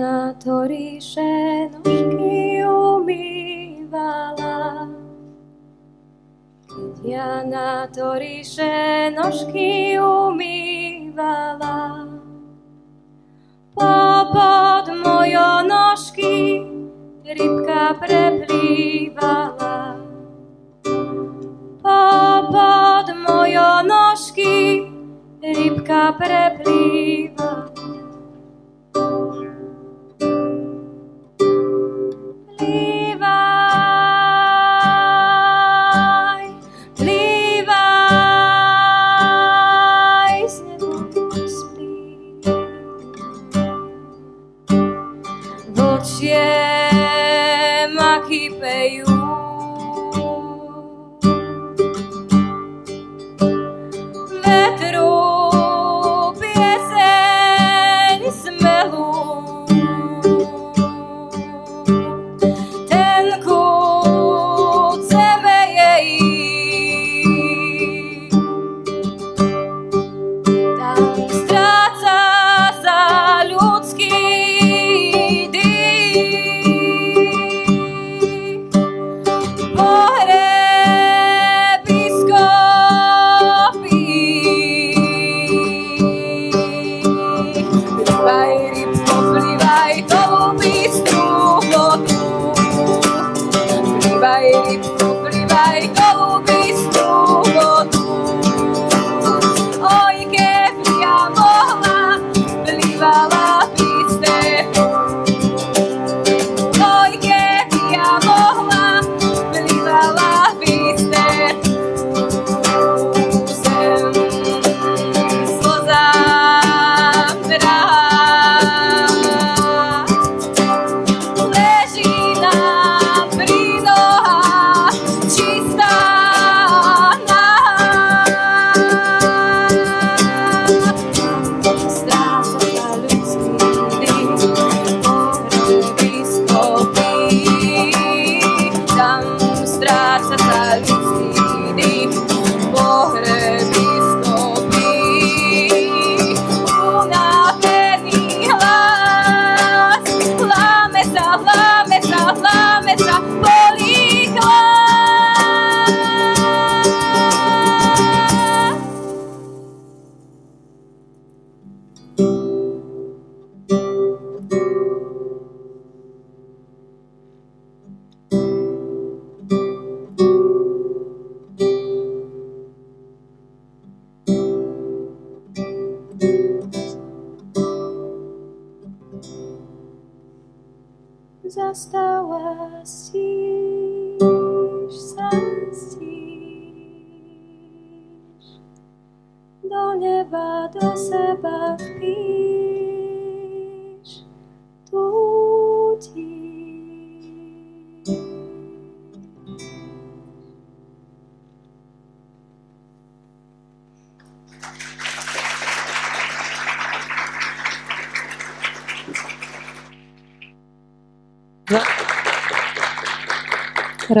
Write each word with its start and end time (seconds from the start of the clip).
Diana 0.00 0.32
to 0.32 0.64
ríše 0.64 1.68
nožky 1.76 2.64
umývala. 2.64 4.56
Diana 7.04 7.84
to 7.92 8.16
ríše 8.16 9.12
nožky 9.12 10.00
umývala. 10.00 12.08
Popod 13.76 14.88
mojo 15.04 15.68
nožky 15.68 16.64
rybka 17.28 18.00
preplývala. 18.00 20.00
Popod 21.84 23.06
mojo 23.28 23.84
nožky 23.84 24.80
rybka 25.44 26.16
preplývala. 26.16 27.49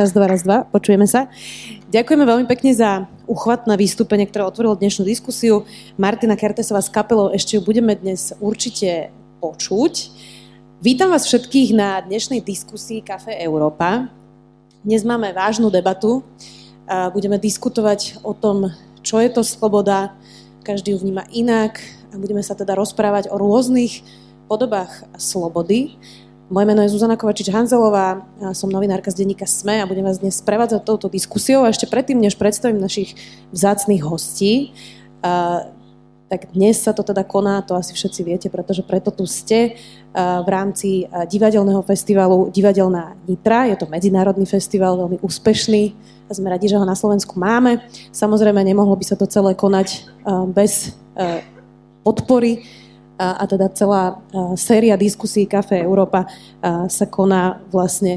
Raz, 0.00 0.16
dva, 0.16 0.32
raz, 0.32 0.48
dva. 0.48 0.64
Počujeme 0.64 1.04
sa. 1.04 1.28
Ďakujeme 1.92 2.24
veľmi 2.24 2.48
pekne 2.48 2.72
za 2.72 3.04
uchvatné 3.28 3.76
vystúpenie, 3.76 4.24
ktoré 4.24 4.48
otvorilo 4.48 4.72
dnešnú 4.72 5.04
diskusiu. 5.04 5.68
Martina 6.00 6.40
Kertesová 6.40 6.80
s 6.80 6.88
kapelou 6.88 7.28
ešte 7.36 7.60
ju 7.60 7.60
budeme 7.60 7.92
dnes 7.92 8.32
určite 8.40 9.12
počuť. 9.44 10.08
Vítam 10.80 11.12
vás 11.12 11.28
všetkých 11.28 11.76
na 11.76 12.00
dnešnej 12.00 12.40
diskusii 12.40 13.04
Café 13.04 13.36
Európa. 13.44 14.08
Dnes 14.80 15.04
máme 15.04 15.36
vážnu 15.36 15.68
debatu. 15.68 16.24
Budeme 16.88 17.36
diskutovať 17.36 18.24
o 18.24 18.32
tom, 18.32 18.72
čo 19.04 19.20
je 19.20 19.28
to 19.28 19.44
sloboda. 19.44 20.16
Každý 20.64 20.96
ju 20.96 21.04
vníma 21.04 21.28
inak 21.28 21.76
a 22.08 22.16
budeme 22.16 22.40
sa 22.40 22.56
teda 22.56 22.72
rozprávať 22.72 23.28
o 23.28 23.36
rôznych 23.36 24.00
podobách 24.48 25.04
slobody. 25.20 26.00
Moje 26.50 26.66
meno 26.66 26.82
je 26.82 26.90
Zuzana 26.90 27.14
Kovačič-Hanzelová, 27.14 28.26
som 28.58 28.66
novinárka 28.66 29.14
z 29.14 29.22
denníka 29.22 29.46
SME 29.46 29.78
a 29.78 29.86
budem 29.86 30.02
vás 30.02 30.18
dnes 30.18 30.42
prevádzať 30.42 30.82
touto 30.82 31.06
diskusiou. 31.06 31.62
A 31.62 31.70
ešte 31.70 31.86
predtým, 31.86 32.18
než 32.18 32.34
predstavím 32.34 32.82
našich 32.82 33.14
vzácných 33.54 34.02
hostí, 34.02 34.74
tak 36.26 36.50
dnes 36.50 36.82
sa 36.82 36.90
to 36.90 37.06
teda 37.06 37.22
koná, 37.22 37.62
to 37.62 37.78
asi 37.78 37.94
všetci 37.94 38.20
viete, 38.26 38.48
pretože 38.50 38.82
preto 38.82 39.14
tu 39.14 39.30
ste 39.30 39.78
v 40.18 40.48
rámci 40.50 41.06
divadelného 41.30 41.86
festivalu 41.86 42.50
Divadelná 42.50 43.14
Nitra. 43.30 43.70
Je 43.70 43.78
to 43.78 43.86
medzinárodný 43.86 44.42
festival, 44.42 44.98
veľmi 44.98 45.22
úspešný 45.22 45.94
a 46.26 46.34
sme 46.34 46.50
radi, 46.50 46.66
že 46.66 46.74
ho 46.74 46.82
na 46.82 46.98
Slovensku 46.98 47.38
máme. 47.38 47.78
Samozrejme, 48.10 48.58
nemohlo 48.66 48.98
by 48.98 49.06
sa 49.06 49.14
to 49.14 49.30
celé 49.30 49.54
konať 49.54 50.02
bez 50.50 50.98
podpory 52.02 52.66
a, 53.20 53.44
teda 53.44 53.68
celá 53.76 54.16
séria 54.56 54.96
diskusí 54.96 55.44
Café 55.44 55.84
Európa 55.84 56.24
sa 56.88 57.04
koná 57.04 57.60
vlastne 57.68 58.16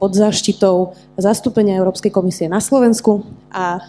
pod 0.00 0.16
záštitou 0.16 0.96
zastúpenia 1.20 1.76
Európskej 1.76 2.08
komisie 2.08 2.48
na 2.48 2.58
Slovensku 2.58 3.22
a 3.52 3.84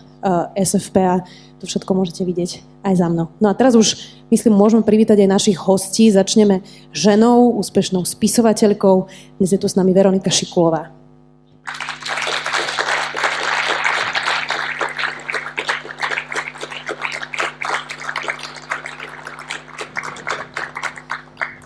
SFPA. 0.54 1.26
To 1.58 1.66
všetko 1.66 1.92
môžete 1.98 2.22
vidieť 2.22 2.62
aj 2.86 2.94
za 3.02 3.08
mnou. 3.10 3.34
No 3.42 3.50
a 3.50 3.58
teraz 3.58 3.74
už, 3.74 3.98
myslím, 4.30 4.54
môžeme 4.54 4.86
privítať 4.86 5.26
aj 5.26 5.34
našich 5.42 5.58
hostí. 5.58 6.14
Začneme 6.14 6.62
ženou, 6.94 7.58
úspešnou 7.58 8.06
spisovateľkou. 8.06 9.10
Dnes 9.42 9.50
je 9.50 9.58
tu 9.58 9.66
s 9.66 9.78
nami 9.78 9.90
Veronika 9.94 10.30
Šikulová. 10.30 11.01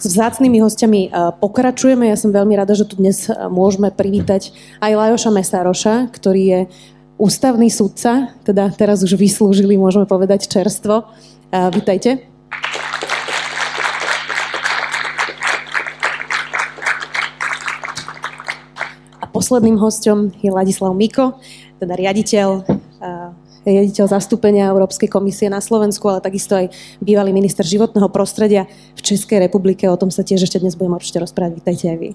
S 0.06 0.14
vzácnými 0.14 0.62
hostiami 0.62 1.10
pokračujeme. 1.42 2.06
Ja 2.06 2.14
som 2.14 2.30
veľmi 2.30 2.54
rada, 2.54 2.78
že 2.78 2.86
tu 2.86 2.94
dnes 3.02 3.26
môžeme 3.50 3.90
privítať 3.90 4.54
aj 4.78 4.94
Lajoša 4.94 5.34
Mesároša, 5.34 6.14
ktorý 6.14 6.44
je 6.46 6.60
ústavný 7.18 7.74
sudca, 7.74 8.30
teda 8.46 8.70
teraz 8.70 9.02
už 9.02 9.18
vyslúžili, 9.18 9.82
môžeme 9.82 10.06
povedať, 10.06 10.46
čerstvo. 10.46 11.10
Vítajte. 11.50 12.22
A 19.18 19.26
posledným 19.34 19.82
hostom 19.82 20.30
je 20.38 20.54
Ladislav 20.54 20.94
Miko, 20.94 21.42
teda 21.82 21.98
riaditeľ 21.98 22.62
riaditeľ 23.66 24.06
zastúpenia 24.08 24.70
Európskej 24.70 25.10
komisie 25.10 25.50
na 25.50 25.60
Slovensku, 25.60 26.06
ale 26.08 26.22
takisto 26.22 26.54
aj 26.54 26.70
bývalý 27.02 27.34
minister 27.34 27.66
životného 27.66 28.08
prostredia 28.14 28.70
v 28.94 29.02
Českej 29.02 29.42
republike. 29.42 29.90
O 29.90 29.98
tom 29.98 30.14
sa 30.14 30.22
tiež 30.22 30.46
ešte 30.46 30.62
dnes 30.62 30.78
budeme 30.78 31.02
určite 31.02 31.20
rozprávať. 31.20 31.60
Vítajte 31.60 31.86
aj 31.90 31.98
vy. 31.98 32.10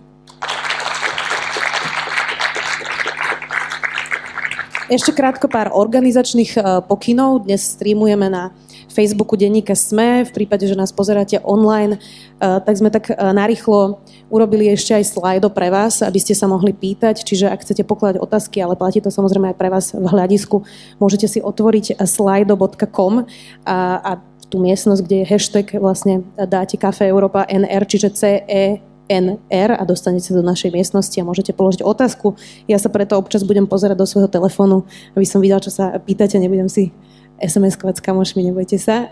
Ešte 4.91 5.15
krátko 5.15 5.47
pár 5.47 5.71
organizačných 5.71 6.59
e, 6.59 6.61
pokynov. 6.83 7.47
Dnes 7.47 7.79
streamujeme 7.79 8.27
na 8.27 8.51
Facebooku 8.91 9.39
denníka 9.39 9.79
SME. 9.79 10.27
V 10.27 10.35
prípade, 10.35 10.67
že 10.67 10.75
nás 10.75 10.91
pozeráte 10.91 11.39
online, 11.47 11.97
e, 11.97 11.99
tak 12.43 12.75
sme 12.75 12.91
tak 12.91 13.09
e, 13.09 13.17
narýchlo 13.17 14.03
urobili 14.29 14.69
ešte 14.75 14.99
aj 14.99 15.05
slajdo 15.15 15.49
pre 15.55 15.71
vás, 15.71 16.03
aby 16.03 16.19
ste 16.19 16.35
sa 16.35 16.51
mohli 16.51 16.75
pýtať. 16.75 17.23
Čiže 17.23 17.49
ak 17.49 17.63
chcete 17.63 17.87
pokladať 17.87 18.19
otázky, 18.19 18.59
ale 18.59 18.75
platí 18.75 18.99
to 18.99 19.15
samozrejme 19.15 19.55
aj 19.55 19.57
pre 19.57 19.71
vás 19.71 19.95
v 19.95 20.03
hľadisku, 20.03 20.67
môžete 20.99 21.31
si 21.31 21.39
otvoriť 21.39 22.03
slido.com 22.03 23.25
a, 23.65 23.79
a 24.03 24.11
tú 24.51 24.59
miestnosť, 24.59 25.01
kde 25.07 25.17
je 25.23 25.31
hashtag, 25.31 25.67
vlastne 25.79 26.27
dáte 26.35 26.75
Kafe 26.75 27.07
Európa 27.07 27.47
NR, 27.47 27.87
čiže 27.87 28.11
CE 28.11 28.83
NR 29.11 29.71
a 29.75 29.83
dostanete 29.83 30.31
sa 30.31 30.39
do 30.39 30.47
našej 30.47 30.71
miestnosti 30.71 31.19
a 31.19 31.27
môžete 31.27 31.51
položiť 31.51 31.83
otázku. 31.83 32.39
Ja 32.71 32.79
sa 32.79 32.87
preto 32.87 33.19
občas 33.19 33.43
budem 33.43 33.67
pozerať 33.67 33.99
do 33.99 34.07
svojho 34.07 34.31
telefónu, 34.31 34.87
aby 35.19 35.27
som 35.27 35.43
videla, 35.43 35.59
čo 35.59 35.75
sa 35.75 35.99
pýtate, 35.99 36.39
nebudem 36.39 36.71
si 36.71 36.95
SMS-kovať 37.41 37.99
s 37.99 38.05
kamošmi, 38.05 38.53
nebojte 38.53 38.77
sa. 38.77 39.09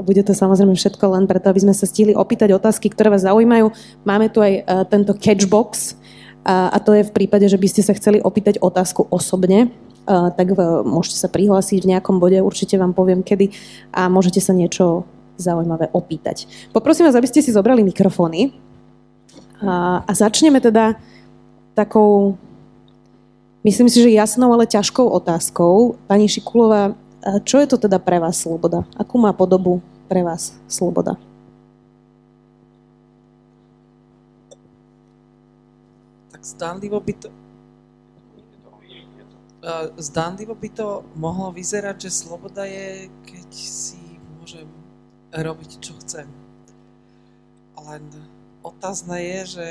Bude 0.00 0.24
to 0.24 0.32
samozrejme 0.32 0.72
všetko 0.72 1.04
len 1.12 1.28
preto, 1.28 1.52
aby 1.52 1.60
sme 1.60 1.76
sa 1.76 1.84
stihli 1.84 2.16
opýtať 2.16 2.56
otázky, 2.56 2.88
ktoré 2.88 3.12
vás 3.12 3.28
zaujímajú. 3.28 3.68
Máme 4.08 4.32
tu 4.32 4.40
aj 4.40 4.64
tento 4.88 5.12
catchbox 5.12 6.00
a 6.48 6.74
to 6.80 6.96
je 6.96 7.04
v 7.04 7.12
prípade, 7.12 7.44
že 7.44 7.60
by 7.60 7.68
ste 7.68 7.84
sa 7.84 7.92
chceli 7.92 8.18
opýtať 8.18 8.56
otázku 8.58 9.06
osobne, 9.12 9.68
tak 10.08 10.56
môžete 10.82 11.20
sa 11.20 11.28
prihlásiť 11.30 11.84
v 11.84 11.90
nejakom 11.94 12.18
bode, 12.18 12.40
určite 12.40 12.80
vám 12.80 12.96
poviem 12.96 13.22
kedy 13.22 13.52
a 13.94 14.08
môžete 14.08 14.40
sa 14.42 14.56
niečo 14.56 15.06
zaujímavé 15.38 15.92
opýtať. 15.94 16.50
Poprosím 16.74 17.06
vás, 17.06 17.14
aby 17.14 17.30
ste 17.30 17.44
si 17.44 17.54
zobrali 17.54 17.84
mikrofóny. 17.86 18.56
A 19.62 20.10
začneme 20.10 20.58
teda 20.58 20.98
takou, 21.78 22.34
myslím 23.62 23.86
si, 23.86 24.02
že 24.02 24.10
jasnou, 24.10 24.50
ale 24.50 24.66
ťažkou 24.66 25.06
otázkou. 25.06 25.94
Pani 26.10 26.26
Šikulová, 26.26 26.98
čo 27.46 27.62
je 27.62 27.66
to 27.70 27.76
teda 27.78 28.02
pre 28.02 28.18
vás 28.18 28.42
sloboda? 28.42 28.82
Akú 28.98 29.14
má 29.18 29.30
podobu 29.30 29.78
pre 30.10 30.26
vás 30.26 30.58
sloboda? 30.66 31.14
Tak 36.34 36.42
zdánlivo 36.42 36.98
by 36.98 37.14
to, 37.14 37.28
zdánlivo 40.02 40.54
by 40.58 40.68
to 40.74 41.06
mohlo 41.14 41.54
vyzerať, 41.54 42.10
že 42.10 42.10
sloboda 42.26 42.66
je, 42.66 43.06
keď 43.22 43.48
si 43.54 44.02
môžem 44.40 44.66
robiť, 45.30 45.70
čo 45.78 45.94
chcem. 46.02 46.26
Len 47.78 48.02
otázne 48.66 49.22
je, 49.22 49.40
že 49.46 49.66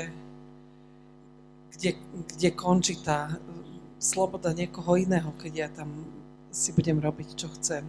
kde, 1.76 1.90
kde 2.32 2.48
končí 2.56 2.96
tá 3.00 3.36
sloboda 4.00 4.52
niekoho 4.56 4.96
iného, 4.96 5.32
keď 5.36 5.52
ja 5.54 5.68
tam 5.68 6.11
si 6.52 6.70
budem 6.76 7.00
robiť, 7.00 7.28
čo 7.32 7.48
chcem. 7.56 7.82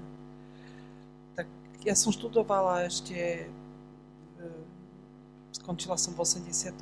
Tak 1.36 1.48
ja 1.84 1.94
som 1.94 2.16
študovala 2.16 2.88
ešte, 2.88 3.46
skončila 5.52 6.00
som 6.00 6.16
v 6.16 6.24
89. 6.24 6.80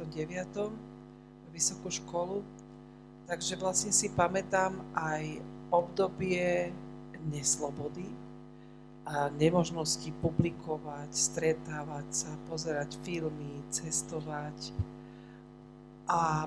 vysokú 1.50 1.89
školu, 1.89 2.45
takže 3.25 3.57
vlastne 3.57 3.89
si 3.89 4.13
pamätám 4.13 4.78
aj 4.94 5.42
obdobie 5.74 6.69
neslobody, 7.33 8.06
a 9.01 9.33
nemožnosti 9.33 10.13
publikovať, 10.22 11.10
stretávať 11.10 12.07
sa, 12.13 12.31
pozerať 12.45 13.01
filmy, 13.01 13.66
cestovať. 13.74 14.72
A, 16.06 16.45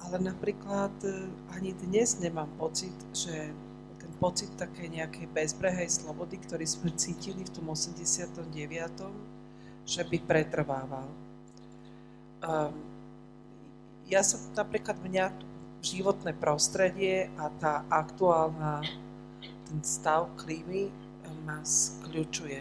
ale 0.00 0.16
napríklad 0.20 0.92
e, 1.04 1.28
ani 1.52 1.76
dnes 1.76 2.16
nemám 2.16 2.48
pocit, 2.56 2.94
že 3.12 3.52
ten 4.00 4.12
pocit 4.16 4.48
takej 4.56 4.96
nejakej 4.96 5.26
bezbrehej 5.28 5.88
slobody, 5.92 6.40
ktorý 6.40 6.64
sme 6.64 6.92
cítili 6.96 7.44
v 7.44 7.52
tom 7.52 7.68
89., 7.68 8.40
že 9.84 10.02
by 10.06 10.18
pretrvával. 10.24 11.08
Um, 12.40 12.72
ja 14.08 14.24
sa 14.24 14.40
napríklad 14.56 14.96
mňa 15.04 15.32
životné 15.80 16.32
prostredie 16.36 17.28
a 17.36 17.52
tá 17.60 17.84
aktuálna 17.88 18.84
ten 19.40 19.78
stav 19.86 20.28
klímy 20.36 20.90
eh, 20.90 21.36
ma 21.46 21.62
skľúčuje. 21.62 22.60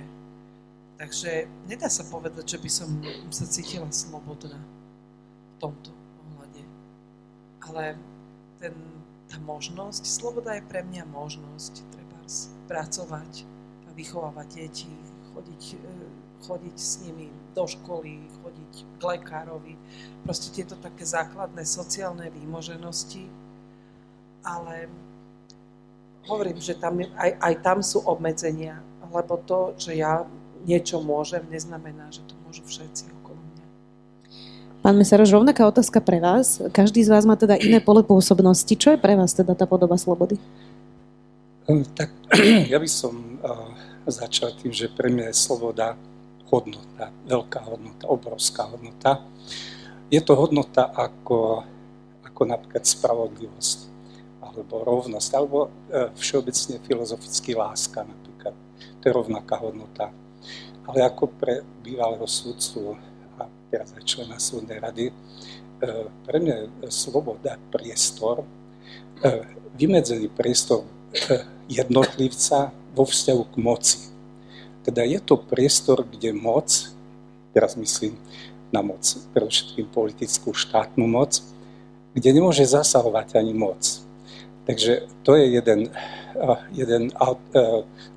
Takže 1.00 1.48
nedá 1.66 1.88
sa 1.88 2.04
povedať, 2.04 2.56
že 2.56 2.58
by 2.60 2.70
som 2.70 2.90
sa 3.32 3.48
cítila 3.48 3.88
slobodná 3.88 4.60
v 4.60 5.56
tomto. 5.64 5.99
Ale 7.60 8.00
ten, 8.60 8.76
tá 9.28 9.38
možnosť, 9.44 10.04
sloboda 10.04 10.56
je 10.58 10.64
pre 10.66 10.84
mňa 10.84 11.06
možnosť 11.12 11.84
treba 11.92 12.20
pracovať 12.68 13.46
a 13.88 13.90
vychovávať 13.94 14.48
deti, 14.56 14.92
chodiť, 15.34 15.64
eh, 15.76 16.10
chodiť 16.40 16.76
s 16.80 16.94
nimi 17.04 17.28
do 17.56 17.68
školy, 17.68 18.24
chodiť 18.42 18.72
k 18.98 19.02
lekárovi. 19.04 19.76
Proste 20.24 20.56
tieto 20.56 20.80
také 20.80 21.04
základné 21.04 21.68
sociálne 21.68 22.32
výmoženosti. 22.32 23.28
Ale 24.40 24.88
hovorím, 26.28 26.64
že 26.64 26.80
tam, 26.80 26.96
aj, 27.00 27.32
aj 27.44 27.54
tam 27.60 27.84
sú 27.84 28.00
obmedzenia, 28.08 28.80
lebo 29.12 29.36
to, 29.44 29.76
že 29.76 30.00
ja 30.00 30.24
niečo 30.64 31.04
môžem, 31.04 31.44
neznamená, 31.52 32.08
že 32.12 32.24
to 32.24 32.36
môžu 32.48 32.64
všetci. 32.64 33.19
Pán 34.80 34.96
Mesaroš, 34.96 35.36
rovnaká 35.36 35.68
otázka 35.68 36.00
pre 36.00 36.24
vás. 36.24 36.64
Každý 36.72 37.04
z 37.04 37.12
vás 37.12 37.28
má 37.28 37.36
teda 37.36 37.60
iné 37.60 37.84
pole 37.84 38.00
pôsobnosti. 38.00 38.72
Čo 38.72 38.96
je 38.96 39.00
pre 39.00 39.12
vás 39.20 39.36
teda 39.36 39.52
tá 39.52 39.68
podoba 39.68 40.00
slobody? 40.00 40.40
Hm, 41.68 41.84
tak 41.92 42.16
ja 42.72 42.80
by 42.80 42.88
som 42.88 43.12
uh, 43.44 43.76
začal 44.08 44.56
tým, 44.56 44.72
že 44.72 44.88
pre 44.88 45.12
mňa 45.12 45.30
je 45.30 45.36
sloboda 45.36 46.00
hodnota, 46.48 47.12
veľká 47.28 47.60
hodnota, 47.68 48.08
obrovská 48.08 48.72
hodnota. 48.72 49.20
Je 50.08 50.24
to 50.24 50.40
hodnota 50.40 50.88
ako, 50.96 51.68
ako 52.24 52.42
napríklad 52.48 52.88
spravodlivosť 52.88 53.92
alebo 54.40 54.82
rovnosť, 54.82 55.30
alebo 55.38 55.70
e, 55.94 56.10
všeobecne 56.18 56.82
filozoficky 56.82 57.54
láska 57.54 58.02
napríklad. 58.02 58.58
To 58.98 59.04
je 59.06 59.14
rovnaká 59.14 59.62
hodnota. 59.62 60.10
Ale 60.90 61.06
ako 61.06 61.30
pre 61.38 61.62
bývalého 61.86 62.26
súdcu 62.26 62.98
a 63.40 63.48
teraz 63.72 63.96
aj 63.96 64.04
člena 64.04 64.38
súdnej 64.38 64.84
rady, 64.84 65.06
e, 65.10 65.14
pre 66.28 66.38
mňa 66.44 66.56
je 66.84 66.92
sloboda 66.92 67.56
priestor, 67.72 68.44
e, 68.44 68.48
vymedzený 69.80 70.28
priestor 70.28 70.84
jednotlivca 71.72 72.76
vo 72.94 73.04
vzťahu 73.08 73.44
k 73.50 73.56
moci. 73.58 74.00
Teda 74.84 75.06
je 75.06 75.20
to 75.24 75.38
priestor, 75.40 76.04
kde 76.04 76.34
moc, 76.34 76.68
teraz 77.54 77.80
myslím 77.80 78.18
na 78.70 78.82
moc, 78.86 79.02
predovšetkým 79.34 79.90
politickú 79.90 80.54
štátnu 80.54 81.06
moc, 81.10 81.42
kde 82.14 82.30
nemôže 82.34 82.66
zasahovať 82.66 83.38
ani 83.38 83.54
moc. 83.54 83.82
Takže 84.70 85.10
to 85.26 85.34
je 85.34 85.46
jeden, 85.58 85.90
jeden 86.74 87.04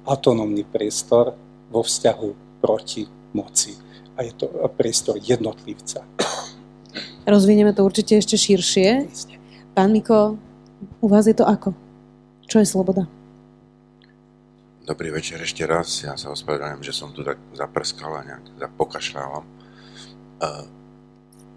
autonómny 0.05 0.69
priestor 0.69 1.33
vo 1.73 1.81
vzťahu 1.81 2.61
proti 2.61 3.09
moci. 3.33 3.73
A 4.17 4.23
je 4.23 4.33
to 4.37 4.49
priestor 4.77 5.17
jednotlivca. 5.17 6.05
Rozvinieme 7.29 7.73
to 7.73 7.87
určite 7.87 8.19
ešte 8.19 8.37
širšie. 8.37 9.09
Pán 9.73 9.93
Miko, 9.95 10.37
u 11.01 11.07
vás 11.09 11.25
je 11.25 11.37
to 11.37 11.49
ako? 11.49 11.73
Čo 12.45 12.61
je 12.61 12.67
sloboda? 12.69 13.09
Dobrý 14.83 15.15
večer 15.15 15.41
ešte 15.41 15.63
raz. 15.65 16.03
Ja 16.03 16.19
sa 16.19 16.35
ospravedlňujem, 16.35 16.83
že 16.83 16.93
som 16.93 17.15
tu 17.15 17.23
tak 17.23 17.39
zaprskal 17.55 18.13
a 18.19 18.27
nejak 18.27 18.45
zapokašľávam. 18.59 19.47
Uh, 20.43 20.67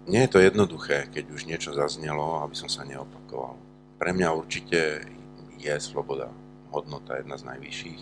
nie 0.06 0.22
je 0.24 0.30
to 0.30 0.38
jednoduché, 0.38 1.10
keď 1.10 1.24
už 1.34 1.50
niečo 1.50 1.74
zaznelo, 1.74 2.40
aby 2.46 2.54
som 2.54 2.70
sa 2.70 2.86
neopakoval 2.86 3.66
pre 3.96 4.12
mňa 4.12 4.28
určite 4.32 5.08
je 5.56 5.74
sloboda 5.80 6.28
hodnota 6.70 7.16
jedna 7.16 7.40
z 7.40 7.48
najvyšších 7.48 8.00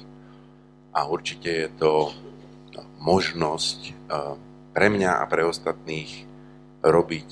a 0.95 1.07
určite 1.07 1.51
je 1.51 1.69
to 1.79 2.11
možnosť 2.99 3.81
pre 4.75 4.87
mňa 4.91 5.23
a 5.23 5.25
pre 5.31 5.47
ostatných 5.47 6.27
robiť 6.85 7.31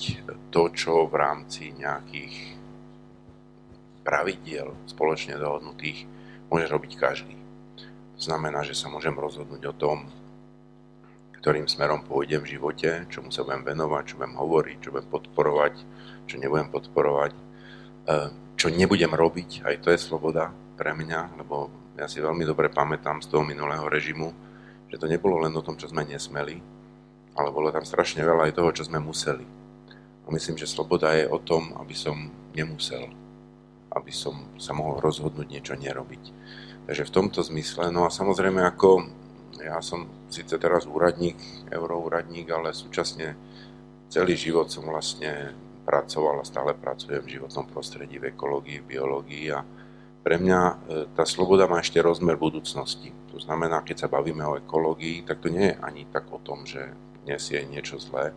to, 0.49 0.63
čo 0.73 1.05
v 1.05 1.15
rámci 1.17 1.75
nejakých 1.75 2.57
pravidiel 4.03 4.75
spoločne 4.89 5.39
dohodnutých 5.39 6.05
môže 6.51 6.67
robiť 6.67 6.91
každý. 6.99 7.35
To 8.19 8.21
znamená, 8.21 8.61
že 8.61 8.77
sa 8.77 8.91
môžem 8.91 9.15
rozhodnúť 9.15 9.63
o 9.69 9.73
tom, 9.73 9.97
ktorým 11.43 11.67
smerom 11.67 12.07
pôjdem 12.07 12.39
v 12.39 12.55
živote, 12.55 13.03
čomu 13.11 13.27
sa 13.27 13.43
budem 13.43 13.67
venovať, 13.67 14.03
čo 14.07 14.15
budem 14.15 14.35
hovoriť, 14.39 14.77
čo 14.79 14.89
budem 14.95 15.09
podporovať, 15.11 15.73
čo 16.23 16.35
nebudem 16.39 16.69
podporovať, 16.71 17.31
e, 17.35 17.41
čo 18.55 18.67
nebudem 18.71 19.11
robiť, 19.11 19.67
aj 19.67 19.75
to 19.83 19.91
je 19.91 19.99
sloboda 19.99 20.55
pre 20.79 20.95
mňa, 20.95 21.35
lebo 21.43 21.67
ja 21.99 22.07
si 22.07 22.23
veľmi 22.23 22.47
dobre 22.47 22.71
pamätám 22.71 23.19
z 23.19 23.27
toho 23.27 23.43
minulého 23.43 23.83
režimu, 23.91 24.31
že 24.93 25.01
to 25.01 25.09
nebolo 25.09 25.41
len 25.41 25.57
o 25.57 25.65
tom, 25.65 25.73
čo 25.73 25.89
sme 25.89 26.05
nesmeli, 26.05 26.61
ale 27.33 27.49
bolo 27.49 27.73
tam 27.73 27.81
strašne 27.81 28.21
veľa 28.21 28.53
aj 28.53 28.61
toho, 28.61 28.69
čo 28.69 28.85
sme 28.85 29.01
museli. 29.01 29.41
A 30.23 30.29
myslím, 30.29 30.53
že 30.53 30.69
sloboda 30.69 31.17
je 31.17 31.25
o 31.25 31.41
tom, 31.41 31.73
aby 31.81 31.97
som 31.97 32.29
nemusel, 32.53 33.09
aby 33.89 34.13
som 34.13 34.53
sa 34.61 34.77
mohol 34.77 35.01
rozhodnúť 35.01 35.49
niečo 35.49 35.73
nerobiť. 35.73 36.23
Takže 36.85 37.09
v 37.09 37.15
tomto 37.15 37.41
zmysle, 37.41 37.89
no 37.89 38.05
a 38.05 38.13
samozrejme 38.13 38.61
ako 38.61 39.09
ja 39.57 39.81
som 39.81 40.05
síce 40.29 40.61
teraz 40.61 40.85
úradník, 40.85 41.41
euroúradník, 41.73 42.53
ale 42.53 42.69
súčasne 42.69 43.33
celý 44.13 44.37
život 44.37 44.69
som 44.69 44.85
vlastne 44.85 45.57
pracoval 45.89 46.45
a 46.45 46.45
stále 46.45 46.77
pracujem 46.77 47.25
v 47.25 47.41
životnom 47.41 47.65
prostredí, 47.65 48.21
v 48.21 48.29
ekológii, 48.29 48.85
v 48.85 48.89
biológii 48.93 49.45
a 49.57 49.65
pre 50.23 50.39
mňa 50.39 50.59
e, 50.63 50.73
tá 51.13 51.27
sloboda 51.27 51.67
má 51.67 51.83
ešte 51.83 51.99
rozmer 51.99 52.39
budúcnosti. 52.39 53.11
To 53.35 53.37
znamená, 53.37 53.83
keď 53.83 54.07
sa 54.07 54.11
bavíme 54.11 54.41
o 54.47 54.57
ekológii, 54.57 55.27
tak 55.27 55.43
to 55.43 55.51
nie 55.51 55.75
je 55.75 55.79
ani 55.83 56.07
tak 56.09 56.31
o 56.31 56.39
tom, 56.39 56.63
že 56.63 56.95
dnes 57.27 57.43
je 57.43 57.59
niečo 57.67 57.99
zlé, 57.99 58.31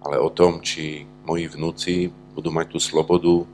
ale 0.00 0.16
o 0.22 0.30
tom, 0.30 0.62
či 0.62 1.04
moji 1.26 1.50
vnúci 1.50 2.08
budú 2.34 2.54
mať 2.54 2.66
tú 2.74 2.78
slobodu 2.78 3.44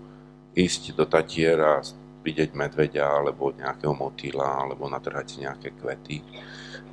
ísť 0.53 0.95
do 0.95 1.05
Tatiera, 1.09 1.81
vidieť 2.21 2.53
medveďa 2.53 3.17
alebo 3.17 3.49
nejakého 3.57 3.97
motýla 3.97 4.69
alebo 4.69 4.85
natrhať 4.93 5.41
nejaké 5.41 5.73
kvety 5.73 6.21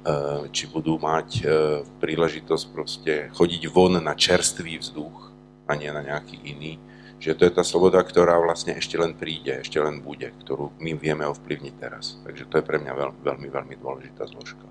Eh, 0.08 0.48
či 0.56 0.72
budú 0.72 0.96
mať 0.96 1.30
eh, 1.44 1.52
príležitosť 2.00 2.66
proste 2.72 3.14
chodiť 3.36 3.68
von 3.68 4.00
na 4.00 4.16
čerstvý 4.16 4.80
vzduch 4.80 5.36
a 5.68 5.76
nie 5.76 5.92
na 5.92 6.00
nejaký 6.00 6.40
iný. 6.48 6.80
Že 7.18 7.34
to 7.34 7.44
je 7.50 7.54
tá 7.54 7.64
sloboda, 7.66 7.98
ktorá 8.06 8.38
vlastne 8.38 8.78
ešte 8.78 8.94
len 8.94 9.18
príde, 9.18 9.66
ešte 9.66 9.82
len 9.82 10.06
bude, 10.06 10.30
ktorú 10.46 10.78
my 10.78 10.94
vieme 10.94 11.26
ovplyvniť 11.26 11.74
teraz. 11.82 12.22
Takže 12.22 12.46
to 12.46 12.62
je 12.62 12.64
pre 12.66 12.78
mňa 12.78 12.94
veľmi, 12.94 13.20
veľmi, 13.26 13.48
veľmi 13.50 13.76
dôležitá 13.82 14.30
zložka. 14.30 14.66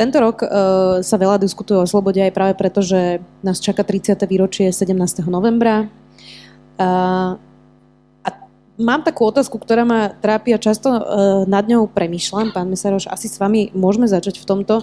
Tento 0.00 0.16
rok 0.16 0.40
uh, 0.40 0.48
sa 1.04 1.16
veľa 1.20 1.36
diskutuje 1.36 1.76
o 1.76 1.84
slobode 1.84 2.16
aj 2.24 2.32
práve 2.32 2.56
preto, 2.56 2.80
že 2.80 3.20
nás 3.44 3.60
čaká 3.60 3.84
30. 3.84 4.16
výročie 4.24 4.72
17. 4.72 4.96
novembra. 5.28 5.92
Uh, 6.80 7.36
Mám 8.80 9.04
takú 9.04 9.28
otázku, 9.28 9.60
ktorá 9.60 9.84
ma 9.84 10.16
trápi 10.16 10.56
a 10.56 10.58
často 10.58 10.88
uh, 10.88 11.00
nad 11.44 11.68
ňou 11.68 11.92
premyšľam. 11.92 12.56
Pán 12.56 12.72
Mesaroš, 12.72 13.04
asi 13.04 13.28
s 13.28 13.36
vami 13.36 13.68
môžeme 13.76 14.08
začať 14.08 14.40
v 14.40 14.48
tomto. 14.48 14.74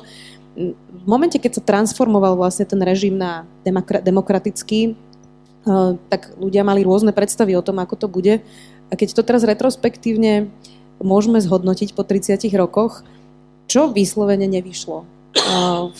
V 0.53 1.05
momente, 1.09 1.41
keď 1.41 1.57
sa 1.57 1.65
transformoval 1.65 2.37
vlastne 2.37 2.69
ten 2.69 2.77
režim 2.85 3.17
na 3.17 3.49
demokratický, 4.05 4.93
tak 6.09 6.33
ľudia 6.39 6.63
mali 6.63 6.81
rôzne 6.87 7.11
predstavy 7.11 7.53
o 7.53 7.65
tom, 7.65 7.79
ako 7.83 7.95
to 7.99 8.07
bude. 8.07 8.39
A 8.89 8.93
keď 8.95 9.13
to 9.13 9.21
teraz 9.27 9.45
retrospektívne 9.45 10.49
môžeme 11.03 11.37
zhodnotiť 11.39 11.93
po 11.93 12.03
30 12.07 12.41
rokoch, 12.57 13.03
čo 13.69 13.93
vyslovene 13.93 14.49
nevyšlo 14.49 15.05
uh, 15.05 15.93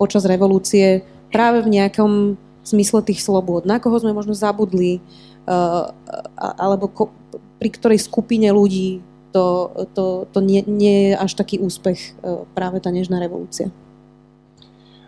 počas 0.00 0.24
revolúcie 0.24 1.04
práve 1.28 1.60
v 1.60 1.76
nejakom 1.76 2.40
zmysle 2.64 3.04
tých 3.04 3.20
slobôd, 3.20 3.68
na 3.68 3.76
koho 3.76 4.00
sme 4.00 4.16
možno 4.16 4.32
zabudli, 4.32 5.04
Eh, 5.48 5.84
alebo 6.36 6.92
pri 7.56 7.70
ktorej 7.72 8.04
skupine 8.04 8.52
ľudí 8.52 9.00
to, 9.32 9.72
to, 9.96 10.28
to 10.28 10.38
nie, 10.44 10.60
nie 10.68 11.08
je 11.08 11.12
až 11.16 11.32
taký 11.40 11.56
úspech 11.56 11.96
eh, 12.20 12.44
práve 12.52 12.84
tá 12.84 12.92
nežná 12.92 13.16
revolúcia? 13.16 13.72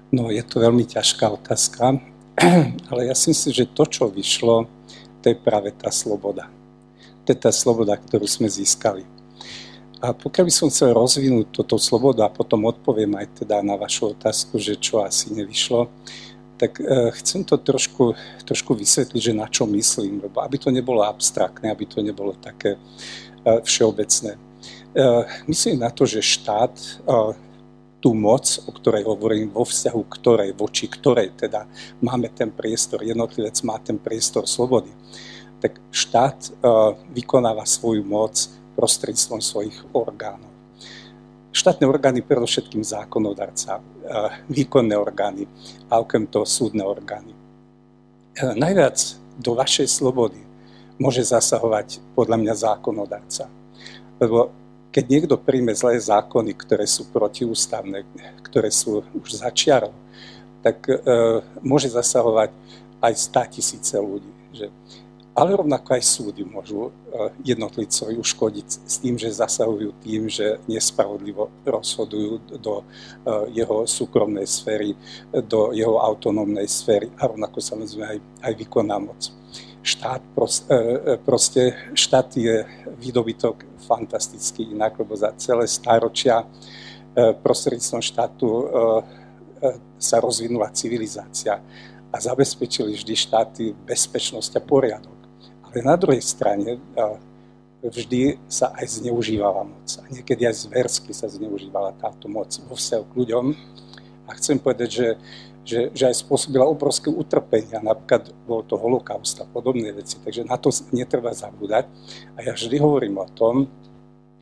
No, 0.09 0.33
je 0.33 0.41
to 0.41 0.65
veľmi 0.65 0.89
ťažká 0.89 1.29
otázka, 1.29 2.00
ale 2.90 3.12
ja 3.12 3.14
si 3.14 3.30
myslím, 3.30 3.52
že 3.52 3.73
to, 3.73 3.85
čo 3.85 4.09
vyšlo, 4.09 4.64
to 5.20 5.25
je 5.28 5.37
práve 5.37 5.73
tá 5.76 5.92
sloboda. 5.92 6.49
To 7.25 7.28
je 7.28 7.38
tá 7.38 7.52
sloboda, 7.52 7.97
ktorú 8.00 8.25
sme 8.25 8.49
získali. 8.49 9.04
A 10.00 10.16
pokiaľ 10.16 10.44
by 10.49 10.54
som 10.54 10.73
chcel 10.73 10.97
rozvinúť 10.97 11.52
toto 11.52 11.76
slobodu 11.76 12.25
a 12.25 12.32
potom 12.32 12.64
odpoviem 12.64 13.20
aj 13.20 13.44
teda 13.44 13.61
na 13.61 13.76
vašu 13.76 14.16
otázku, 14.16 14.56
že 14.56 14.80
čo 14.80 15.04
asi 15.04 15.28
nevyšlo, 15.28 15.92
tak 16.56 16.80
uh, 16.80 17.12
chcem 17.20 17.44
to 17.44 17.61
trošku, 17.61 18.16
trošku 18.49 18.73
vysvetliť, 18.73 19.20
že 19.20 19.37
na 19.37 19.44
čo 19.49 19.68
myslím, 19.68 20.25
lebo 20.25 20.40
aby 20.40 20.56
to 20.56 20.73
nebolo 20.73 21.04
abstraktné, 21.04 21.68
aby 21.68 21.85
to 21.85 22.00
nebolo 22.00 22.32
také 22.40 22.80
uh, 22.80 23.61
všeobecné. 23.61 24.40
Uh, 24.97 25.28
myslím 25.44 25.85
na 25.85 25.92
to, 25.92 26.09
že 26.09 26.25
štát 26.25 26.73
tú 28.00 28.16
moc, 28.16 28.49
o 28.64 28.73
ktorej 28.73 29.04
hovorím, 29.04 29.52
vo 29.52 29.69
vzťahu 29.69 30.02
ktorej, 30.09 30.50
voči 30.57 30.88
ktorej 30.88 31.37
teda 31.37 31.69
máme 32.00 32.33
ten 32.33 32.49
priestor, 32.49 33.04
jednotlivec 33.04 33.57
má 33.62 33.76
ten 33.80 34.00
priestor 34.00 34.49
slobody, 34.49 34.88
tak 35.61 35.76
štát 35.92 36.38
uh, 36.64 36.97
vykonáva 37.12 37.69
svoju 37.69 38.00
moc 38.00 38.49
prostredstvom 38.73 39.45
svojich 39.45 39.76
orgánov 39.92 40.50
štátne 41.50 41.87
orgány, 41.87 42.23
predovšetkým 42.23 42.87
zákonodarca, 42.87 43.83
výkonné 44.47 44.95
orgány 44.95 45.50
a 45.90 45.99
okrem 45.99 46.26
toho 46.26 46.47
súdne 46.47 46.87
orgány. 46.87 47.35
Najviac 48.38 48.97
do 49.37 49.59
vašej 49.59 49.90
slobody 49.90 50.38
môže 50.97 51.26
zasahovať 51.26 51.99
podľa 52.14 52.37
mňa 52.38 52.54
zákonodarca. 52.54 53.50
Lebo 54.23 54.54
keď 54.90 55.04
niekto 55.06 55.35
príjme 55.38 55.70
zlé 55.75 55.99
zákony, 55.99 56.54
ktoré 56.59 56.85
sú 56.85 57.06
protiústavné, 57.11 58.02
ktoré 58.42 58.70
sú 58.75 59.06
už 59.14 59.38
začiarov, 59.38 59.94
tak 60.61 60.82
e, 60.90 60.99
môže 61.64 61.88
zasahovať 61.88 62.50
aj 63.00 63.12
100 63.16 63.54
tisíce 63.54 63.97
ľudí. 63.97 64.28
Že 64.50 64.66
ale 65.40 65.56
rovnako 65.56 65.94
aj 65.94 66.02
súdy 66.04 66.42
môžu 66.44 66.90
eh, 66.90 67.32
jednotlicovi 67.54 68.18
uškodiť 68.18 68.68
s 68.85 68.94
tým, 69.00 69.16
že 69.16 69.30
zasahujú 69.30 69.94
tým, 70.02 70.28
že 70.28 70.61
nespravodlivo 70.66 71.49
rozhodujú 71.64 72.61
do 72.61 72.82
eh, 72.82 73.62
jeho 73.62 73.87
súkromnej 73.88 74.44
sféry, 74.44 74.92
do 75.32 75.73
jeho 75.73 75.97
autonómnej 75.97 76.66
sféry 76.68 77.09
a 77.16 77.30
rovnako 77.30 77.62
samozrejme 77.62 78.04
aj, 78.04 78.18
aj 78.44 78.52
výkonná 78.59 79.00
moc. 79.00 79.32
Štát 79.80 80.22
proste, 80.34 80.68
eh, 80.75 81.16
proste, 81.16 81.62
štát 81.94 82.37
je 82.37 82.64
výdobytok 83.00 83.64
fantastický 83.88 84.70
inak, 84.70 84.99
lebo 84.99 85.16
za 85.16 85.32
celé 85.37 85.66
stáročia 85.66 86.44
prostredníctvom 87.42 88.02
štátu 88.06 88.70
sa 89.99 90.22
rozvinula 90.22 90.70
civilizácia 90.70 91.58
a 92.06 92.16
zabezpečili 92.22 92.94
vždy 92.94 93.14
štáty 93.18 93.75
bezpečnosť 93.75 94.56
a 94.56 94.62
poriadok. 94.62 95.18
Ale 95.66 95.82
na 95.82 95.99
druhej 95.99 96.22
strane 96.22 96.78
vždy 97.82 98.37
sa 98.44 98.76
aj 98.76 99.00
zneužívala 99.00 99.64
moc. 99.64 99.88
A 100.00 100.04
niekedy 100.12 100.44
aj 100.44 100.68
zversky 100.68 101.16
sa 101.16 101.26
zneužívala 101.32 101.96
táto 101.96 102.28
moc 102.28 102.52
vo 102.68 102.76
vzťahu 102.76 103.04
k 103.08 103.16
ľuďom. 103.16 103.46
A 104.28 104.30
chcem 104.37 104.60
povedať, 104.60 104.88
že, 104.90 105.08
že, 105.71 105.81
že 105.95 106.05
aj 106.11 106.27
spôsobila 106.27 106.67
obrovské 106.67 107.07
utrpenia, 107.07 107.79
napríklad 107.79 108.35
bol 108.43 108.67
to 108.67 108.75
holokaust 108.75 109.39
a 109.39 109.47
podobné 109.47 109.95
veci, 109.95 110.19
takže 110.19 110.43
na 110.43 110.59
to 110.59 110.75
netreba 110.91 111.31
zabúdať. 111.31 111.87
A 112.35 112.43
ja 112.43 112.53
vždy 112.59 112.77
hovorím 112.83 113.23
o 113.23 113.31
tom, 113.31 113.71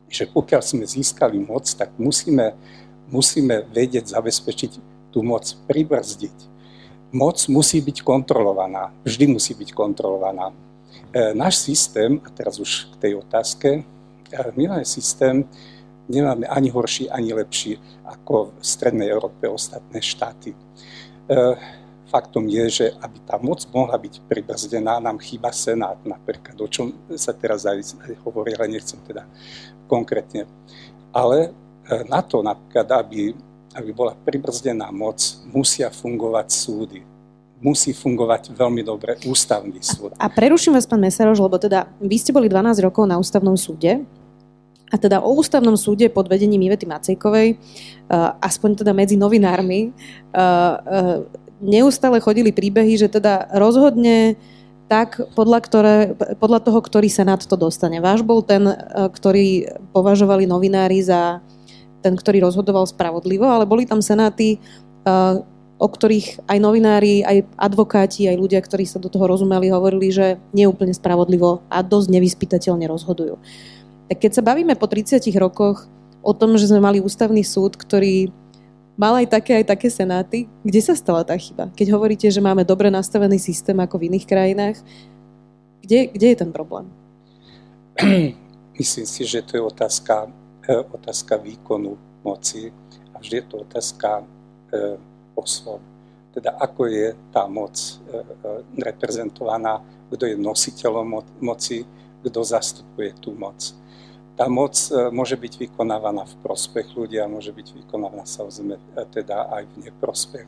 že 0.09 0.25
pokiaľ 0.25 0.61
sme 0.65 0.89
získali 0.89 1.37
moc, 1.37 1.69
tak 1.69 1.93
musíme, 2.01 2.57
musíme 3.13 3.69
vedieť 3.69 4.09
zabezpečiť 4.09 4.71
tú 5.13 5.21
moc, 5.21 5.45
pribrzdiť. 5.69 6.49
Moc 7.13 7.37
musí 7.45 7.77
byť 7.77 8.01
kontrolovaná, 8.01 8.89
vždy 9.05 9.37
musí 9.37 9.53
byť 9.53 9.69
kontrolovaná 9.77 10.49
E, 11.13 11.33
náš 11.33 11.65
systém, 11.65 12.21
a 12.21 12.29
teraz 12.29 12.61
už 12.61 12.85
k 12.93 12.95
tej 13.01 13.13
otázke, 13.17 13.81
e, 14.29 14.37
my 14.53 14.67
máme 14.69 14.85
systém, 14.85 15.41
nemáme 16.05 16.45
ani 16.45 16.69
horší, 16.69 17.09
ani 17.09 17.33
lepší 17.33 17.81
ako 18.05 18.53
v 18.53 18.65
Strednej 18.65 19.09
Európe 19.09 19.49
ostatné 19.49 20.05
štáty. 20.05 20.53
E, 21.29 21.35
faktom 22.09 22.49
je, 22.49 22.65
že 22.69 22.85
aby 23.05 23.21
tá 23.21 23.37
moc 23.37 23.61
mohla 23.69 23.93
byť 23.93 24.25
pribrzdená, 24.25 24.97
nám 24.97 25.21
chýba 25.21 25.53
Senát 25.53 26.01
napríklad, 26.01 26.57
o 26.57 26.65
čom 26.65 26.89
sa 27.13 27.37
teraz 27.37 27.69
aj, 27.69 27.95
hovorí, 28.25 28.57
ale 28.57 28.73
nechcem 28.81 28.97
teda 29.05 29.29
konkrétne. 29.85 30.49
Ale 31.13 31.53
na 32.09 32.21
to 32.25 32.41
napríklad, 32.41 32.85
aby, 32.97 33.33
aby 33.77 33.89
bola 33.93 34.17
pribrzdená 34.17 34.89
moc, 34.89 35.21
musia 35.53 35.93
fungovať 35.93 36.47
súdy 36.49 37.01
musí 37.59 37.91
fungovať 37.91 38.55
veľmi 38.55 38.81
dobre 38.87 39.19
ústavný 39.27 39.83
súd. 39.83 40.15
A, 40.15 40.27
a 40.27 40.27
preruším 40.31 40.79
vás, 40.79 40.87
pán 40.87 41.03
Mesaroš, 41.03 41.43
lebo 41.43 41.59
teda 41.59 41.91
vy 41.99 42.15
ste 42.15 42.31
boli 42.31 42.47
12 42.47 42.79
rokov 42.79 43.03
na 43.03 43.19
ústavnom 43.19 43.59
súde 43.59 43.99
A 44.89 44.95
teda 44.97 45.21
o 45.21 45.37
ústavnom 45.37 45.77
súde 45.77 46.09
pod 46.09 46.25
vedením 46.25 46.65
Ivety 46.65 46.89
Macejkovej, 46.89 47.55
uh, 47.55 48.33
aspoň 48.41 48.81
teda 48.81 48.91
medzi 48.91 49.15
novinármi, 49.15 49.89
uh, 49.89 50.37
uh, 50.37 51.17
neustále 51.61 52.17
chodili 52.23 52.49
príbehy, 52.49 52.97
že 52.97 53.11
teda 53.11 53.51
rozhodne 53.53 54.39
tak 54.89 55.21
podľa, 55.37 55.59
ktoré, 55.61 55.95
podľa 56.41 56.65
toho, 56.65 56.81
ktorý 56.81 57.05
senát 57.13 57.45
to 57.45 57.53
dostane. 57.53 58.01
Váš 58.01 58.25
bol 58.25 58.41
ten, 58.41 58.65
ktorý 58.89 59.77
považovali 59.93 60.49
novinári 60.49 61.05
za 61.05 61.45
ten, 62.01 62.17
ktorý 62.17 62.49
rozhodoval 62.49 62.89
spravodlivo, 62.89 63.45
ale 63.45 63.69
boli 63.69 63.85
tam 63.85 64.01
senáty, 64.01 64.57
o 65.79 65.87
ktorých 65.87 66.41
aj 66.49 66.57
novinári, 66.57 67.21
aj 67.21 67.45
advokáti, 67.53 68.25
aj 68.25 68.41
ľudia, 68.41 68.59
ktorí 68.65 68.89
sa 68.89 68.97
do 68.97 69.13
toho 69.13 69.29
rozumeli, 69.29 69.69
hovorili, 69.69 70.09
že 70.09 70.41
neúplne 70.57 70.91
spravodlivo 70.91 71.61
a 71.69 71.85
dosť 71.85 72.07
nevyspytateľne 72.09 72.89
rozhodujú. 72.89 73.37
Tak 74.09 74.17
keď 74.25 74.31
sa 74.33 74.43
bavíme 74.43 74.73
po 74.73 74.89
30 74.89 75.21
rokoch 75.37 75.85
o 76.25 76.33
tom, 76.33 76.57
že 76.57 76.67
sme 76.67 76.81
mali 76.81 76.99
ústavný 76.99 77.45
súd, 77.45 77.77
ktorý 77.77 78.33
mal 78.99 79.15
aj 79.21 79.31
také, 79.31 79.63
aj 79.63 79.65
také 79.71 79.87
senáty, 79.87 80.51
kde 80.65 80.81
sa 80.83 80.97
stala 80.97 81.23
tá 81.23 81.37
chyba? 81.37 81.71
Keď 81.71 81.87
hovoríte, 81.93 82.27
že 82.27 82.43
máme 82.43 82.67
dobre 82.67 82.91
nastavený 82.91 83.39
systém 83.39 83.77
ako 83.79 83.95
v 84.01 84.11
iných 84.11 84.25
krajinách, 84.27 84.77
kde, 85.79 86.11
kde 86.11 86.27
je 86.33 86.37
ten 86.37 86.51
problém? 86.51 86.89
Myslím 88.79 89.07
si, 89.07 89.23
že 89.23 89.39
to 89.45 89.55
je 89.55 89.63
otázka, 89.63 90.27
eh, 90.67 90.83
otázka 90.91 91.39
výkonu 91.39 91.95
moci 92.25 92.73
a 93.15 93.23
vždy 93.23 93.39
je 93.39 93.45
to 93.47 93.55
otázka 93.63 94.25
eh, 94.75 94.99
osôb. 95.39 95.79
Teda 96.35 96.59
ako 96.59 96.91
je 96.91 97.15
tá 97.33 97.49
moc 97.49 97.73
e, 97.73 97.81
e, 97.81 98.23
reprezentovaná, 98.85 99.81
kto 100.13 100.29
je 100.29 100.35
nositeľom 100.37 101.25
moci, 101.41 101.81
kto 102.21 102.39
zastupuje 102.45 103.17
tú 103.17 103.33
moc. 103.33 103.57
Tá 104.39 104.47
moc 104.47 104.71
e, 104.87 105.11
môže 105.11 105.35
byť 105.35 105.67
vykonávaná 105.67 106.23
v 106.23 106.39
prospech 106.39 106.95
ľudia, 106.95 107.27
môže 107.27 107.51
byť 107.51 107.75
vykonávaná 107.83 108.23
samozrejme 108.23 108.79
teda 109.11 109.51
aj 109.51 109.63
v 109.67 109.75
neprospech. 109.83 110.47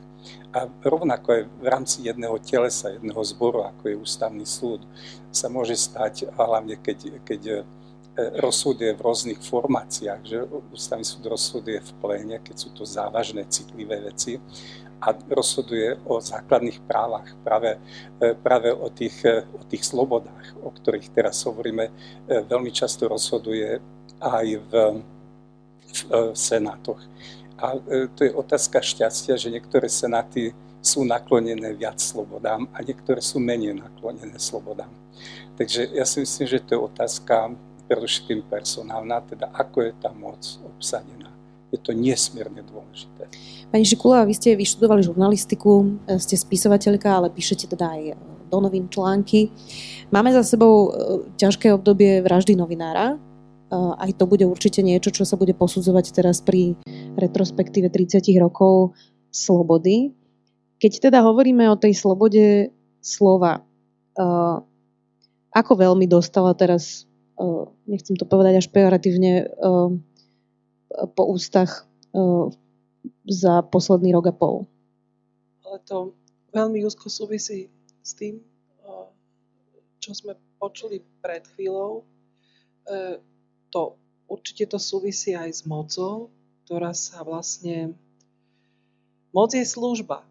A 0.56 0.64
rovnako 0.80 1.28
aj 1.36 1.42
v 1.60 1.66
rámci 1.68 2.08
jedného 2.08 2.40
telesa, 2.40 2.96
jedného 2.96 3.20
zboru, 3.20 3.68
ako 3.68 3.92
je 3.92 4.00
ústavný 4.00 4.48
súd, 4.48 4.80
sa 5.28 5.52
môže 5.52 5.76
stať, 5.76 6.32
hlavne 6.32 6.80
keď, 6.80 7.20
keď 7.20 7.42
rozsuduje 8.16 8.92
v 8.92 9.04
rôznych 9.04 9.40
formáciách, 9.40 10.22
že 10.24 10.44
ústavný 10.72 11.04
súd 11.04 11.32
rozsuduje 11.32 11.80
v 11.80 11.92
pléne, 12.00 12.36
keď 12.44 12.56
sú 12.60 12.68
to 12.76 12.84
závažné, 12.84 13.48
citlivé 13.48 14.04
veci, 14.04 14.36
a 15.02 15.10
rozhoduje 15.34 15.98
o 16.06 16.22
základných 16.22 16.78
právach, 16.86 17.34
práve, 17.42 17.74
e, 18.22 18.34
práve 18.38 18.70
o, 18.70 18.86
tých, 18.86 19.26
e, 19.26 19.42
o 19.50 19.66
tých 19.66 19.82
slobodách, 19.82 20.54
o 20.62 20.70
ktorých 20.70 21.10
teraz 21.10 21.42
hovoríme, 21.42 21.90
e, 21.90 21.92
veľmi 22.46 22.70
často 22.70 23.10
rozhoduje 23.10 23.82
aj 24.22 24.46
v, 24.70 24.70
v, 24.70 26.00
senátoch. 26.38 27.02
A 27.58 27.78
to 28.14 28.26
je 28.26 28.34
otázka 28.34 28.82
šťastia, 28.82 29.38
že 29.38 29.50
niektoré 29.50 29.86
senáty 29.86 30.50
sú 30.82 31.06
naklonené 31.06 31.74
viac 31.78 32.02
slobodám 32.02 32.66
a 32.74 32.82
niektoré 32.82 33.22
sú 33.22 33.38
menej 33.38 33.78
naklonené 33.78 34.34
slobodám. 34.38 34.90
Takže 35.54 35.94
ja 35.94 36.02
si 36.02 36.26
myslím, 36.26 36.46
že 36.46 36.62
to 36.62 36.74
je 36.74 36.80
otázka 36.90 37.54
predovšetkým 37.86 38.42
personálna, 38.50 39.22
teda 39.22 39.50
ako 39.54 39.78
je 39.86 39.92
tá 40.02 40.10
moc 40.10 40.42
obsadená. 40.64 41.31
Je 41.72 41.80
to 41.80 41.96
nesmierne 41.96 42.60
dôležité. 42.68 43.32
Pani 43.72 43.88
Šikula, 43.88 44.28
vy 44.28 44.36
ste 44.36 44.52
vyštudovali 44.52 45.00
žurnalistiku, 45.00 46.04
e, 46.04 46.20
ste 46.20 46.36
spisovateľka, 46.36 47.08
ale 47.08 47.32
píšete 47.32 47.72
teda 47.72 47.96
aj 47.96 48.02
e, 48.12 48.14
do 48.52 48.58
novín 48.60 48.92
články. 48.92 49.48
Máme 50.12 50.36
za 50.36 50.44
sebou 50.44 50.74
e, 50.76 50.88
ťažké 51.40 51.72
obdobie 51.72 52.20
vraždy 52.20 52.52
novinára. 52.52 53.16
Aj 53.72 54.12
to 54.12 54.28
bude 54.28 54.44
určite 54.44 54.84
niečo, 54.84 55.08
čo 55.08 55.24
sa 55.24 55.40
bude 55.40 55.56
posudzovať 55.56 56.12
teraz 56.12 56.44
pri 56.44 56.76
retrospektíve 57.16 57.88
30 57.88 58.20
rokov 58.36 58.92
slobody. 59.32 60.12
Keď 60.76 61.08
teda 61.08 61.24
hovoríme 61.24 61.64
o 61.72 61.80
tej 61.80 61.96
slobode 61.96 62.68
slova, 63.00 63.64
ako 65.56 65.72
veľmi 65.72 66.04
dostala 66.04 66.52
teraz, 66.52 67.08
nechcem 67.88 68.12
to 68.20 68.28
povedať 68.28 68.60
až 68.60 68.68
pejoratívne, 68.68 69.48
po 71.14 71.22
ústach 71.32 71.88
za 73.24 73.54
posledný 73.66 74.12
rok 74.12 74.30
a 74.30 74.34
pol. 74.34 74.56
Ale 75.64 75.78
to 75.88 76.12
veľmi 76.52 76.84
úzko 76.84 77.08
súvisí 77.08 77.72
s 78.02 78.12
tým, 78.12 78.42
čo 80.02 80.10
sme 80.18 80.34
počuli 80.58 80.98
pred 81.22 81.46
chvíľou. 81.54 82.02
E, 82.02 83.22
to 83.70 83.94
určite 84.26 84.74
to 84.74 84.78
súvisí 84.82 85.30
aj 85.38 85.50
s 85.50 85.62
mocou, 85.62 86.34
ktorá 86.66 86.90
sa 86.90 87.22
vlastne... 87.22 87.94
Moc 89.30 89.54
je 89.54 89.64
služba. 89.64 90.26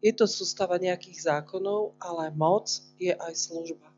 Je 0.00 0.14
to 0.16 0.24
sústava 0.24 0.80
nejakých 0.80 1.28
zákonov, 1.28 1.92
ale 2.00 2.32
moc 2.32 2.70
je 2.96 3.12
aj 3.12 3.34
služba. 3.36 3.90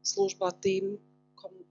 Služba 0.00 0.54
tým, 0.54 0.96
komu, 1.36 1.66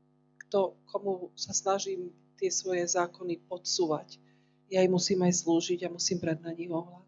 kto, 0.45 0.77
komu 0.85 1.33
sa 1.33 1.55
snažím 1.55 2.13
tie 2.41 2.49
svoje 2.49 2.89
zákony 2.89 3.45
podsúvať 3.45 4.17
ja 4.71 4.79
im 4.79 4.95
musím 4.95 5.27
aj 5.27 5.43
slúžiť 5.43 5.83
a 5.83 5.93
musím 5.93 6.23
brať 6.23 6.39
na 6.47 6.55
nich 6.55 6.71
ohľad. 6.71 7.03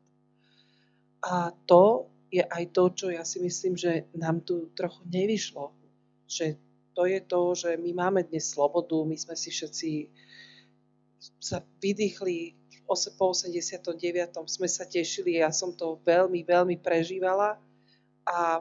A 1.23 1.55
to 1.63 2.11
je 2.27 2.43
aj 2.43 2.75
to, 2.75 2.83
čo 2.91 3.07
ja 3.07 3.23
si 3.23 3.39
myslím, 3.39 3.79
že 3.79 4.11
nám 4.11 4.43
tu 4.43 4.67
trochu 4.75 4.99
nevyšlo. 5.07 5.71
Že 6.27 6.59
to 6.91 7.07
je 7.07 7.19
to, 7.23 7.41
že 7.55 7.69
my 7.79 7.91
máme 7.95 8.27
dnes 8.27 8.51
slobodu, 8.51 8.99
my 9.07 9.15
sme 9.15 9.39
si 9.39 9.49
všetci 9.49 10.11
sa 11.39 11.63
vydýchli 11.79 12.59
po 12.83 13.31
89. 13.31 13.95
sme 14.43 14.67
sa 14.67 14.83
tešili, 14.83 15.39
ja 15.39 15.55
som 15.55 15.71
to 15.71 16.03
veľmi, 16.03 16.43
veľmi 16.43 16.75
prežívala 16.83 17.55
a 18.27 18.59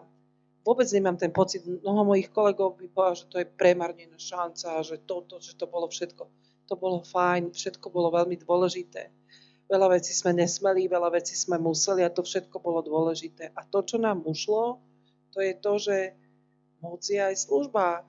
vôbec 0.62 0.86
nemám 0.94 1.18
ten 1.18 1.34
pocit, 1.34 1.66
mnoho 1.66 2.06
mojich 2.06 2.30
kolegov 2.30 2.78
by 2.78 2.86
povedal, 2.86 3.18
že 3.18 3.26
to 3.26 3.36
je 3.42 3.50
premarnená 3.50 4.14
šanca, 4.14 4.86
že 4.86 5.02
toto, 5.02 5.42
že 5.42 5.58
to 5.58 5.66
bolo 5.66 5.90
všetko 5.90 6.41
to 6.72 6.80
bolo 6.80 7.04
fajn, 7.04 7.52
všetko 7.52 7.92
bolo 7.92 8.08
veľmi 8.08 8.40
dôležité. 8.40 9.12
Veľa 9.68 10.00
vecí 10.00 10.16
sme 10.16 10.32
nesmeli, 10.32 10.88
veľa 10.88 11.12
vecí 11.12 11.36
sme 11.36 11.60
museli 11.60 12.00
a 12.00 12.08
to 12.08 12.24
všetko 12.24 12.64
bolo 12.64 12.80
dôležité. 12.80 13.52
A 13.52 13.60
to, 13.68 13.84
čo 13.84 14.00
nám 14.00 14.24
ušlo, 14.24 14.80
to 15.36 15.44
je 15.44 15.52
to, 15.52 15.72
že 15.76 15.96
moc 16.80 17.04
je 17.04 17.20
aj 17.20 17.36
služba. 17.36 18.08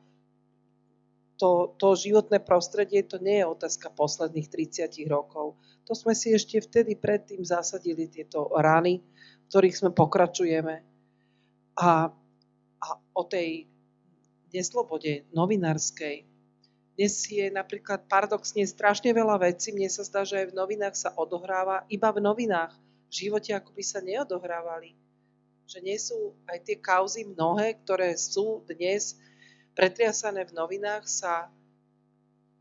To, 1.44 1.76
to 1.76 2.00
životné 2.00 2.40
prostredie, 2.40 3.04
to 3.04 3.20
nie 3.20 3.44
je 3.44 3.52
otázka 3.52 3.92
posledných 3.92 4.48
30 4.48 4.96
rokov. 5.12 5.60
To 5.84 5.92
sme 5.92 6.16
si 6.16 6.32
ešte 6.32 6.64
vtedy 6.64 6.96
predtým 6.96 7.44
zasadili 7.44 8.08
tieto 8.08 8.48
rany, 8.56 9.04
v 9.04 9.46
ktorých 9.52 9.76
sme 9.76 9.92
pokračujeme. 9.92 10.76
A, 11.84 12.08
a 12.80 12.88
o 13.12 13.24
tej 13.28 13.68
neslobode 14.56 15.28
novinárskej, 15.36 16.33
dnes 16.94 17.26
je 17.26 17.50
napríklad 17.50 18.06
paradoxne 18.06 18.62
strašne 18.70 19.10
veľa 19.10 19.42
vecí, 19.42 19.74
mne 19.74 19.90
sa 19.90 20.06
zdá, 20.06 20.22
že 20.22 20.46
aj 20.46 20.54
v 20.54 20.58
novinách 20.58 20.96
sa 20.96 21.10
odohráva, 21.18 21.90
iba 21.90 22.14
v 22.14 22.22
novinách, 22.22 22.74
v 23.10 23.14
živote 23.14 23.50
ako 23.50 23.74
by 23.74 23.84
sa 23.84 24.00
neodohrávali. 24.06 24.94
Že 25.66 25.80
nie 25.82 25.98
sú 25.98 26.38
aj 26.46 26.60
tie 26.70 26.78
kauzy 26.78 27.26
mnohé, 27.26 27.82
ktoré 27.82 28.14
sú 28.14 28.62
dnes 28.70 29.18
pretriasané 29.74 30.46
v 30.46 30.54
novinách, 30.54 31.10
sa 31.10 31.50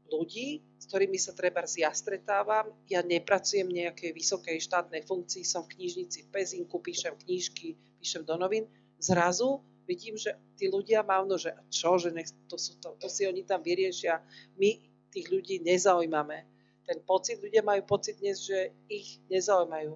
ľudí, 0.08 0.64
s 0.80 0.84
ktorými 0.88 1.16
sa 1.20 1.36
treba 1.36 1.64
ja 1.64 1.92
stretávam. 1.92 2.72
Ja 2.88 3.04
nepracujem 3.04 3.68
v 3.68 3.84
nejakej 3.84 4.12
vysokej 4.16 4.60
štátnej 4.64 5.04
funkcii, 5.04 5.44
som 5.44 5.64
v 5.64 5.76
knižnici 5.76 6.24
v 6.24 6.32
Pezinku, 6.32 6.80
píšem 6.80 7.16
knižky, 7.16 7.76
píšem 8.00 8.24
do 8.24 8.36
novín. 8.36 8.68
Zrazu 8.96 9.60
vidím, 9.86 10.16
že 10.16 10.38
tí 10.56 10.70
ľudia 10.70 11.02
mávno, 11.02 11.36
že 11.36 11.54
čo, 11.68 11.98
že 11.98 12.14
nech, 12.14 12.30
to, 12.48 12.56
sú 12.56 12.78
to, 12.78 12.94
to 12.98 13.08
si 13.10 13.26
oni 13.26 13.42
tam 13.42 13.60
vyriešia. 13.60 14.22
My 14.56 14.78
tých 15.12 15.28
ľudí 15.28 15.60
nezaujímame. 15.60 16.48
Ten 16.88 16.98
pocit, 17.04 17.38
ľudia 17.38 17.62
majú 17.62 17.84
pocit 17.86 18.18
dnes, 18.18 18.42
že 18.42 18.72
ich 18.88 19.20
nezaujímajú. 19.30 19.94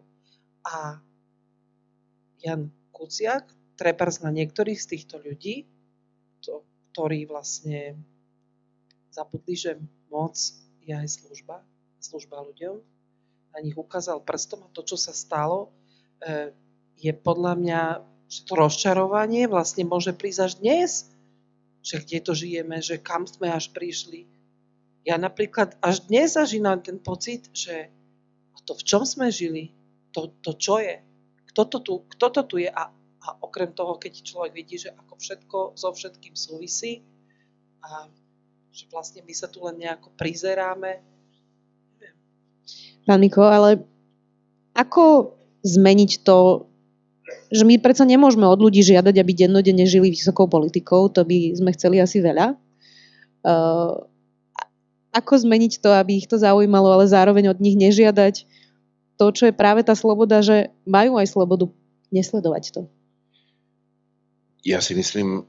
A 0.66 1.00
Jan 2.44 2.70
Kuciak, 2.92 3.48
trebárs 3.76 4.22
na 4.22 4.30
niektorých 4.30 4.78
z 4.78 4.86
týchto 4.96 5.20
ľudí, 5.20 5.66
to, 6.44 6.62
ktorí 6.92 7.26
vlastne 7.26 7.96
zabudli, 9.10 9.56
že 9.56 9.80
moc 10.12 10.36
je 10.84 10.92
aj 10.92 11.08
služba, 11.08 11.64
služba 11.98 12.44
ľuďom, 12.44 12.78
na 13.56 13.58
nich 13.64 13.76
ukázal 13.76 14.20
prstom 14.20 14.68
a 14.68 14.72
to, 14.76 14.84
čo 14.84 15.00
sa 15.00 15.16
stalo, 15.16 15.72
e, 16.20 16.52
je 17.00 17.12
podľa 17.16 17.52
mňa 17.56 17.80
že 18.26 18.42
to 18.46 18.52
rozčarovanie 18.58 19.46
vlastne 19.46 19.86
môže 19.86 20.10
prísť 20.14 20.40
až 20.42 20.52
dnes, 20.58 20.90
že 21.86 22.02
kde 22.02 22.18
to 22.22 22.32
žijeme, 22.34 22.82
že 22.82 22.98
kam 22.98 23.26
sme 23.26 23.50
až 23.50 23.70
prišli. 23.70 24.26
Ja 25.06 25.14
napríklad 25.22 25.78
až 25.78 26.02
dnes 26.10 26.34
zažínam 26.34 26.82
ten 26.82 26.98
pocit, 26.98 27.46
že 27.54 27.94
to 28.66 28.74
v 28.74 28.82
čom 28.82 29.06
sme 29.06 29.30
žili, 29.30 29.70
to, 30.10 30.34
to 30.42 30.58
čo 30.58 30.82
je, 30.82 30.98
kto 31.54 31.62
to 31.70 31.78
tu, 31.78 31.94
kto 32.10 32.26
to 32.34 32.42
tu 32.42 32.56
je 32.58 32.66
a, 32.66 32.90
a 32.92 33.28
okrem 33.38 33.70
toho, 33.70 33.94
keď 33.94 34.26
človek 34.26 34.52
vidí, 34.52 34.76
že 34.82 34.90
ako 34.90 35.14
všetko 35.14 35.58
so 35.78 35.94
všetkým 35.94 36.34
súvisí 36.34 37.06
a 37.86 38.10
že 38.74 38.90
vlastne 38.90 39.22
my 39.22 39.32
sa 39.32 39.46
tu 39.46 39.62
len 39.64 39.78
nejako 39.80 40.12
prizeráme. 40.18 41.00
Pán 43.06 43.22
Miko, 43.22 43.46
ale 43.46 43.86
ako 44.74 45.32
zmeniť 45.62 46.26
to, 46.26 46.66
že 47.50 47.62
my 47.62 47.78
predsa 47.78 48.02
nemôžeme 48.02 48.42
od 48.46 48.58
ľudí 48.58 48.82
žiadať, 48.82 49.14
aby 49.16 49.32
dennodenne 49.32 49.86
žili 49.86 50.10
vysokou 50.10 50.50
politikou, 50.50 51.06
to 51.10 51.22
by 51.22 51.54
sme 51.54 51.70
chceli 51.74 52.02
asi 52.02 52.18
veľa. 52.18 52.58
Ako 55.16 55.32
zmeniť 55.32 55.80
to, 55.80 55.94
aby 55.94 56.20
ich 56.20 56.28
to 56.28 56.36
zaujímalo, 56.36 56.92
ale 56.92 57.08
zároveň 57.08 57.54
od 57.54 57.58
nich 57.62 57.78
nežiadať 57.78 58.44
to, 59.16 59.24
čo 59.32 59.48
je 59.48 59.54
práve 59.56 59.80
tá 59.80 59.96
sloboda, 59.96 60.44
že 60.44 60.74
majú 60.84 61.16
aj 61.16 61.32
slobodu 61.32 61.72
nesledovať 62.12 62.64
to? 62.76 62.80
Ja 64.66 64.82
si 64.82 64.98
myslím, 64.98 65.46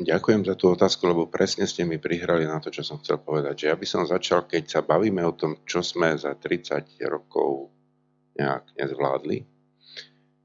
ďakujem 0.00 0.48
za 0.48 0.56
tú 0.56 0.72
otázku, 0.72 1.04
lebo 1.06 1.28
presne 1.28 1.68
ste 1.68 1.84
mi 1.84 2.00
prihrali 2.00 2.48
na 2.48 2.58
to, 2.58 2.72
čo 2.72 2.82
som 2.82 2.98
chcel 2.98 3.20
povedať. 3.20 3.54
Že 3.60 3.66
ja 3.70 3.76
by 3.76 3.86
som 3.86 4.02
začal, 4.08 4.48
keď 4.48 4.64
sa 4.66 4.80
bavíme 4.80 5.20
o 5.22 5.36
tom, 5.36 5.62
čo 5.68 5.84
sme 5.84 6.16
za 6.16 6.34
30 6.34 6.96
rokov 7.06 7.70
nejak 8.34 8.74
nezvládli, 8.74 9.53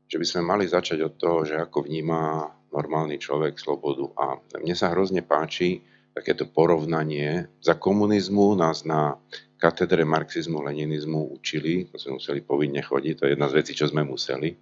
že 0.10 0.18
by 0.18 0.26
sme 0.26 0.42
mali 0.42 0.66
začať 0.66 1.06
od 1.06 1.14
toho, 1.22 1.46
že 1.46 1.56
ako 1.62 1.86
vníma 1.86 2.50
normálny 2.74 3.22
človek 3.22 3.62
slobodu. 3.62 4.10
A 4.18 4.26
mne 4.58 4.74
sa 4.74 4.90
hrozne 4.90 5.22
páči 5.22 5.86
takéto 6.18 6.50
porovnanie. 6.50 7.46
Za 7.62 7.78
komunizmu 7.78 8.58
nás 8.58 8.90
na 8.90 9.22
katedre 9.62 10.02
marxizmu, 10.10 10.66
leninizmu 10.66 11.30
učili, 11.38 11.86
to 11.94 12.02
sme 12.02 12.18
museli 12.18 12.42
povinne 12.42 12.82
chodiť, 12.82 13.14
to 13.14 13.26
je 13.28 13.34
jedna 13.38 13.48
z 13.52 13.58
vecí, 13.60 13.72
čo 13.78 13.86
sme 13.92 14.02
museli, 14.08 14.56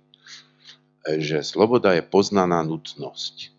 že 1.06 1.46
sloboda 1.46 1.96
je 1.96 2.04
poznaná 2.04 2.60
nutnosť. 2.66 3.56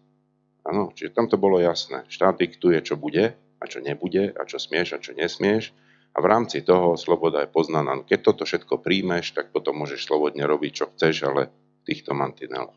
Áno, 0.69 0.93
čiže 0.93 1.17
tam 1.17 1.33
to 1.33 1.41
bolo 1.41 1.57
jasné. 1.57 2.05
Štát 2.13 2.37
diktuje, 2.37 2.77
čo 2.85 3.01
bude 3.01 3.33
a 3.33 3.65
čo 3.65 3.81
nebude 3.81 4.37
a 4.37 4.43
čo 4.45 4.61
smieš 4.61 4.99
a 4.99 4.99
čo 5.01 5.17
nesmieš. 5.17 5.73
A 6.13 6.21
v 6.21 6.27
rámci 6.29 6.61
toho 6.61 6.99
sloboda 6.99 7.47
je 7.47 7.49
poznaná. 7.49 7.97
Keď 8.05 8.19
toto 8.21 8.43
všetko 8.45 8.83
príjmeš, 8.85 9.33
tak 9.33 9.55
potom 9.55 9.81
môžeš 9.81 10.05
slobodne 10.05 10.45
robiť, 10.45 10.73
čo 10.75 10.85
chceš, 10.93 11.25
ale 11.25 11.49
týchto 11.89 12.13
mantineloch. 12.13 12.77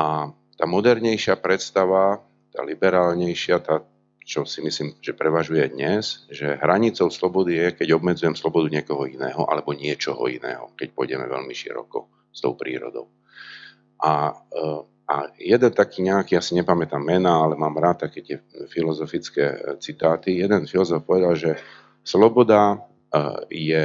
A 0.00 0.32
tá 0.56 0.64
modernejšia 0.64 1.36
predstava, 1.36 2.24
tá 2.48 2.64
liberálnejšia, 2.64 3.60
tá, 3.60 3.84
čo 4.24 4.48
si 4.48 4.64
myslím, 4.64 4.96
že 5.00 5.12
prevažuje 5.12 5.72
dnes, 5.72 6.24
že 6.32 6.56
hranicou 6.56 7.12
slobody 7.12 7.60
je, 7.60 7.66
keď 7.84 7.88
obmedzujem 8.00 8.36
slobodu 8.36 8.72
niekoho 8.72 9.04
iného 9.04 9.44
alebo 9.44 9.76
niečoho 9.76 10.24
iného, 10.28 10.72
keď 10.76 10.88
pôjdeme 10.96 11.28
veľmi 11.28 11.52
široko 11.52 12.08
s 12.32 12.40
tou 12.40 12.56
prírodou. 12.56 13.12
A, 14.00 14.32
e, 14.32 14.64
a 15.10 15.14
jeden 15.36 15.72
taký 15.72 16.04
nejaký, 16.04 16.38
ja 16.38 16.42
si 16.44 16.56
nepamätám 16.56 17.02
mena, 17.02 17.44
ale 17.44 17.56
mám 17.56 17.76
rád 17.76 18.08
také 18.08 18.24
tie 18.24 18.36
filozofické 18.72 19.44
e, 19.44 19.58
citáty. 19.80 20.40
Jeden 20.40 20.64
filozof 20.64 21.04
povedal, 21.04 21.36
že 21.36 21.50
sloboda 22.04 22.76
e, 22.76 22.78
je 23.48 23.84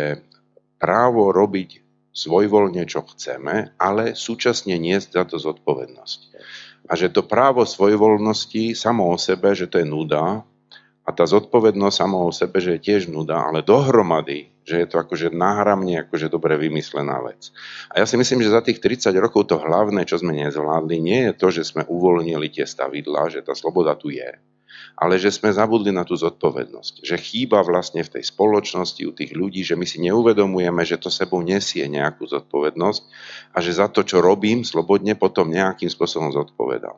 právo 0.75 1.31
robiť 1.31 1.84
svojvoľne, 2.15 2.87
čo 2.87 3.03
chceme, 3.03 3.75
ale 3.75 4.15
súčasne 4.15 4.79
niesť 4.79 5.19
za 5.19 5.23
to 5.27 5.35
zodpovednosť. 5.35 6.19
A 6.87 6.95
že 6.95 7.11
to 7.11 7.27
právo 7.27 7.67
svojvoľnosti 7.67 8.71
samo 8.71 9.11
o 9.11 9.19
sebe, 9.19 9.51
že 9.51 9.67
to 9.67 9.83
je 9.83 9.87
nuda, 9.89 10.47
a 11.05 11.13
tá 11.13 11.21
zodpovednosť 11.21 11.95
samo 12.01 12.25
o 12.25 12.33
sebe, 12.33 12.57
že 12.57 12.77
je 12.77 12.85
tiež 12.89 13.13
nuda, 13.13 13.37
ale 13.37 13.61
dohromady, 13.61 14.49
že 14.65 14.81
je 14.81 14.87
to 14.89 14.97
akože 14.97 15.29
náhramne 15.29 16.01
akože 16.01 16.33
dobre 16.33 16.57
vymyslená 16.57 17.21
vec. 17.21 17.53
A 17.93 18.01
ja 18.01 18.09
si 18.09 18.17
myslím, 18.17 18.41
že 18.41 18.49
za 18.49 18.65
tých 18.65 18.81
30 18.81 19.13
rokov 19.21 19.45
to 19.45 19.61
hlavné, 19.61 20.01
čo 20.09 20.17
sme 20.17 20.33
nezvládli, 20.33 20.97
nie 20.97 21.29
je 21.29 21.33
to, 21.37 21.47
že 21.53 21.69
sme 21.69 21.85
uvoľnili 21.85 22.49
tie 22.49 22.65
stavidlá, 22.65 23.29
že 23.29 23.45
tá 23.45 23.53
sloboda 23.53 23.93
tu 23.93 24.09
je, 24.09 24.33
ale 24.95 25.19
že 25.19 25.31
sme 25.31 25.51
zabudli 25.51 25.91
na 25.91 26.07
tú 26.07 26.15
zodpovednosť. 26.15 27.03
Že 27.03 27.15
chýba 27.19 27.59
vlastne 27.61 28.01
v 28.03 28.19
tej 28.19 28.23
spoločnosti 28.31 29.03
u 29.03 29.11
tých 29.11 29.35
ľudí, 29.35 29.61
že 29.61 29.75
my 29.75 29.83
si 29.83 29.99
neuvedomujeme, 29.99 30.81
že 30.87 30.99
to 30.99 31.11
sebou 31.11 31.43
nesie 31.43 31.83
nejakú 31.87 32.23
zodpovednosť 32.25 33.01
a 33.51 33.57
že 33.59 33.75
za 33.75 33.91
to, 33.91 34.07
čo 34.07 34.23
robím, 34.23 34.63
slobodne 34.63 35.19
potom 35.19 35.51
nejakým 35.51 35.91
spôsobom 35.91 36.31
zodpovedám. 36.31 36.95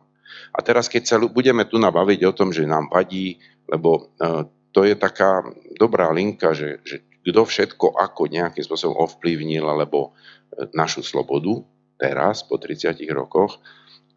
A 0.53 0.59
teraz, 0.61 0.87
keď 0.87 1.03
sa 1.05 1.17
budeme 1.17 1.65
tu 1.65 1.81
nabaviť 1.81 2.19
o 2.29 2.35
tom, 2.37 2.53
že 2.53 2.69
nám 2.69 2.89
vadí 2.93 3.41
lebo 3.67 4.15
e, 4.17 4.47
to 4.71 4.87
je 4.87 4.95
taká 4.95 5.43
dobrá 5.75 6.09
linka, 6.09 6.55
že, 6.55 6.79
že 6.87 7.03
kto 7.27 7.43
všetko 7.43 7.99
ako 7.99 8.31
nejakým 8.31 8.63
spôsobom 8.63 8.95
ovplyvnil 8.95 9.67
alebo 9.67 10.15
e, 10.55 10.71
našu 10.71 11.03
slobodu 11.03 11.59
teraz 11.99 12.47
po 12.47 12.55
30 12.55 12.95
rokoch, 13.11 13.59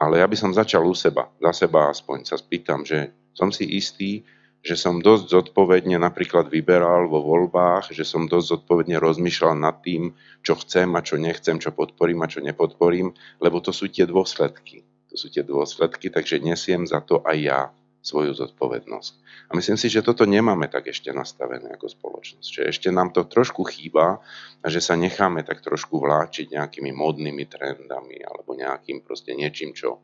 ale 0.01 0.23
ja 0.23 0.27
by 0.31 0.37
som 0.39 0.57
začal 0.57 0.87
u 0.87 0.95
seba, 0.95 1.29
za 1.43 1.67
seba 1.67 1.91
aspoň 1.91 2.25
sa 2.25 2.37
spýtam, 2.39 2.87
že 2.87 3.13
som 3.35 3.55
si 3.55 3.65
istý, 3.67 4.27
že 4.61 4.77
som 4.77 5.01
dosť 5.01 5.33
zodpovedne 5.33 5.97
napríklad 5.97 6.53
vyberal 6.53 7.09
vo 7.09 7.25
voľbách, 7.25 7.97
že 7.97 8.05
som 8.05 8.29
dosť 8.29 8.61
zodpovedne 8.61 9.01
rozmýšľal 9.01 9.57
nad 9.57 9.81
tým, 9.81 10.13
čo 10.45 10.53
chcem 10.61 10.93
a 10.93 11.01
čo 11.01 11.17
nechcem, 11.17 11.57
čo 11.57 11.73
podporím 11.73 12.21
a 12.21 12.31
čo 12.31 12.45
nepodporím, 12.45 13.17
lebo 13.41 13.65
to 13.65 13.73
sú 13.73 13.89
tie 13.89 14.05
dôsledky. 14.05 14.85
To 15.11 15.17
sú 15.17 15.33
tie 15.33 15.43
dôsledky, 15.43 16.13
takže 16.13 16.45
nesiem 16.45 16.85
za 16.85 17.01
to 17.01 17.25
aj 17.25 17.37
ja 17.41 17.61
svoju 18.01 18.33
zodpovednosť. 18.33 19.13
A 19.53 19.57
myslím 19.57 19.77
si, 19.77 19.93
že 19.93 20.01
toto 20.01 20.25
nemáme 20.25 20.73
tak 20.73 20.89
ešte 20.89 21.13
nastavené 21.13 21.77
ako 21.77 21.89
spoločnosť. 21.89 22.49
Že 22.49 22.63
ešte 22.69 22.89
nám 22.89 23.13
to 23.13 23.29
trošku 23.29 23.65
chýba 23.69 24.25
a 24.65 24.67
že 24.73 24.81
sa 24.81 24.97
necháme 24.97 25.45
tak 25.45 25.61
trošku 25.61 26.01
vláčiť 26.01 26.57
nejakými 26.57 26.97
modnými 26.97 27.45
trendami 27.45 28.25
alebo 28.25 28.57
nejakým 28.57 29.05
proste 29.05 29.37
niečím, 29.37 29.77
čo, 29.77 30.01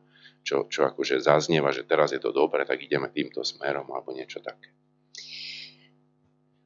čo, 0.47 0.71
čo 0.71 0.87
akože 0.87 1.19
zaznieva, 1.19 1.75
že 1.75 1.83
teraz 1.83 2.15
je 2.15 2.23
to 2.23 2.31
dobre, 2.31 2.63
tak 2.63 2.79
ideme 2.79 3.11
týmto 3.11 3.43
smerom 3.43 3.91
alebo 3.91 4.15
niečo 4.15 4.39
také. 4.39 4.71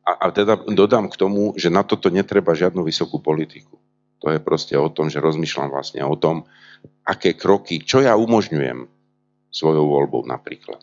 A, 0.06 0.22
a 0.22 0.26
teda 0.30 0.62
dodám 0.70 1.10
k 1.10 1.18
tomu, 1.18 1.58
že 1.58 1.74
na 1.74 1.82
toto 1.82 2.14
netreba 2.14 2.54
žiadnu 2.54 2.86
vysokú 2.86 3.18
politiku. 3.18 3.82
To 4.22 4.30
je 4.30 4.38
proste 4.38 4.78
o 4.78 4.86
tom, 4.94 5.10
že 5.10 5.18
rozmýšľam 5.18 5.74
vlastne 5.74 6.06
o 6.06 6.14
tom, 6.14 6.46
aké 7.10 7.34
kroky, 7.34 7.82
čo 7.82 8.06
ja 8.06 8.14
umožňujem 8.14 8.86
svojou 9.50 9.86
voľbou 9.90 10.30
napríklad 10.30 10.82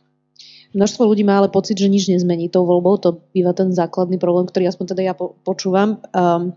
Množstvo 0.77 1.09
ľudí 1.09 1.25
má 1.25 1.41
ale 1.41 1.49
pocit, 1.49 1.81
že 1.81 1.89
nič 1.89 2.13
nezmení 2.13 2.53
tou 2.53 2.69
voľbou. 2.69 3.01
To 3.01 3.25
býva 3.33 3.57
ten 3.57 3.73
základný 3.73 4.21
problém, 4.21 4.45
ktorý 4.45 4.69
aspoň 4.69 4.87
teda 4.93 5.03
ja 5.03 5.15
počúvam. 5.17 6.05
Um, 6.13 6.53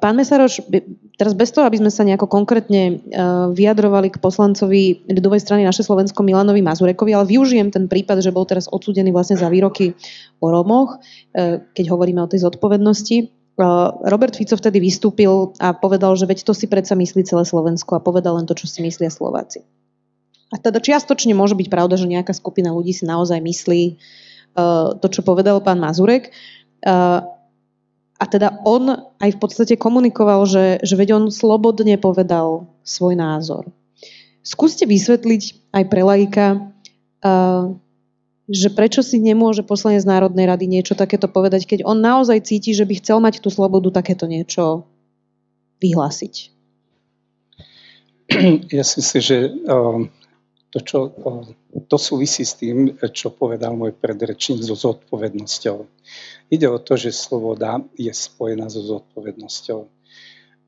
Pán 0.00 0.16
Mesaroš, 0.16 0.64
teraz 1.20 1.36
bez 1.36 1.52
toho, 1.52 1.68
aby 1.68 1.76
sme 1.76 1.92
sa 1.92 2.00
nejako 2.00 2.32
konkrétne 2.32 2.96
uh, 2.96 3.52
vyjadrovali 3.52 4.08
k 4.08 4.16
poslancovi 4.16 5.04
ľudovej 5.04 5.44
strany 5.44 5.68
naše 5.68 5.84
Slovensko 5.84 6.24
Milanovi 6.24 6.64
Mazurekovi, 6.64 7.12
ale 7.12 7.28
využijem 7.28 7.68
ten 7.68 7.84
prípad, 7.84 8.24
že 8.24 8.32
bol 8.32 8.48
teraz 8.48 8.72
odsudený 8.72 9.12
vlastne 9.12 9.36
za 9.36 9.52
výroky 9.52 9.92
o 10.40 10.48
Romoch, 10.48 10.96
uh, 10.96 11.60
keď 11.76 11.92
hovoríme 11.92 12.24
o 12.24 12.30
tej 12.32 12.48
zodpovednosti. 12.48 13.28
Robert 14.08 14.32
Fico 14.32 14.56
vtedy 14.56 14.80
vystúpil 14.80 15.52
a 15.60 15.76
povedal, 15.76 16.16
že 16.16 16.24
veď 16.24 16.48
to 16.48 16.56
si 16.56 16.64
predsa 16.64 16.96
myslí 16.96 17.28
celé 17.28 17.44
Slovensko 17.44 17.92
a 17.92 18.00
povedal 18.00 18.40
len 18.40 18.48
to, 18.48 18.56
čo 18.56 18.64
si 18.64 18.80
myslia 18.80 19.12
Slováci. 19.12 19.60
A 20.48 20.56
teda 20.56 20.80
čiastočne 20.80 21.36
môže 21.36 21.52
byť 21.52 21.68
pravda, 21.68 22.00
že 22.00 22.08
nejaká 22.08 22.32
skupina 22.32 22.72
ľudí 22.72 22.96
si 22.96 23.04
naozaj 23.04 23.36
myslí 23.36 24.00
to, 24.96 25.06
čo 25.12 25.20
povedal 25.20 25.60
pán 25.60 25.76
Mazurek. 25.76 26.32
A 28.20 28.28
teda 28.28 28.60
on 28.68 29.00
aj 29.16 29.30
v 29.32 29.38
podstate 29.40 29.80
komunikoval, 29.80 30.44
že, 30.44 30.84
že 30.84 30.94
veď 30.94 31.16
on 31.16 31.24
slobodne 31.32 31.96
povedal 31.96 32.68
svoj 32.84 33.16
názor. 33.16 33.72
Skúste 34.44 34.84
vysvetliť 34.84 35.72
aj 35.72 35.84
pre 35.88 36.04
laika, 36.04 36.46
uh, 37.24 37.72
že 38.50 38.68
prečo 38.74 39.00
si 39.00 39.22
nemôže 39.22 39.64
poslanec 39.64 40.04
Národnej 40.04 40.44
rady 40.44 40.68
niečo 40.68 40.92
takéto 40.92 41.32
povedať, 41.32 41.64
keď 41.64 41.86
on 41.88 42.02
naozaj 42.02 42.44
cíti, 42.44 42.76
že 42.76 42.84
by 42.84 43.00
chcel 43.00 43.24
mať 43.24 43.40
tú 43.40 43.48
slobodu 43.48 43.88
takéto 43.88 44.28
niečo 44.28 44.84
vyhlásiť. 45.80 46.34
Ja 48.70 48.86
si 48.86 49.02
myslím, 49.02 49.22
že 49.26 49.36
to, 50.70 50.78
čo, 50.86 50.98
to 51.70 51.96
súvisí 51.98 52.42
s 52.42 52.58
tým, 52.58 52.98
čo 53.14 53.30
povedal 53.30 53.78
môj 53.78 53.94
predrečník 53.94 54.66
so 54.66 54.74
zodpovednosťou. 54.74 55.86
Ide 56.50 56.66
o 56.66 56.78
to, 56.82 56.98
že 56.98 57.14
sloboda 57.14 57.78
je 57.94 58.10
spojená 58.10 58.66
so 58.66 58.82
zodpovednosťou. 58.82 59.80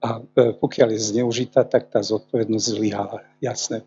A 0.03 0.19
e, 0.19 0.23
pokiaľ 0.59 0.89
je 0.95 1.09
zneužitá, 1.15 1.63
tak 1.63 1.91
tá 1.91 2.03
zodpovednosť 2.03 2.67
zlyháva. 2.67 3.23
Jasné. 3.39 3.87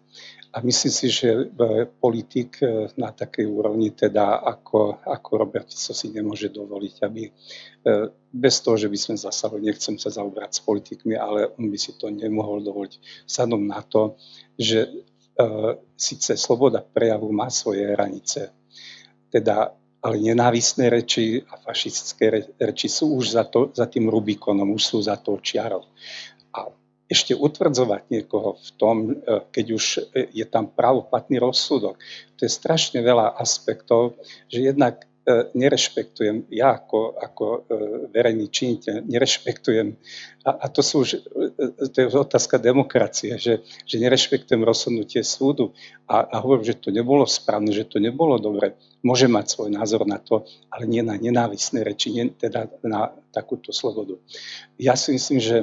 A 0.56 0.64
myslím 0.64 0.92
si, 0.96 1.08
že 1.12 1.28
e, 1.28 1.44
politik 1.88 2.64
e, 2.64 2.88
na 2.96 3.12
takej 3.12 3.44
úrovni, 3.44 3.92
teda 3.92 4.40
ako, 4.40 5.04
ako 5.04 5.30
Robert 5.36 5.68
Fico 5.68 5.92
si 5.92 6.08
nemôže 6.16 6.48
dovoliť, 6.52 6.96
aby 7.04 7.24
bez 8.34 8.66
toho, 8.66 8.82
že 8.82 8.90
by 8.90 8.98
sme 8.98 9.16
zasahovali, 9.20 9.70
nechcem 9.70 10.02
sa 10.02 10.10
zaobrať 10.10 10.58
s 10.58 10.60
politikmi, 10.66 11.14
ale 11.14 11.54
on 11.54 11.70
by 11.70 11.78
si 11.78 11.94
to 11.94 12.10
nemohol 12.10 12.58
dovoliť 12.64 12.98
sadom 13.30 13.62
na 13.70 13.86
to, 13.86 14.18
že 14.58 15.05
síce 15.96 16.38
sloboda 16.38 16.80
prejavu 16.80 17.32
má 17.32 17.52
svoje 17.52 17.92
hranice, 17.92 18.56
teda, 19.30 19.76
ale 20.00 20.16
nenávisné 20.22 20.88
reči 20.88 21.44
a 21.44 21.60
fašistické 21.60 22.56
reči 22.56 22.88
sú 22.88 23.20
už 23.20 23.36
za, 23.36 23.44
to, 23.44 23.72
za 23.76 23.86
tým 23.92 24.08
Rubikonom, 24.08 24.72
už 24.72 24.84
sú 24.84 24.98
za 25.04 25.20
to 25.20 25.42
čiarou. 25.44 25.84
A 26.56 26.72
ešte 27.06 27.36
utvrdzovať 27.36 28.02
niekoho 28.10 28.58
v 28.58 28.70
tom, 28.80 28.96
e, 29.12 29.14
keď 29.52 29.66
už 29.76 29.86
je 30.32 30.46
tam 30.48 30.72
právoplatný 30.72 31.38
rozsudok, 31.38 32.00
to 32.40 32.42
je 32.48 32.52
strašne 32.52 33.04
veľa 33.04 33.36
aspektov, 33.36 34.18
že 34.48 34.72
jednak 34.72 35.04
nerešpektujem, 35.58 36.46
ja 36.54 36.78
ako, 36.78 37.18
ako 37.18 37.46
e, 37.46 37.60
verejný 38.14 38.46
činiteľ, 38.54 39.10
nerešpektujem, 39.10 39.98
a, 40.46 40.50
a 40.54 40.66
to 40.70 40.86
sú 40.86 41.02
už, 41.02 41.10
e, 41.18 41.90
to 41.90 41.98
je 41.98 42.08
otázka 42.14 42.62
demokracie, 42.62 43.42
že, 43.42 43.66
že 43.90 43.96
nerešpektujem 43.98 44.62
rozhodnutie 44.62 45.26
súdu 45.26 45.74
a, 46.06 46.22
a 46.30 46.36
hovorím, 46.46 46.70
že 46.70 46.78
to 46.78 46.94
nebolo 46.94 47.26
správne, 47.26 47.74
že 47.74 47.90
to 47.90 47.98
nebolo 47.98 48.38
dobre. 48.38 48.78
Môže 49.02 49.26
mať 49.26 49.46
svoj 49.50 49.70
názor 49.74 50.06
na 50.06 50.22
to, 50.22 50.46
ale 50.70 50.86
nie 50.86 51.02
na 51.02 51.18
nenávisné 51.18 51.82
reči, 51.82 52.14
nie 52.14 52.30
teda 52.30 52.70
na 52.86 53.10
takúto 53.34 53.74
slobodu. 53.74 54.22
Ja 54.78 54.94
si 54.94 55.18
myslím, 55.18 55.42
že 55.42 55.58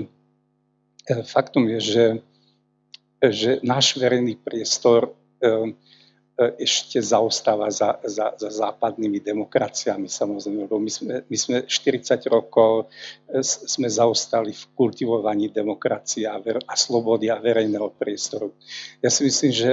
faktom 1.30 1.70
je, 1.70 1.78
že, 1.78 2.06
že 3.22 3.50
náš 3.62 3.94
verejný 3.98 4.38
priestor 4.38 5.14
E, 5.42 5.74
ešte 6.36 6.96
zaostáva 7.04 7.68
za, 7.68 8.00
za, 8.08 8.32
za 8.40 8.48
západnými 8.48 9.20
demokraciami 9.20 10.08
samozrejme, 10.08 10.64
lebo 10.64 10.80
my 10.80 10.88
sme, 10.88 11.14
my 11.28 11.36
sme 11.36 11.56
40 11.68 12.08
rokov 12.32 12.88
e, 13.28 13.44
sme 13.44 13.84
zaostali 13.92 14.56
v 14.56 14.64
kultivovaní 14.72 15.52
demokracie 15.52 16.24
a, 16.24 16.40
ver, 16.40 16.64
a 16.64 16.72
slobody 16.72 17.28
a 17.28 17.36
verejného 17.36 17.92
priestoru. 18.00 18.48
Ja 19.04 19.12
si 19.12 19.28
myslím, 19.28 19.52
že, 19.52 19.70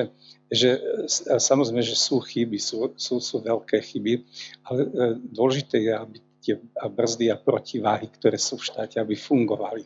že 0.51 0.69
e, 0.75 1.39
samozrejme, 1.39 1.79
že 1.79 1.95
sú 1.95 2.19
chyby, 2.19 2.59
sú, 2.59 2.91
sú, 2.99 3.23
sú 3.23 3.39
veľké 3.39 3.79
chyby, 3.79 4.27
ale 4.67 4.83
dôležité 5.31 5.79
je, 5.79 5.93
aby 5.95 6.17
tie 6.39 6.55
brzdy 6.75 7.31
a 7.31 7.39
protiváhy, 7.39 8.07
ktoré 8.19 8.39
sú 8.39 8.59
v 8.59 8.67
štáte, 8.67 8.99
aby 8.99 9.15
fungovali. 9.15 9.83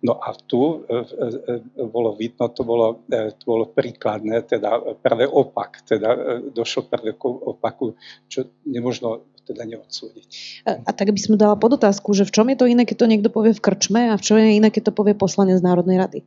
No 0.00 0.16
a 0.16 0.32
tu 0.32 0.80
e, 0.88 0.96
e, 0.96 1.56
e, 1.76 1.84
bolo 1.84 2.16
vidno, 2.16 2.48
to 2.48 2.64
bolo, 2.64 3.04
to 3.10 3.44
bolo 3.44 3.68
príkladné, 3.68 4.48
teda 4.48 4.96
práve 5.04 5.28
opak, 5.28 5.84
teda 5.84 6.40
došlo 6.56 6.88
práve 6.88 7.12
k 7.12 7.22
opaku, 7.28 7.92
čo 8.24 8.48
nemožno 8.64 9.28
teda 9.44 9.68
neodsúdiť. 9.68 10.28
A, 10.64 10.80
a 10.88 10.90
tak 10.96 11.12
by 11.12 11.20
som 11.20 11.36
dala 11.36 11.52
podotázku, 11.60 12.16
že 12.16 12.24
v 12.24 12.32
čom 12.32 12.48
je 12.48 12.56
to 12.56 12.64
iné, 12.64 12.88
keď 12.88 12.96
to 12.96 13.10
niekto 13.12 13.28
povie 13.28 13.52
v 13.52 13.60
krčme 13.60 14.08
a 14.08 14.16
v 14.16 14.24
čom 14.24 14.40
je 14.40 14.56
iné, 14.56 14.72
keď 14.72 14.88
to 14.88 14.96
povie 14.96 15.12
poslanec 15.12 15.60
z 15.60 15.66
Národnej 15.68 16.00
rady? 16.00 16.20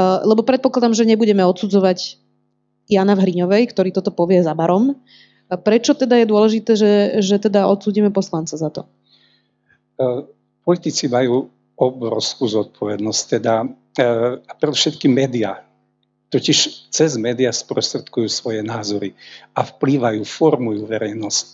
Lebo 0.00 0.44
predpokladám, 0.44 0.96
že 0.96 1.08
nebudeme 1.08 1.44
odsudzovať 1.44 2.16
Jana 2.88 3.16
Hriňovej, 3.16 3.68
ktorý 3.68 3.92
toto 3.92 4.12
povie 4.12 4.40
za 4.40 4.56
barom. 4.56 4.96
Prečo 5.50 5.92
teda 5.92 6.20
je 6.20 6.26
dôležité, 6.30 6.72
že, 6.78 6.92
že 7.20 7.36
teda 7.36 7.68
odsúdime 7.68 8.08
poslanca 8.08 8.56
za 8.56 8.72
to? 8.72 8.88
Politici 10.64 11.10
majú 11.10 11.52
obrovskú 11.80 12.44
zodpovednosť, 12.44 13.22
teda 13.40 13.64
e, 13.64 13.68
a 14.36 14.52
predovšetkým 14.52 15.08
médiá. 15.08 15.64
Totiž 16.30 16.92
cez 16.92 17.16
médiá 17.18 17.50
sprostredkujú 17.50 18.28
svoje 18.30 18.60
názory 18.62 19.16
a 19.56 19.66
vplývajú, 19.66 20.22
formujú 20.22 20.86
verejnosť. 20.86 21.44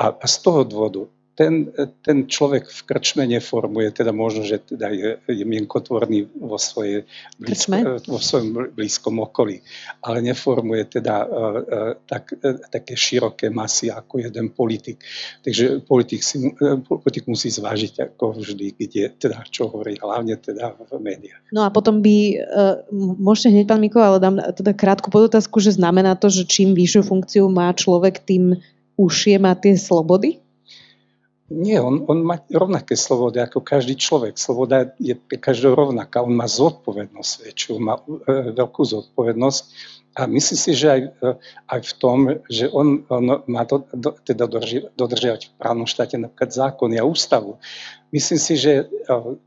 A, 0.00 0.14
a 0.14 0.26
z 0.30 0.36
toho 0.40 0.62
dôvodu 0.64 1.10
ten, 1.34 1.74
ten 2.06 2.30
človek 2.30 2.70
v 2.70 2.80
krčme 2.86 3.26
neformuje, 3.26 3.90
teda 3.90 4.14
možno, 4.14 4.46
že 4.46 4.62
teda 4.62 4.90
je, 4.94 5.10
je 5.26 5.44
mienkotvorný 5.44 6.30
vo, 6.38 6.54
svoje 6.62 7.10
blízko, 7.42 7.98
vo 8.06 8.18
svojom 8.22 8.70
blízkom 8.70 9.18
okolí, 9.18 9.58
ale 10.06 10.22
neformuje 10.22 11.02
teda 11.02 11.26
uh, 11.26 11.30
uh, 11.30 11.92
tak, 12.06 12.38
uh, 12.38 12.62
také 12.70 12.94
široké 12.94 13.50
masy 13.50 13.90
ako 13.90 14.22
jeden 14.22 14.54
politik. 14.54 15.02
Takže 15.42 15.82
politik, 15.82 16.22
si, 16.22 16.38
politik 16.86 17.26
musí 17.26 17.50
zvážiť 17.50 18.14
ako 18.14 18.38
vždy, 18.38 18.78
kde 18.78 19.02
teda 19.18 19.42
čo 19.50 19.66
hovorí, 19.66 19.98
hlavne 19.98 20.38
teda 20.38 20.78
v 20.78 21.02
médiách. 21.02 21.42
No 21.50 21.66
a 21.66 21.74
potom 21.74 21.98
by, 21.98 22.46
môžete 22.94 23.50
hneď 23.50 23.66
pán 23.66 23.82
Miko, 23.82 23.98
ale 23.98 24.22
dám 24.22 24.38
teda 24.54 24.70
krátku 24.70 25.10
podotázku, 25.10 25.58
že 25.58 25.74
znamená 25.74 26.14
to, 26.14 26.30
že 26.30 26.46
čím 26.46 26.78
vyššiu 26.78 27.02
funkciu 27.02 27.44
má 27.50 27.74
človek, 27.74 28.22
tým 28.22 28.58
užšie 28.94 29.42
má 29.42 29.58
tie 29.58 29.74
slobody? 29.74 30.43
Nie, 31.52 31.76
on, 31.84 32.08
on 32.08 32.24
má 32.24 32.40
rovnaké 32.48 32.96
slobody 32.96 33.36
ako 33.36 33.60
každý 33.60 34.00
človek. 34.00 34.40
Sloboda 34.40 34.96
je 34.96 35.12
pre 35.12 35.36
každého 35.36 35.76
rovnaká. 35.76 36.24
On 36.24 36.32
má 36.32 36.48
zodpovednosť 36.48 37.32
väčšiu, 37.44 37.72
má 37.84 38.00
e, 38.00 38.56
veľkú 38.56 38.80
zodpovednosť 38.80 39.62
a 40.14 40.30
myslím 40.30 40.58
si, 40.58 40.70
že 40.78 40.86
aj, 40.90 41.00
e, 41.10 41.28
aj 41.74 41.80
v 41.90 41.92
tom, 41.98 42.18
že 42.46 42.70
on, 42.70 43.02
on 43.10 43.42
má 43.50 43.66
do, 43.66 43.82
do, 43.90 44.14
teda 44.22 44.46
dodrži, 44.46 44.86
dodržiavať 44.94 45.40
v 45.50 45.54
právnom 45.58 45.90
štáte 45.90 46.14
napríklad 46.14 46.54
zákony 46.54 47.02
a 47.02 47.04
ústavu. 47.04 47.58
Myslím 48.14 48.38
si, 48.38 48.54
že 48.54 48.72
e, 48.78 48.84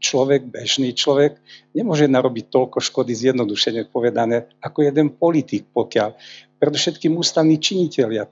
človek, 0.04 0.52
bežný 0.52 0.92
človek, 0.92 1.40
nemôže 1.72 2.12
narobiť 2.12 2.52
toľko 2.52 2.84
škody 2.84 3.16
zjednodušene 3.16 3.88
povedané 3.88 4.52
ako 4.60 4.84
jeden 4.84 5.16
politik, 5.16 5.72
pokiaľ 5.72 6.20
predovšetkým 6.58 7.14
ústavní 7.16 7.62
činiteľia, 7.62 8.28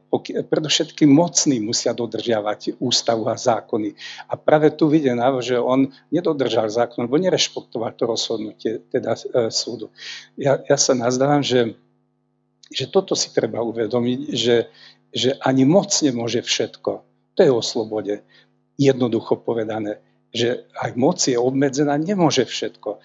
predovšetkým 0.50 1.08
mocní 1.08 1.62
musia 1.62 1.94
dodržiavať 1.94 2.82
ústavu 2.82 3.30
a 3.30 3.38
zákony. 3.38 3.94
A 4.28 4.34
práve 4.36 4.74
tu 4.74 4.90
vidím, 4.90 5.22
že 5.40 5.62
on 5.62 5.94
nedodržal 6.10 6.68
zákon, 6.68 7.06
lebo 7.06 7.22
nerešpektoval 7.22 7.94
to 7.96 8.04
rozhodnutie 8.10 8.84
teda 8.90 9.16
e, 9.16 9.54
súdu. 9.54 9.94
Ja, 10.36 10.60
ja 10.66 10.76
sa 10.76 10.98
nazdávam, 10.98 11.46
že, 11.46 11.78
že 12.72 12.90
toto 12.90 13.14
si 13.14 13.30
treba 13.34 13.62
uvedomiť, 13.62 14.20
že, 14.34 14.72
že 15.14 15.38
ani 15.42 15.66
moc 15.66 15.92
nemôže 16.02 16.42
všetko. 16.42 16.92
To 17.36 17.40
je 17.44 17.52
o 17.52 17.62
slobode. 17.62 18.26
Jednoducho 18.76 19.40
povedané 19.40 20.02
že 20.36 20.68
aj 20.76 20.92
moc 21.00 21.16
je 21.24 21.40
obmedzená, 21.40 21.96
nemôže 21.96 22.44
všetko. 22.44 22.90
E, 22.92 23.00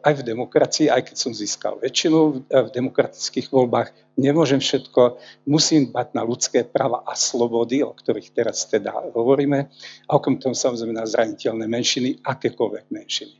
aj 0.00 0.12
v 0.16 0.22
demokracii, 0.24 0.88
aj 0.88 1.12
keď 1.12 1.16
som 1.20 1.36
získal 1.36 1.76
väčšinu 1.76 2.48
v 2.48 2.68
demokratických 2.72 3.52
voľbách, 3.52 3.92
nemôžem 4.16 4.64
všetko, 4.64 5.20
musím 5.44 5.92
dbať 5.92 6.16
na 6.16 6.24
ľudské 6.24 6.64
práva 6.64 7.04
a 7.04 7.12
slobody, 7.12 7.84
o 7.84 7.92
ktorých 7.92 8.32
teraz 8.32 8.64
teda 8.64 8.96
hovoríme, 9.12 9.68
a 10.08 10.10
okrem 10.16 10.40
toho 10.40 10.56
samozrejme 10.56 10.96
na 10.96 11.04
zraniteľné 11.04 11.68
menšiny, 11.68 12.24
akékoľvek 12.24 12.84
menšiny. 12.88 13.34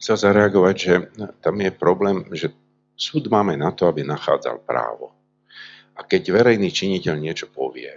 Chcel 0.00 0.16
zareagovať, 0.16 0.76
že 0.80 0.94
tam 1.44 1.60
je 1.60 1.70
problém, 1.74 2.24
že 2.32 2.48
súd 2.94 3.26
máme 3.28 3.58
na 3.58 3.74
to, 3.74 3.90
aby 3.90 4.06
nachádzal 4.06 4.62
právo. 4.62 5.12
A 5.94 6.02
keď 6.02 6.34
verejný 6.34 6.74
činiteľ 6.74 7.14
niečo 7.18 7.46
povie 7.50 7.90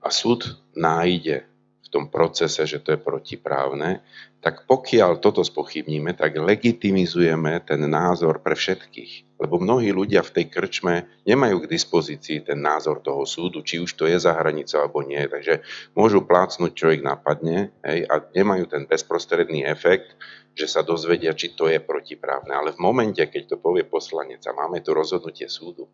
a 0.00 0.08
súd 0.12 0.44
nájde 0.76 1.50
tom 1.90 2.06
procese, 2.06 2.62
že 2.64 2.78
to 2.78 2.94
je 2.94 3.02
protiprávne, 3.02 4.00
tak 4.40 4.64
pokiaľ 4.64 5.20
toto 5.20 5.44
spochybníme, 5.44 6.16
tak 6.16 6.40
legitimizujeme 6.40 7.60
ten 7.60 7.84
názor 7.84 8.40
pre 8.40 8.56
všetkých. 8.56 9.36
Lebo 9.40 9.56
mnohí 9.56 9.92
ľudia 9.92 10.20
v 10.20 10.32
tej 10.36 10.46
krčme 10.52 11.08
nemajú 11.24 11.64
k 11.64 11.70
dispozícii 11.72 12.44
ten 12.44 12.60
názor 12.60 13.00
toho 13.04 13.24
súdu, 13.24 13.60
či 13.64 13.80
už 13.80 13.96
to 13.96 14.04
je 14.08 14.16
za 14.16 14.36
hranicou 14.36 14.84
alebo 14.84 15.00
nie. 15.04 15.20
Takže 15.24 15.64
môžu 15.96 16.24
plácnuť, 16.24 16.72
čo 16.72 16.92
ich 16.92 17.04
napadne 17.04 17.72
hej, 17.84 18.04
a 18.08 18.20
nemajú 18.36 18.68
ten 18.68 18.84
bezprostredný 18.84 19.64
efekt, 19.64 20.16
že 20.60 20.66
sa 20.66 20.84
dozvedia, 20.84 21.32
či 21.32 21.56
to 21.56 21.72
je 21.72 21.80
protiprávne. 21.80 22.52
Ale 22.52 22.76
v 22.76 22.82
momente, 22.84 23.22
keď 23.22 23.54
to 23.54 23.56
povie 23.56 23.86
poslanec 23.86 24.44
a 24.44 24.52
máme 24.52 24.84
tu 24.84 24.92
rozhodnutie 24.92 25.48
súdu, 25.48 25.88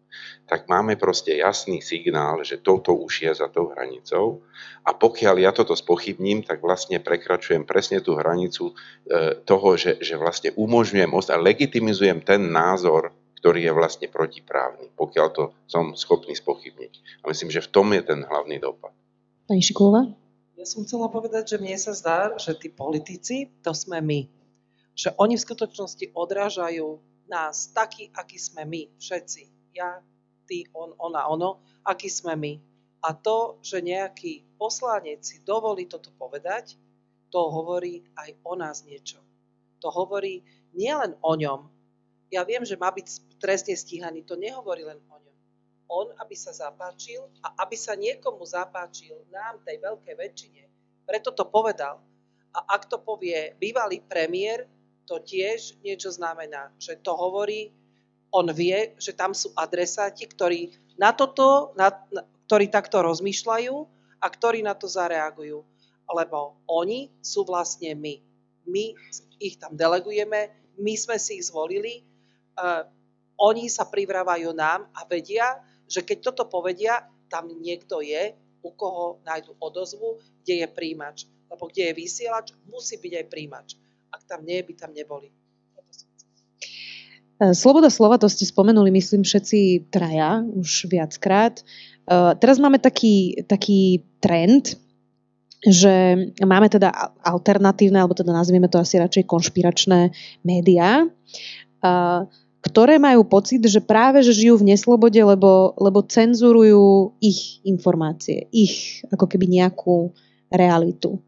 tak 0.51 0.67
máme 0.67 0.99
proste 0.99 1.39
jasný 1.39 1.79
signál, 1.85 2.43
že 2.43 2.59
toto 2.59 2.97
už 2.99 3.31
je 3.31 3.33
za 3.37 3.47
tou 3.47 3.71
hranicou 3.71 4.43
a 4.83 4.91
pokiaľ 4.91 5.37
ja 5.39 5.51
toto 5.55 5.77
spochybním, 5.79 6.43
tak 6.43 6.65
vlastne 6.65 6.99
prekračujem 6.99 7.63
presne 7.63 8.03
tú 8.03 8.19
hranicu 8.19 8.36
e, 8.45 8.73
toho, 9.49 9.69
že, 9.81 9.97
že 10.05 10.21
vlastne 10.21 10.53
umožňujem 10.53 11.11
a 11.11 11.37
legitimizujem 11.41 12.21
ten 12.21 12.53
názor, 12.53 13.17
ktorý 13.41 13.65
je 13.65 13.73
vlastne 13.73 14.07
protiprávny, 14.13 14.93
pokiaľ 14.93 15.27
to 15.33 15.45
som 15.65 15.97
schopný 15.97 16.37
spochybniť. 16.37 17.25
A 17.25 17.33
myslím, 17.33 17.49
že 17.49 17.65
v 17.65 17.73
tom 17.73 17.89
je 17.97 18.03
ten 18.05 18.21
hlavný 18.27 18.61
dopad. 18.61 18.93
Pani 19.47 19.63
Šikulova? 19.63 20.11
Ja 20.57 20.67
som 20.67 20.83
chcela 20.85 21.07
povedať, 21.09 21.55
že 21.55 21.63
mne 21.63 21.77
sa 21.79 21.93
zdá, 21.95 22.35
že 22.37 22.57
tí 22.57 22.73
politici, 22.73 23.53
to 23.63 23.71
sme 23.77 24.03
my 24.03 24.21
že 24.97 25.13
oni 25.21 25.37
v 25.37 25.45
skutočnosti 25.45 26.17
odrážajú 26.17 26.97
nás 27.29 27.69
taký, 27.77 28.09
aký 28.17 28.41
sme 28.41 28.65
my, 28.65 28.89
všetci. 28.97 29.77
Ja, 29.77 30.01
ty, 30.49 30.65
on, 30.73 30.97
ona, 30.97 31.29
ono, 31.29 31.61
aký 31.85 32.09
sme 32.09 32.33
my. 32.33 32.57
A 33.05 33.13
to, 33.13 33.61
že 33.61 33.85
nejaký 33.85 34.57
poslanec 34.57 35.21
si 35.21 35.45
dovolí 35.45 35.85
toto 35.85 36.09
povedať, 36.17 36.81
to 37.31 37.41
hovorí 37.51 38.07
aj 38.17 38.31
o 38.47 38.55
nás 38.55 38.83
niečo. 38.87 39.19
To 39.83 39.93
hovorí 39.93 40.43
nielen 40.73 41.19
o 41.21 41.33
ňom. 41.35 41.69
Ja 42.33 42.43
viem, 42.43 42.67
že 42.67 42.79
má 42.79 42.91
byť 42.91 43.39
trestne 43.39 43.77
stíhaný, 43.77 44.27
to 44.27 44.35
nehovorí 44.35 44.83
len 44.83 44.99
o 45.11 45.17
ňom. 45.17 45.37
On, 45.87 46.07
aby 46.19 46.35
sa 46.35 46.51
zapáčil 46.51 47.23
a 47.47 47.63
aby 47.63 47.79
sa 47.79 47.95
niekomu 47.95 48.43
zapáčil, 48.43 49.23
nám, 49.31 49.63
tej 49.63 49.79
veľkej 49.79 50.15
väčšine, 50.19 50.63
preto 51.07 51.31
to 51.31 51.47
povedal. 51.47 52.03
A 52.51 52.75
ak 52.75 52.91
to 52.91 52.99
povie 52.99 53.55
bývalý 53.63 54.03
premiér, 54.03 54.67
to 55.07 55.23
tiež 55.23 55.79
niečo 55.87 56.11
znamená, 56.11 56.75
že 56.83 56.99
to 56.99 57.15
hovorí, 57.15 57.71
on 58.35 58.51
vie, 58.51 58.99
že 58.99 59.15
tam 59.15 59.31
sú 59.31 59.55
adresáti, 59.55 60.27
ktorí 60.27 60.75
na 60.99 61.15
toto, 61.15 61.71
na, 61.79 61.95
na, 62.11 62.27
ktorí 62.51 62.67
takto 62.67 63.01
rozmýšľajú 63.07 63.75
a 64.19 64.27
ktorí 64.27 64.67
na 64.67 64.75
to 64.75 64.91
zareagujú. 64.91 65.63
Lebo 66.07 66.63
oni 66.71 67.11
sú 67.19 67.43
vlastne 67.43 67.95
my. 67.99 68.23
My 68.67 68.95
ich 69.43 69.59
tam 69.59 69.75
delegujeme, 69.75 70.51
my 70.79 70.95
sme 70.95 71.17
si 71.19 71.39
ich 71.39 71.49
zvolili, 71.51 72.03
uh, 72.59 72.87
oni 73.37 73.69
sa 73.69 73.85
privrávajú 73.85 74.53
nám 74.57 74.89
a 74.97 75.05
vedia, 75.05 75.61
že 75.87 76.03
keď 76.03 76.33
toto 76.33 76.49
povedia, 76.49 77.05
tam 77.29 77.51
niekto 77.61 78.01
je, 78.01 78.33
u 78.67 78.71
koho 78.75 79.23
nájdu 79.23 79.55
odozvu, 79.63 80.19
kde 80.43 80.65
je 80.65 80.67
príjimač. 80.67 81.17
Lebo 81.47 81.71
kde 81.71 81.91
je 81.91 81.95
vysielač, 81.95 82.51
musí 82.67 82.99
byť 82.99 83.13
aj 83.23 83.27
príjimač. 83.31 83.69
Ak 84.11 84.27
tam 84.27 84.43
nie, 84.43 84.59
by 84.67 84.75
tam 84.75 84.91
neboli. 84.91 85.31
E, 87.39 87.55
sloboda 87.55 87.87
slova, 87.87 88.19
to 88.19 88.27
ste 88.27 88.43
spomenuli, 88.49 88.91
myslím, 88.91 89.23
všetci 89.23 89.93
traja 89.95 90.43
už 90.43 90.91
viackrát. 90.91 91.63
E, 91.63 91.65
teraz 92.43 92.59
máme 92.59 92.83
taký, 92.83 93.47
taký 93.47 94.03
trend, 94.19 94.75
že 95.65 96.29
máme 96.43 96.69
teda 96.69 96.93
alternatívne, 97.25 98.03
alebo 98.03 98.13
teda 98.13 98.35
nazvieme 98.35 98.69
to 98.69 98.77
asi 98.77 99.01
radšej 99.01 99.25
konšpiračné 99.25 100.13
médiá, 100.45 101.09
ktoré 102.61 102.99
majú 102.99 103.23
pocit, 103.25 103.63
že 103.63 103.79
práve 103.79 104.27
že 104.27 104.35
žijú 104.35 104.59
v 104.59 104.75
neslobode, 104.75 105.17
lebo, 105.23 105.73
lebo 105.79 106.03
cenzurujú 106.03 107.15
ich 107.23 107.63
informácie, 107.63 108.51
ich 108.51 109.07
ako 109.15 109.31
keby 109.31 109.47
nejakú 109.47 110.11
realitu. 110.51 111.23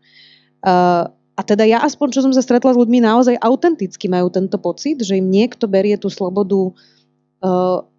A 1.38 1.41
teda 1.47 1.62
ja 1.62 1.79
aspoň, 1.87 2.07
čo 2.11 2.21
som 2.27 2.35
sa 2.35 2.43
stretla 2.43 2.75
s 2.75 2.81
ľuďmi, 2.83 2.99
naozaj 2.99 3.38
autenticky 3.38 4.11
majú 4.11 4.27
tento 4.35 4.59
pocit, 4.59 4.99
že 4.99 5.23
im 5.23 5.31
niekto 5.31 5.71
berie 5.71 5.95
tú 5.95 6.11
slobodu 6.11 6.75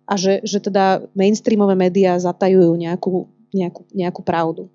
a 0.04 0.14
že, 0.20 0.44
že 0.44 0.60
teda 0.60 1.08
mainstreamové 1.16 1.80
médiá 1.80 2.20
zatajujú 2.20 2.76
nejakú, 2.76 3.32
nejakú, 3.56 3.82
nejakú 3.96 4.22
pravdu. 4.28 4.68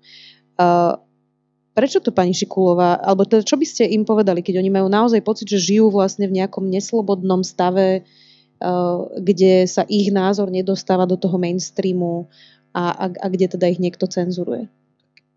Prečo 1.75 1.99
to, 1.99 2.15
pani 2.15 2.31
Šikulová, 2.31 3.03
alebo 3.03 3.27
teda 3.27 3.43
čo 3.43 3.59
by 3.59 3.67
ste 3.67 3.83
im 3.91 4.07
povedali, 4.07 4.39
keď 4.39 4.63
oni 4.63 4.71
majú 4.71 4.87
naozaj 4.87 5.19
pocit, 5.21 5.51
že 5.51 5.75
žijú 5.75 5.91
vlastne 5.91 6.25
v 6.25 6.39
nejakom 6.41 6.65
neslobodnom 6.71 7.43
stave, 7.43 8.01
uh, 8.01 9.11
kde 9.19 9.67
sa 9.67 9.83
ich 9.85 10.09
názor 10.09 10.47
nedostáva 10.47 11.03
do 11.03 11.19
toho 11.19 11.35
mainstreamu 11.35 12.31
a, 12.71 12.95
a, 12.95 13.05
a 13.11 13.27
kde 13.27 13.59
teda 13.59 13.67
ich 13.67 13.83
niekto 13.83 14.07
cenzuruje? 14.07 14.71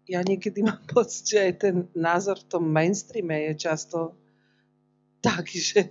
ja 0.09 0.24
niekedy 0.24 0.64
mám 0.64 0.81
pocit, 0.88 1.37
že 1.37 1.38
aj 1.38 1.55
ten 1.61 1.77
názor 1.92 2.40
v 2.40 2.48
tom 2.48 2.64
mainstreame 2.64 3.53
je 3.53 3.68
často 3.68 4.16
taký, 5.20 5.61
že, 5.70 5.83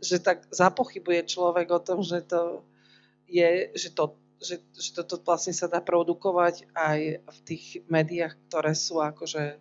že 0.00 0.16
tak 0.18 0.48
zapochybuje 0.48 1.28
človek 1.28 1.68
o 1.70 1.80
tom, 1.84 2.00
že 2.00 2.24
to 2.24 2.64
je, 3.28 3.70
že 3.76 3.92
to, 3.92 4.16
že, 4.40 4.64
že 4.74 4.90
toto 4.96 5.20
vlastne 5.20 5.52
sa 5.52 5.68
dá 5.68 5.84
produkovať 5.84 6.66
aj 6.72 6.98
v 7.20 7.38
tých 7.44 7.84
médiách, 7.86 8.34
ktoré 8.48 8.72
sú 8.72 8.98
akože 8.98 9.60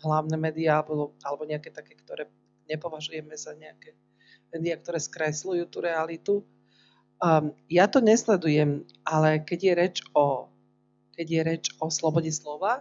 hlavné 0.00 0.36
médiá 0.36 0.80
alebo, 0.80 1.12
alebo 1.24 1.42
nejaké 1.44 1.70
také, 1.72 1.96
ktoré 1.96 2.26
nepovažujeme 2.68 3.34
za 3.36 3.52
nejaké 3.56 3.96
médiá, 4.50 4.76
ktoré 4.80 4.98
skresľujú 4.98 5.64
tú 5.68 5.78
realitu. 5.84 6.34
Um, 7.20 7.52
ja 7.68 7.84
to 7.84 8.00
nesledujem, 8.00 8.88
ale 9.04 9.44
keď 9.44 9.58
je 9.60 9.72
reč 9.76 9.96
o 10.16 10.48
keď 11.20 11.26
je 11.28 11.42
reč 11.44 11.64
o 11.84 11.92
slobode 11.92 12.32
slova, 12.32 12.80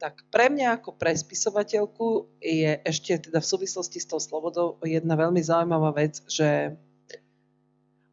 tak 0.00 0.24
pre 0.32 0.48
mňa 0.48 0.80
ako 0.80 0.96
pre 0.96 1.12
spisovateľku 1.12 2.24
je 2.40 2.80
ešte 2.80 3.28
teda 3.28 3.44
v 3.44 3.50
súvislosti 3.52 4.00
s 4.00 4.08
tou 4.08 4.16
slobodou 4.16 4.80
jedna 4.80 5.12
veľmi 5.12 5.36
zaujímavá 5.44 5.92
vec, 5.92 6.24
že 6.24 6.72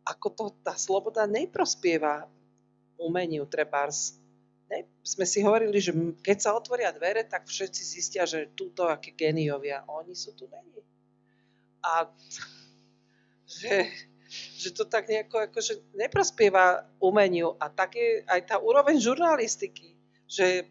ako 0.04 0.28
to 0.36 0.46
tá 0.60 0.76
sloboda 0.76 1.24
neprospieva 1.24 2.28
umeniu 3.00 3.48
trebárs. 3.48 4.20
Ne, 4.72 4.88
sme 5.04 5.28
si 5.28 5.44
hovorili, 5.44 5.84
že 5.84 5.92
keď 6.24 6.38
sa 6.40 6.56
otvoria 6.56 6.96
dvere, 6.96 7.28
tak 7.28 7.44
všetci 7.44 7.82
zistia, 7.84 8.24
že 8.24 8.56
túto 8.56 8.88
aké 8.88 9.12
geniovia. 9.12 9.84
Oni 9.92 10.16
sú 10.16 10.32
tu 10.32 10.48
není. 10.48 10.80
A 11.84 12.08
že, 13.60 13.92
že 14.32 14.72
to 14.72 14.88
tak 14.88 15.12
nejako 15.12 15.52
akože 15.52 15.92
neprospieva 16.00 16.88
umeniu. 17.04 17.60
A 17.60 17.68
tak 17.68 18.00
je 18.00 18.24
aj 18.24 18.42
tá 18.48 18.56
úroveň 18.64 18.96
žurnalistiky, 18.96 19.92
že 20.24 20.64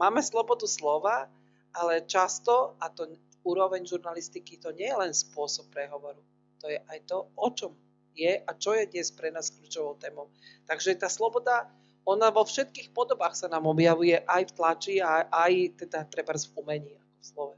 máme 0.00 0.24
slobodu 0.24 0.64
slova, 0.64 1.28
ale 1.76 2.08
často, 2.08 2.80
a 2.80 2.88
to 2.88 3.04
úroveň 3.44 3.84
žurnalistiky, 3.84 4.56
to 4.56 4.72
nie 4.72 4.88
je 4.88 4.96
len 4.96 5.12
spôsob 5.12 5.68
prehovoru. 5.68 6.24
To 6.64 6.72
je 6.72 6.78
aj 6.78 6.98
to, 7.04 7.28
o 7.36 7.48
čom 7.52 7.76
je 8.16 8.32
a 8.38 8.50
čo 8.56 8.76
je 8.76 8.88
dnes 8.88 9.08
pre 9.12 9.32
nás 9.32 9.50
kľúčovou 9.50 9.96
témou. 9.98 10.28
Takže 10.68 10.96
tá 10.96 11.08
sloboda, 11.08 11.68
ona 12.02 12.34
vo 12.34 12.42
všetkých 12.42 12.90
podobách 12.90 13.38
sa 13.38 13.46
nám 13.46 13.66
objavuje 13.70 14.18
aj 14.18 14.42
v 14.50 14.52
tlači, 14.58 14.94
aj, 14.98 15.30
aj 15.30 15.52
teda 15.86 15.98
treba 16.10 16.34
v 16.34 16.54
umení, 16.58 16.92
ako 16.98 17.14
v 17.14 17.24
slove. 17.24 17.56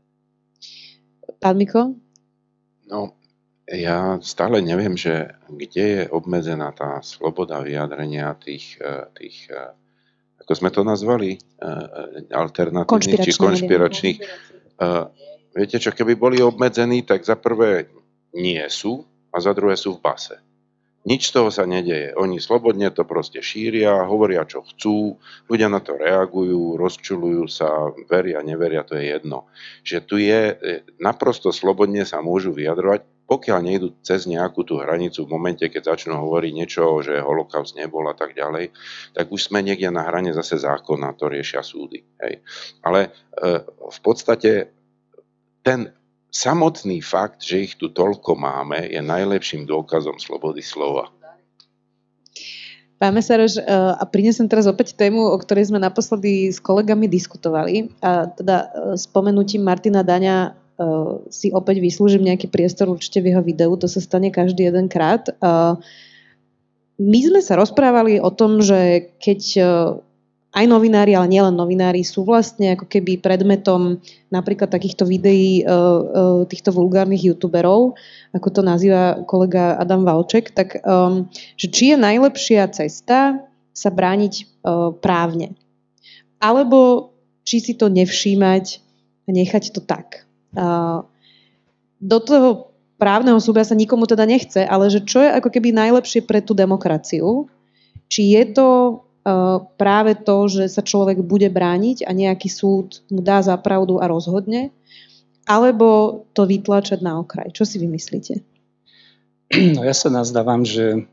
Pán 1.40 1.56
Miko? 1.56 1.96
No, 2.84 3.16
ja 3.64 4.20
stále 4.20 4.60
neviem, 4.60 4.92
že 4.92 5.32
kde 5.48 5.84
je 5.84 6.02
obmedzená 6.12 6.76
tá 6.76 7.00
sloboda 7.00 7.64
vyjadrenia 7.64 8.36
tých, 8.36 8.76
eh, 8.80 9.08
tých 9.16 9.48
eh, 9.48 9.72
ako 10.44 10.52
sme 10.52 10.68
to 10.68 10.84
nazvali, 10.84 11.30
e, 11.32 11.38
e, 11.64 12.28
alternatívnych 12.28 13.24
či 13.24 13.32
konšpiračných. 13.32 14.18
Uh, 14.76 15.08
viete 15.56 15.80
čo, 15.80 15.88
keby 15.88 16.20
boli 16.20 16.44
obmedzení, 16.44 17.00
tak 17.00 17.24
za 17.24 17.32
prvé 17.32 17.88
nie 18.36 18.60
sú 18.68 19.08
a 19.32 19.40
za 19.40 19.56
druhé 19.56 19.72
sú 19.78 19.96
v 19.96 20.04
base. 20.04 20.36
Nič 21.04 21.28
z 21.28 21.36
toho 21.36 21.52
sa 21.52 21.68
nedeje. 21.68 22.16
Oni 22.16 22.40
slobodne 22.40 22.88
to 22.88 23.04
proste 23.04 23.44
šíria, 23.44 24.08
hovoria, 24.08 24.48
čo 24.48 24.64
chcú, 24.64 25.20
ľudia 25.52 25.68
na 25.68 25.84
to 25.84 26.00
reagujú, 26.00 26.80
rozčulujú 26.80 27.44
sa, 27.44 27.92
veria, 28.08 28.40
neveria, 28.40 28.88
to 28.88 28.96
je 28.96 29.12
jedno. 29.12 29.44
Že 29.84 29.98
tu 30.08 30.16
je, 30.16 30.40
naprosto 30.96 31.52
slobodne 31.52 32.08
sa 32.08 32.24
môžu 32.24 32.56
vyjadrovať, 32.56 33.04
pokiaľ 33.24 33.58
nejdu 33.64 33.88
cez 34.00 34.24
nejakú 34.24 34.64
tú 34.64 34.80
hranicu 34.80 35.24
v 35.24 35.32
momente, 35.32 35.64
keď 35.68 35.96
začnú 35.96 36.16
hovoriť 36.24 36.52
niečo, 36.56 37.00
že 37.00 37.24
holokaust 37.24 37.76
nebol 37.76 38.04
a 38.08 38.16
tak 38.16 38.32
ďalej, 38.36 38.72
tak 39.16 39.28
už 39.28 39.48
sme 39.52 39.64
niekde 39.64 39.88
na 39.92 40.08
hrane 40.08 40.32
zase 40.32 40.60
zákona, 40.60 41.16
to 41.16 41.28
riešia 41.28 41.64
súdy. 41.64 42.04
Hej. 42.20 42.44
Ale 42.84 43.08
e, 43.08 43.64
v 43.64 43.98
podstate 44.04 44.72
ten 45.64 45.88
samotný 46.34 46.98
fakt, 46.98 47.46
že 47.46 47.70
ich 47.70 47.74
tu 47.78 47.94
toľko 47.94 48.34
máme, 48.34 48.90
je 48.90 48.98
najlepším 48.98 49.70
dôkazom 49.70 50.18
slobody 50.18 50.66
slova. 50.66 51.14
Pán 52.98 53.14
Mesaroš, 53.14 53.58
e, 53.58 53.62
a 53.70 54.02
prinesem 54.06 54.50
teraz 54.50 54.66
opäť 54.66 54.98
tému, 54.98 55.30
o 55.30 55.36
ktorej 55.38 55.70
sme 55.70 55.78
naposledy 55.78 56.50
s 56.50 56.58
kolegami 56.58 57.06
diskutovali. 57.06 57.90
A 58.02 58.26
teda 58.26 58.56
e, 58.66 58.66
spomenutím 58.98 59.62
Martina 59.66 60.02
Daňa 60.02 60.54
uh, 60.54 61.22
si 61.30 61.54
opäť 61.54 61.78
vyslúžim 61.78 62.22
nejaký 62.26 62.50
priestor 62.50 62.90
určite 62.90 63.22
v 63.22 63.30
jeho 63.30 63.42
videu, 63.42 63.70
to 63.78 63.86
sa 63.86 64.02
stane 64.02 64.30
každý 64.34 64.66
jeden 64.66 64.90
krát. 64.90 65.30
My 66.94 67.18
sme 67.22 67.40
sa 67.42 67.58
rozprávali 67.58 68.22
o 68.22 68.30
tom, 68.30 68.62
že 68.62 69.10
keď 69.18 69.40
aj 70.54 70.64
novinári, 70.70 71.18
ale 71.18 71.26
nielen 71.26 71.58
novinári 71.58 72.06
sú 72.06 72.22
vlastne 72.22 72.78
ako 72.78 72.86
keby 72.86 73.18
predmetom 73.18 73.98
napríklad 74.30 74.70
takýchto 74.70 75.02
videí 75.02 75.66
uh, 75.66 75.66
uh, 75.66 76.40
týchto 76.46 76.70
vulgárnych 76.70 77.26
youtuberov, 77.26 77.98
ako 78.30 78.48
to 78.54 78.60
nazýva 78.62 79.26
kolega 79.26 79.74
Adam 79.74 80.06
Valček, 80.06 80.54
tak 80.54 80.78
že 81.58 81.66
či 81.70 81.94
je 81.94 81.96
najlepšia 81.98 82.70
cesta 82.70 83.42
sa 83.74 83.90
brániť 83.90 84.34
uh, 84.62 84.94
právne. 84.94 85.58
Alebo 86.38 87.10
či 87.42 87.58
si 87.58 87.72
to 87.74 87.90
nevšímať 87.90 88.78
a 89.26 89.30
nechať 89.34 89.74
to 89.74 89.82
tak 89.82 90.24
do 92.04 92.18
toho 92.20 92.48
právneho 93.00 93.40
súbia 93.40 93.64
sa 93.64 93.72
nikomu 93.72 94.04
teda 94.04 94.28
nechce, 94.28 94.60
ale 94.60 94.92
že 94.92 95.00
čo 95.08 95.24
je 95.24 95.32
ako 95.32 95.48
keby 95.48 95.72
najlepšie 95.72 96.28
pre 96.28 96.44
tú 96.44 96.52
demokraciu? 96.52 97.48
Či 98.12 98.36
je 98.36 98.44
to 98.52 98.66
práve 99.80 100.12
to, 100.20 100.36
že 100.52 100.68
sa 100.68 100.84
človek 100.84 101.24
bude 101.24 101.48
brániť 101.48 102.04
a 102.04 102.12
nejaký 102.12 102.48
súd 102.52 103.00
mu 103.08 103.24
dá 103.24 103.40
za 103.40 103.56
pravdu 103.56 103.98
a 103.98 104.08
rozhodne, 104.08 104.70
alebo 105.48 106.22
to 106.36 106.44
vytlačať 106.44 107.00
na 107.00 107.20
okraj? 107.20 107.52
Čo 107.52 107.64
si 107.64 107.80
vymyslíte? 107.80 108.44
No 109.76 109.84
ja 109.84 109.92
sa 109.96 110.08
nazdávam, 110.12 110.64
že 110.64 111.08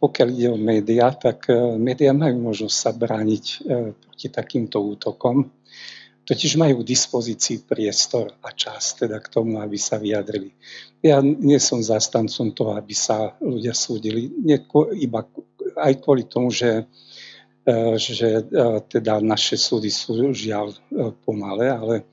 pokiaľ 0.00 0.28
ide 0.32 0.48
o 0.48 0.56
médiá, 0.56 1.12
tak 1.12 1.52
médiá 1.76 2.16
majú 2.16 2.52
možnosť 2.52 2.76
sa 2.76 2.90
brániť 2.96 3.44
proti 4.00 4.26
takýmto 4.32 4.80
útokom 4.80 5.52
totiž 6.30 6.62
majú 6.62 6.86
k 6.86 6.94
dispozícii 6.94 7.66
priestor 7.66 8.30
a 8.46 8.54
čas 8.54 8.94
teda 8.94 9.18
k 9.18 9.26
tomu, 9.34 9.58
aby 9.58 9.74
sa 9.74 9.98
vyjadrili. 9.98 10.54
Ja 11.02 11.18
nie 11.18 11.58
som 11.58 11.82
zastancom 11.82 12.54
toho, 12.54 12.78
aby 12.78 12.94
sa 12.94 13.34
ľudia 13.42 13.74
súdili, 13.74 14.30
iba 14.94 15.26
aj 15.74 15.92
kvôli 15.98 16.30
tomu, 16.30 16.54
že, 16.54 16.70
e, 16.70 16.84
že 17.96 18.40
e, 18.40 18.42
teda 18.88 19.20
naše 19.20 19.60
súdy 19.60 19.92
sú 19.92 20.32
žiaľ 20.32 20.72
e, 20.72 20.76
pomalé, 21.24 21.68
ale, 21.68 22.08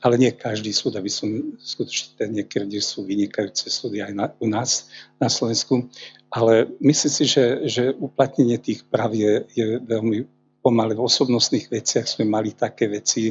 ale 0.00 0.14
nie 0.16 0.32
každý 0.32 0.72
súd, 0.72 0.96
aby 0.96 1.12
som 1.12 1.28
skutočne 1.60 2.32
niekedy 2.32 2.80
sú 2.80 3.04
vynikajúce 3.04 3.68
súdy 3.68 4.00
aj 4.00 4.12
na, 4.16 4.26
u 4.40 4.46
nás 4.48 4.88
na 5.20 5.28
Slovensku, 5.28 5.92
ale 6.32 6.72
myslím 6.80 7.12
si, 7.12 7.24
že, 7.28 7.44
že 7.68 7.82
uplatnenie 7.96 8.56
tých 8.56 8.84
práv 8.88 9.12
je, 9.12 9.44
je 9.52 9.66
veľmi 9.84 10.24
pomaly 10.58 10.92
v 10.96 11.04
osobnostných 11.06 11.70
veciach 11.70 12.04
sme 12.08 12.26
mali 12.26 12.52
také 12.52 12.90
veci, 12.90 13.30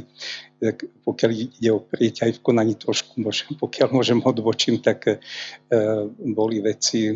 pokiaľ 1.03 1.32
ide 1.36 1.70
o 1.70 1.84
prieť 1.84 2.26
aj 2.26 2.32
v 2.39 2.43
konaní 2.43 2.74
trošku, 2.80 3.20
pokiaľ 3.60 3.88
môžem 3.93 4.20
odbočím, 4.24 4.80
tak 4.80 5.05
e, 5.10 5.18
boli 6.18 6.64
veci, 6.64 7.14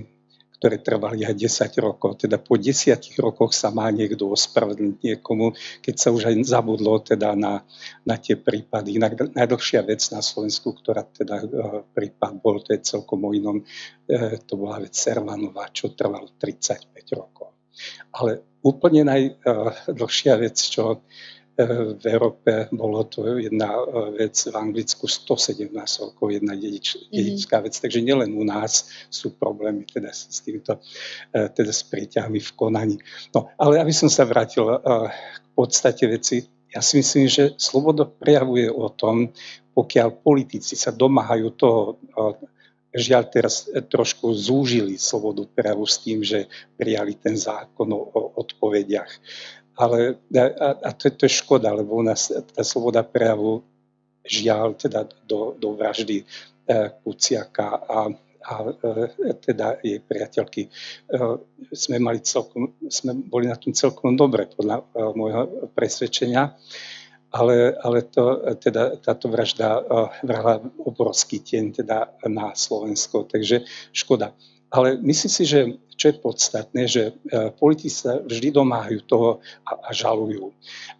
ktoré 0.62 0.78
trvali 0.78 1.26
aj 1.26 1.34
10 1.34 1.74
rokov. 1.82 2.22
Teda 2.22 2.38
po 2.38 2.54
10 2.54 2.94
rokoch 3.18 3.50
sa 3.50 3.74
má 3.74 3.90
niekto 3.90 4.30
ospravedlniť 4.30 4.98
niekomu, 5.02 5.58
keď 5.82 5.96
sa 5.98 6.14
už 6.14 6.30
aj 6.30 6.36
zabudlo 6.46 7.02
teda 7.02 7.34
na, 7.34 7.66
na 8.06 8.16
tie 8.22 8.38
prípady. 8.38 9.02
Inak 9.02 9.34
najdlhšia 9.34 9.82
vec 9.82 10.06
na 10.14 10.22
Slovensku, 10.22 10.78
ktorá 10.78 11.02
teda 11.02 11.42
e, 11.42 11.46
prípad 11.98 12.46
bol, 12.46 12.62
to 12.62 12.78
je 12.78 12.86
celkom 12.86 13.26
o 13.26 13.34
inom, 13.34 13.66
e, 14.06 14.38
to 14.46 14.54
bola 14.54 14.78
vec 14.86 14.94
Servanová, 14.94 15.74
čo 15.74 15.98
trvalo 15.98 16.30
35 16.38 16.94
rokov. 17.18 17.58
Ale 18.22 18.62
úplne 18.62 19.02
najdlhšia 19.10 20.38
vec, 20.38 20.62
čo 20.62 21.02
v 21.58 22.06
Európe 22.08 22.72
bolo 22.72 23.04
to 23.06 23.38
jedna 23.38 23.76
e, 23.76 23.84
vec, 24.24 24.36
v 24.48 24.56
Anglicku 24.56 25.06
117 25.06 25.68
rokov, 26.00 26.32
jedna 26.32 26.56
dedič, 26.56 26.96
mhm. 26.96 27.12
dedická 27.12 27.60
vec, 27.60 27.76
takže 27.76 28.00
nielen 28.00 28.32
u 28.34 28.44
nás 28.48 28.88
sú 29.12 29.36
problémy 29.36 29.84
teda 29.84 30.10
s 30.16 30.40
týmto, 30.42 30.80
e, 31.36 31.52
teda 31.52 31.72
s 31.72 31.84
príťahmi 31.86 32.40
v 32.40 32.52
konaní. 32.56 32.98
No, 33.36 33.52
ale 33.60 33.84
aby 33.84 33.92
som 33.92 34.08
sa 34.08 34.24
vrátil 34.24 34.64
e, 34.64 34.76
k 35.44 35.48
podstate 35.52 36.08
veci, 36.08 36.48
ja 36.72 36.80
si 36.80 37.04
myslím, 37.04 37.28
že 37.28 37.52
sloboda 37.60 38.08
prejavuje 38.08 38.72
o 38.72 38.88
tom, 38.88 39.36
pokiaľ 39.76 40.24
politici 40.24 40.80
sa 40.80 40.96
domáhajú 40.96 41.48
toho, 41.60 42.00
žiaľ 42.92 43.24
teraz 43.32 43.68
trošku 43.68 44.36
zúžili 44.36 45.00
slobodu 45.00 45.48
prejavu 45.48 45.88
s 45.88 46.00
tým, 46.00 46.24
že 46.24 46.48
prijali 46.76 47.16
ten 47.16 47.40
zákon 47.40 47.88
o 47.92 48.40
odpovediach 48.40 49.12
ale 49.76 50.20
a, 50.36 50.70
a 50.88 50.90
to, 50.92 51.10
to 51.10 51.26
je 51.26 51.40
škoda, 51.40 51.74
lebo 51.74 51.96
u 51.96 52.04
nás 52.04 52.28
tá 52.28 52.64
sloboda 52.64 53.04
prejavu 53.04 53.64
žiaľ 54.26 54.78
teda 54.78 55.10
do, 55.26 55.58
do 55.58 55.74
vraždy 55.74 56.22
e, 56.22 56.26
Kuciaka 57.02 57.68
a, 57.82 58.00
a 58.42 58.54
e, 58.70 59.34
teda 59.42 59.82
jej 59.82 59.98
priateľky 59.98 60.68
e, 60.68 60.70
sme, 61.74 61.98
mali 61.98 62.22
celkom, 62.22 62.78
sme 62.86 63.18
boli 63.18 63.50
na 63.50 63.58
tom 63.58 63.74
celkom 63.74 64.14
dobre 64.14 64.46
podľa 64.54 64.86
môjho 65.18 65.72
presvedčenia, 65.74 66.54
ale, 67.32 67.74
ale 67.80 68.06
to, 68.12 68.56
teda, 68.60 69.00
táto 69.00 69.32
vražda 69.32 69.82
vrhla 70.22 70.60
obrovský 70.84 71.40
tieň 71.40 71.66
teda 71.82 72.20
na 72.28 72.52
Slovensko, 72.52 73.24
takže 73.24 73.64
škoda. 73.96 74.36
Ale 74.72 74.98
myslím 75.04 75.32
si, 75.32 75.44
že 75.44 75.60
čo 76.00 76.10
je 76.10 76.16
podstatné, 76.18 76.82
že 76.90 77.04
e, 77.30 77.54
politici 77.54 78.02
sa 78.02 78.18
vždy 78.18 78.56
domáhajú 78.56 79.06
toho 79.06 79.30
a, 79.62 79.78
a 79.86 79.90
žalujú. 79.94 80.50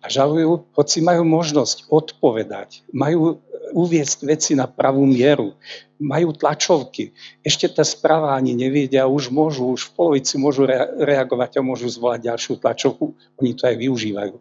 A 0.04 0.06
žalujú, 0.12 0.70
hoci 0.78 1.02
majú 1.02 1.26
možnosť 1.26 1.90
odpovedať, 1.90 2.86
majú 2.94 3.42
uviesť 3.74 4.28
veci 4.28 4.52
na 4.54 4.68
pravú 4.70 5.08
mieru, 5.08 5.56
majú 5.98 6.36
tlačovky. 6.36 7.16
Ešte 7.42 7.72
tá 7.72 7.82
správa 7.82 8.36
ani 8.36 8.54
nevedia, 8.54 9.08
už 9.08 9.32
môžu, 9.34 9.74
už 9.74 9.90
v 9.90 9.92
polovici 9.96 10.36
môžu 10.38 10.68
reagovať 11.02 11.58
a 11.58 11.66
môžu 11.66 11.88
zvolať 11.90 12.30
ďalšiu 12.30 12.60
tlačovku. 12.60 13.16
Oni 13.42 13.58
to 13.58 13.66
aj 13.66 13.76
využívajú. 13.80 14.36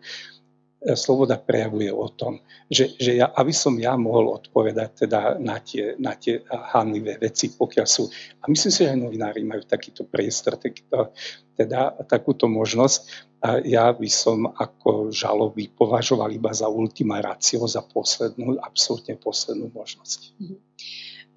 E, 0.81 0.97
sloboda 0.97 1.37
prejavuje 1.37 1.93
o 1.93 2.09
tom, 2.09 2.41
že, 2.73 2.97
že 2.97 3.21
ja, 3.21 3.29
aby 3.37 3.53
som 3.53 3.77
ja 3.77 4.01
mohol 4.01 4.33
odpovedať 4.41 5.05
teda 5.05 5.37
na 5.37 5.61
tie, 5.61 5.93
na 6.01 6.17
tie 6.17 6.41
hanlivé 6.49 7.21
veci, 7.21 7.53
pokiaľ 7.53 7.85
sú. 7.85 8.09
A 8.41 8.49
myslím 8.49 8.73
si, 8.73 8.89
že 8.89 8.97
aj 8.97 8.97
novinári 8.97 9.45
majú 9.45 9.61
takýto 9.69 10.09
priestor, 10.09 10.57
takýto, 10.57 11.13
teda 11.53 12.01
takúto 12.09 12.49
možnosť. 12.49 13.29
A 13.45 13.61
ja 13.61 13.93
by 13.93 14.09
som 14.09 14.49
ako 14.49 15.13
žaloby 15.13 15.69
považoval 15.69 16.33
iba 16.33 16.53
za 16.57 16.73
ultima 16.73 17.21
ratio, 17.21 17.69
za 17.69 17.85
poslednú, 17.85 18.57
absolútne 18.65 19.21
poslednú 19.21 19.69
možnosť. 19.77 20.21
Mm-hmm. 20.41 20.59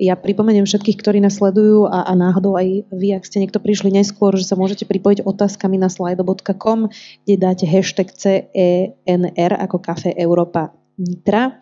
Ja 0.01 0.17
pripomeniem 0.17 0.65
všetkých, 0.65 0.97
ktorí 0.99 1.17
nás 1.21 1.37
sledujú 1.37 1.85
a, 1.85 2.09
a 2.09 2.13
náhodou 2.17 2.57
aj 2.57 2.89
vy, 2.89 3.13
ak 3.13 3.29
ste 3.29 3.45
niekto 3.45 3.61
prišli 3.61 3.93
neskôr, 3.93 4.33
že 4.33 4.49
sa 4.49 4.57
môžete 4.57 4.89
pripojiť 4.89 5.21
otázkami 5.21 5.77
na 5.77 5.89
slido.com, 5.89 6.89
kde 7.23 7.35
dáte 7.37 7.69
hashtag 7.69 8.09
CENR 8.09 9.51
ako 9.61 9.77
Kafe 9.77 10.17
Európa 10.17 10.73
Nitra. 10.97 11.57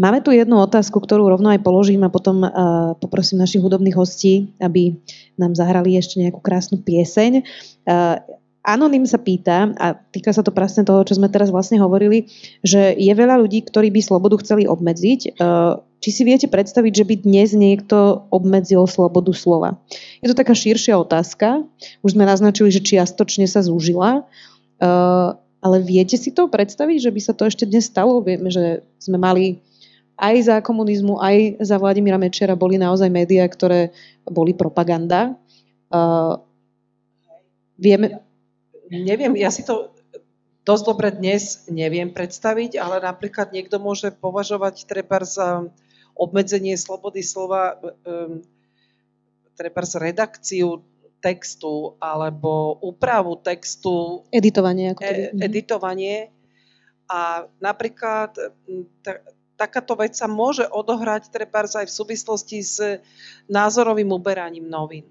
Máme 0.00 0.24
tu 0.24 0.32
jednu 0.32 0.56
otázku, 0.60 1.00
ktorú 1.04 1.28
rovno 1.28 1.52
aj 1.52 1.60
položím 1.60 2.00
a 2.04 2.12
potom 2.12 2.44
uh, 2.44 2.50
poprosím 2.96 3.40
našich 3.44 3.60
hudobných 3.60 3.96
hostí, 3.96 4.56
aby 4.56 4.96
nám 5.36 5.52
zahrali 5.52 6.00
ešte 6.00 6.20
nejakú 6.20 6.40
krásnu 6.40 6.80
pieseň. 6.80 7.44
Uh, 7.84 8.16
Anonym 8.60 9.08
sa 9.08 9.16
pýta, 9.16 9.72
a 9.80 9.96
týka 9.96 10.36
sa 10.36 10.44
to 10.44 10.52
presne 10.52 10.84
toho, 10.84 11.00
čo 11.00 11.16
sme 11.16 11.32
teraz 11.32 11.48
vlastne 11.48 11.80
hovorili, 11.80 12.28
že 12.60 12.92
je 12.92 13.08
veľa 13.08 13.40
ľudí, 13.40 13.64
ktorí 13.64 13.88
by 13.88 14.00
slobodu 14.04 14.36
chceli 14.44 14.68
obmedziť. 14.68 15.40
Uh, 15.40 15.80
či 16.00 16.08
si 16.10 16.22
viete 16.24 16.48
predstaviť, 16.48 16.92
že 16.96 17.04
by 17.04 17.14
dnes 17.28 17.52
niekto 17.52 18.24
obmedzil 18.32 18.88
slobodu 18.88 19.36
slova? 19.36 19.76
Je 20.24 20.32
to 20.32 20.36
taká 20.36 20.56
širšia 20.56 20.96
otázka. 20.96 21.68
Už 22.00 22.16
sme 22.16 22.24
naznačili, 22.24 22.72
že 22.72 22.80
čiastočne 22.80 23.44
sa 23.44 23.60
zúžila. 23.60 24.24
Uh, 24.80 25.36
ale 25.60 25.76
viete 25.84 26.16
si 26.16 26.32
to 26.32 26.48
predstaviť, 26.48 27.04
že 27.04 27.10
by 27.12 27.20
sa 27.20 27.32
to 27.36 27.44
ešte 27.44 27.68
dnes 27.68 27.84
stalo? 27.84 28.24
Vieme, 28.24 28.48
že 28.48 28.80
sme 28.96 29.20
mali 29.20 29.60
aj 30.16 30.36
za 30.40 30.56
komunizmu, 30.64 31.20
aj 31.20 31.60
za 31.60 31.76
Vladimíra 31.76 32.16
Mečera 32.16 32.56
boli 32.56 32.80
naozaj 32.80 33.12
médiá, 33.12 33.44
ktoré 33.44 33.92
boli 34.24 34.56
propaganda. 34.56 35.36
Uh, 35.92 36.40
vieme... 37.76 38.24
Neviem, 38.90 39.38
ja 39.38 39.54
si 39.54 39.62
to 39.62 39.94
dosť 40.64 40.84
dobre 40.84 41.08
dnes 41.14 41.64
neviem 41.70 42.12
predstaviť, 42.12 42.76
ale 42.80 43.00
napríklad 43.00 43.54
niekto 43.54 43.80
môže 43.80 44.12
považovať 44.12 44.84
treba 44.84 45.22
za 45.24 45.68
obmedzenie 46.20 46.76
slobody 46.76 47.24
slova, 47.24 47.80
um, 47.80 48.44
treba 49.56 49.80
redakciu 49.80 50.84
textu 51.20 51.96
alebo 52.00 52.76
úpravu 52.80 53.40
textu. 53.40 54.24
Editovanie. 54.32 54.92
Ako 54.92 55.04
e, 55.04 55.32
editovanie. 55.40 56.32
A 57.08 57.44
napríklad 57.60 58.36
ta, 59.04 59.12
takáto 59.56 59.96
vec 59.96 60.16
sa 60.16 60.28
môže 60.28 60.64
odohrať 60.64 61.28
treba 61.28 61.64
aj 61.64 61.88
v 61.88 61.96
súvislosti 61.96 62.58
s 62.64 62.76
názorovým 63.48 64.08
uberaním 64.08 64.64
novín. 64.64 65.04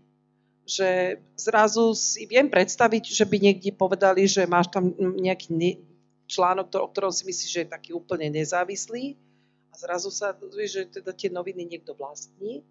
Že 0.65 1.21
zrazu 1.37 1.93
si 1.97 2.25
viem 2.25 2.49
predstaviť, 2.49 3.09
že 3.09 3.25
by 3.25 3.37
niekde 3.37 3.73
povedali, 3.73 4.25
že 4.25 4.49
máš 4.49 4.69
tam 4.73 4.93
nejaký 4.97 5.53
článok, 6.29 6.73
o 6.77 6.89
ktorom 6.89 7.13
si 7.13 7.25
myslíš, 7.25 7.49
že 7.49 7.61
je 7.65 7.73
taký 7.73 7.89
úplne 7.93 8.29
nezávislý 8.33 9.17
zrazu 9.79 10.11
sa 10.11 10.35
dozvie, 10.35 10.67
že 10.67 10.81
teda 10.91 11.15
tie 11.15 11.31
noviny 11.31 11.63
niekto 11.63 11.95
vlastní 11.95 12.67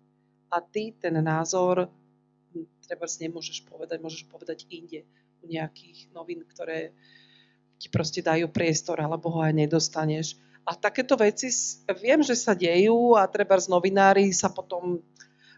a 0.53 0.61
ty 0.61 0.93
ten 0.93 1.17
názor 1.17 1.89
hm, 2.53 2.67
treba 2.85 3.09
nemôžeš 3.09 3.65
povedať, 3.65 3.99
môžeš 4.05 4.23
povedať 4.29 4.69
inde 4.69 5.09
u 5.41 5.49
nejakých 5.49 6.13
novín, 6.13 6.45
ktoré 6.45 6.93
ti 7.79 7.89
proste 7.89 8.21
dajú 8.21 8.51
priestor, 8.53 9.01
alebo 9.01 9.33
ho 9.33 9.41
aj 9.41 9.55
nedostaneš. 9.55 10.37
A 10.69 10.77
takéto 10.77 11.17
veci 11.17 11.49
viem, 11.97 12.21
že 12.21 12.37
sa 12.37 12.53
dejú 12.53 13.17
a 13.17 13.25
treba 13.25 13.57
z 13.57 13.73
novinári 13.73 14.29
sa 14.35 14.53
potom 14.53 15.01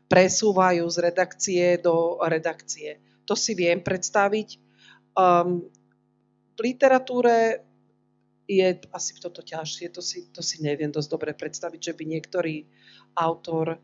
presúvajú 0.07 0.87
z 0.87 0.99
redakcie 1.03 1.65
do 1.81 2.21
redakcie. 2.23 3.01
To 3.27 3.35
si 3.35 3.57
viem 3.57 3.81
predstaviť. 3.83 4.59
Um, 5.17 5.67
v 6.55 6.59
literatúre 6.61 7.65
je 8.51 8.83
asi 8.91 9.15
toto 9.23 9.47
ťažšie, 9.47 9.95
to 9.95 10.03
si, 10.03 10.27
to 10.35 10.43
si 10.43 10.59
neviem 10.59 10.91
dosť 10.91 11.09
dobre 11.15 11.31
predstaviť, 11.39 11.79
že 11.79 11.93
by 11.95 12.05
niektorý 12.11 12.67
autor, 13.15 13.79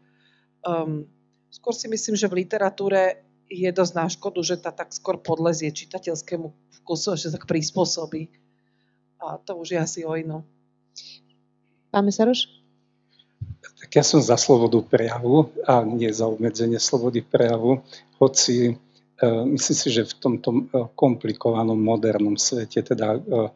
um, 0.67 1.07
skôr 1.55 1.71
si 1.71 1.87
myslím, 1.87 2.19
že 2.19 2.27
v 2.27 2.43
literatúre 2.43 3.23
je 3.47 3.71
dosť 3.71 3.93
na 3.95 4.07
škodu, 4.11 4.43
že 4.43 4.59
tá 4.59 4.75
tak 4.75 4.91
skôr 4.91 5.23
podlezie 5.23 5.71
čitateľskému 5.71 6.51
vkusu, 6.83 7.15
že 7.15 7.31
tak 7.31 7.47
prispôsobí. 7.47 8.27
A 9.23 9.39
to 9.39 9.55
už 9.55 9.69
je 9.71 9.79
asi 9.79 10.01
o 10.03 10.19
inom. 10.19 10.43
Pán 11.95 12.03
Mesaroš? 12.03 12.51
Tak 13.63 13.91
ja 13.95 14.03
som 14.03 14.19
za 14.19 14.35
slobodu 14.35 14.83
prejavu 14.83 15.55
a 15.63 15.87
nie 15.87 16.11
za 16.11 16.27
obmedzenie 16.27 16.83
slobody 16.83 17.23
prejavu, 17.23 17.87
hoci 18.19 18.75
myslím 19.25 19.77
si, 19.77 19.89
že 19.91 20.05
v 20.05 20.15
tomto 20.15 20.49
e, 20.53 20.61
komplikovanom 20.93 21.79
modernom 21.81 22.37
svete, 22.37 22.85
teda 22.85 23.17
v 23.17 23.49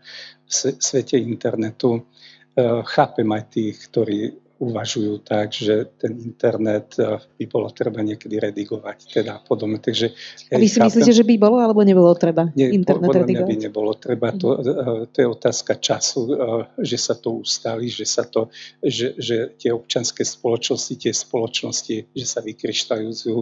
e, 0.49 0.73
svete 0.81 1.21
internetu, 1.21 2.07
chápem 2.85 3.31
aj 3.31 3.43
tých, 3.47 3.77
ktorí 3.89 4.19
uvažujú 4.61 5.25
tak, 5.25 5.57
že 5.57 5.89
ten 5.97 6.21
internet 6.21 6.93
eh, 7.01 7.17
by 7.17 7.45
bolo 7.49 7.73
treba 7.73 8.05
niekedy 8.05 8.37
redigovať, 8.37 9.09
teda 9.09 9.41
podobne. 9.49 9.81
Takže, 9.81 10.13
A 10.53 10.61
vy 10.61 10.69
si 10.69 10.77
chápem, 10.77 11.01
myslíte, 11.01 11.17
že 11.17 11.25
by 11.25 11.35
bolo, 11.41 11.57
alebo 11.65 11.81
nebolo 11.81 12.13
treba 12.13 12.53
nie, 12.53 12.77
internet 12.77 13.09
podľa 13.09 13.21
redigovať? 13.25 13.49
mňa 13.49 13.57
by 13.57 13.65
nebolo 13.73 13.93
treba. 13.97 14.29
To, 14.37 14.49
mm. 14.61 14.65
to 15.11 15.17
je 15.17 15.27
otázka 15.27 15.73
času, 15.81 16.21
eh, 16.29 16.37
že 16.85 16.97
sa 17.01 17.15
to 17.17 17.41
ustali, 17.41 17.89
že, 17.89 18.05
sa 18.05 18.29
to, 18.29 18.53
že, 18.85 19.17
že 19.17 19.57
tie 19.57 19.73
občanské 19.73 20.29
spoločnosti, 20.29 20.93
tie 20.93 21.13
spoločnosti, 21.17 22.13
že 22.13 22.27
sa 22.29 22.45
vykryštalizujú 22.45 23.41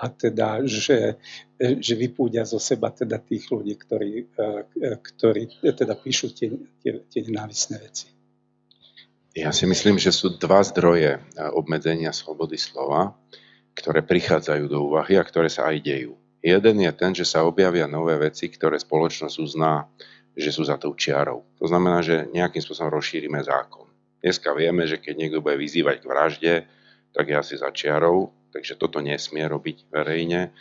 a 0.00 0.06
teda, 0.08 0.64
že 0.64 1.20
že 1.54 1.94
vypúdia 1.94 2.42
zo 2.42 2.58
seba 2.58 2.90
teda 2.90 3.22
tých 3.22 3.46
ľudí, 3.46 3.78
ktorí, 3.78 4.26
ktorí 4.82 5.42
teda 5.62 5.94
píšu 5.94 6.34
tie, 6.34 6.50
tie, 6.82 6.98
tie 7.06 7.20
nenávisné 7.30 7.78
veci. 7.78 8.13
Ja 9.34 9.50
si 9.50 9.66
myslím, 9.66 9.98
že 9.98 10.14
sú 10.14 10.38
dva 10.38 10.62
zdroje 10.62 11.18
eh, 11.18 11.20
obmedzenia 11.50 12.14
slobody 12.14 12.54
slova, 12.54 13.18
ktoré 13.74 14.06
prichádzajú 14.06 14.70
do 14.70 14.86
úvahy 14.86 15.18
a 15.18 15.26
ktoré 15.26 15.50
sa 15.50 15.74
aj 15.74 15.82
dejú. 15.82 16.14
Jeden 16.38 16.78
je 16.78 16.92
ten, 16.94 17.10
že 17.10 17.26
sa 17.26 17.42
objavia 17.42 17.90
nové 17.90 18.14
veci, 18.14 18.46
ktoré 18.46 18.78
spoločnosť 18.78 19.36
uzná, 19.42 19.90
že 20.38 20.54
sú 20.54 20.62
za 20.62 20.78
tou 20.78 20.94
čiarou. 20.94 21.42
To 21.58 21.66
znamená, 21.66 21.98
že 22.04 22.30
nejakým 22.30 22.62
spôsobom 22.62 22.94
rozšírime 22.94 23.42
zákon. 23.42 23.90
Dneska 24.22 24.54
vieme, 24.54 24.86
že 24.86 25.02
keď 25.02 25.14
niekto 25.18 25.42
bude 25.42 25.58
vyzývať 25.58 25.96
k 25.98 26.08
vražde, 26.08 26.54
tak 27.10 27.26
je 27.26 27.34
asi 27.34 27.54
za 27.58 27.74
čiarou, 27.74 28.30
takže 28.54 28.78
toto 28.78 29.02
nesmie 29.02 29.42
robiť 29.46 29.90
verejne, 29.90 30.54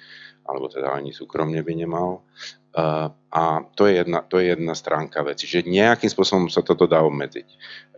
alebo 0.50 0.66
teda 0.72 0.98
ani 0.98 1.14
súkromne 1.14 1.62
by 1.62 1.74
nemal. 1.78 2.26
A 2.74 3.44
to 3.78 3.86
je, 3.86 4.02
jedna, 4.02 4.26
to 4.26 4.42
je 4.42 4.50
jedna 4.54 4.74
stránka 4.74 5.22
veci, 5.22 5.46
že 5.46 5.62
nejakým 5.62 6.10
spôsobom 6.10 6.50
sa 6.50 6.66
toto 6.66 6.90
dá 6.90 7.06
obmedziť. 7.06 7.48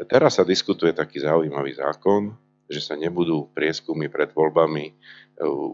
Teraz 0.07 0.39
sa 0.39 0.43
diskutuje 0.43 0.91
taký 0.91 1.23
zaujímavý 1.23 1.75
zákon, 1.75 2.35
že 2.67 2.83
sa 2.83 2.99
nebudú 2.99 3.51
prieskumy 3.55 4.11
pred 4.11 4.35
voľbami 4.35 4.91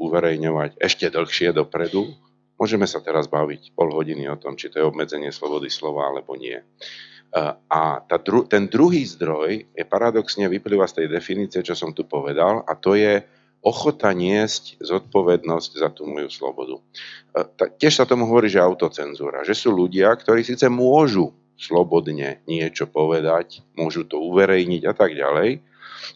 uverejňovať 0.06 0.78
ešte 0.78 1.10
dlhšie 1.10 1.54
dopredu. 1.54 2.14
Môžeme 2.62 2.86
sa 2.86 3.02
teraz 3.02 3.26
baviť 3.26 3.74
pol 3.74 3.90
hodiny 3.90 4.30
o 4.30 4.38
tom, 4.38 4.54
či 4.54 4.70
to 4.70 4.78
je 4.78 4.86
obmedzenie 4.86 5.34
slobody 5.34 5.70
slova 5.74 6.14
alebo 6.14 6.38
nie. 6.38 6.62
A 7.72 7.82
tá 8.06 8.18
dru- 8.22 8.46
ten 8.46 8.70
druhý 8.70 9.02
zdroj 9.08 9.72
je 9.72 9.84
paradoxne 9.88 10.46
vyplýva 10.46 10.86
z 10.86 11.02
tej 11.02 11.08
definície, 11.10 11.66
čo 11.66 11.74
som 11.74 11.96
tu 11.96 12.06
povedal, 12.06 12.62
a 12.68 12.76
to 12.78 12.94
je 12.94 13.24
ochota 13.62 14.10
niesť 14.12 14.82
zodpovednosť 14.82 15.72
za 15.78 15.90
tú 15.94 16.10
moju 16.10 16.30
slobodu. 16.34 16.82
Tiež 17.78 18.02
sa 18.02 18.10
tomu 18.10 18.26
hovorí, 18.26 18.50
že 18.50 18.60
autocenzúra, 18.60 19.46
že 19.46 19.54
sú 19.54 19.70
ľudia, 19.72 20.10
ktorí 20.18 20.42
síce 20.42 20.66
môžu 20.68 21.32
slobodne 21.62 22.42
niečo 22.50 22.90
povedať, 22.90 23.62
môžu 23.78 24.10
to 24.10 24.18
uverejniť 24.18 24.82
a 24.90 24.94
tak 24.98 25.14
ďalej, 25.14 25.62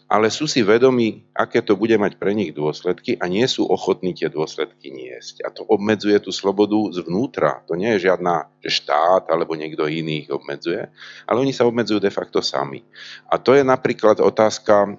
ale 0.06 0.30
sú 0.30 0.46
si 0.46 0.62
vedomí, 0.62 1.26
aké 1.34 1.62
to 1.62 1.74
bude 1.74 1.94
mať 1.98 2.16
pre 2.16 2.32
nich 2.32 2.54
dôsledky 2.54 3.18
a 3.18 3.26
nie 3.26 3.44
sú 3.50 3.66
ochotní 3.66 4.14
tie 4.14 4.30
dôsledky 4.30 4.90
niesť. 4.94 5.42
A 5.42 5.52
to 5.52 5.66
obmedzuje 5.66 6.18
tú 6.22 6.30
slobodu 6.30 6.78
zvnútra. 6.94 7.66
To 7.66 7.74
nie 7.74 7.96
je 7.96 8.10
žiadna, 8.10 8.48
že 8.62 8.82
štát 8.82 9.28
alebo 9.28 9.58
niekto 9.58 9.90
iný 9.90 10.26
ich 10.26 10.30
obmedzuje, 10.30 10.88
ale 11.26 11.38
oni 11.38 11.52
sa 11.52 11.66
obmedzujú 11.68 11.98
de 11.98 12.12
facto 12.12 12.40
sami. 12.40 12.80
A 13.28 13.36
to 13.36 13.52
je 13.54 13.66
napríklad 13.66 14.22
otázka 14.22 14.74
e, 14.86 14.90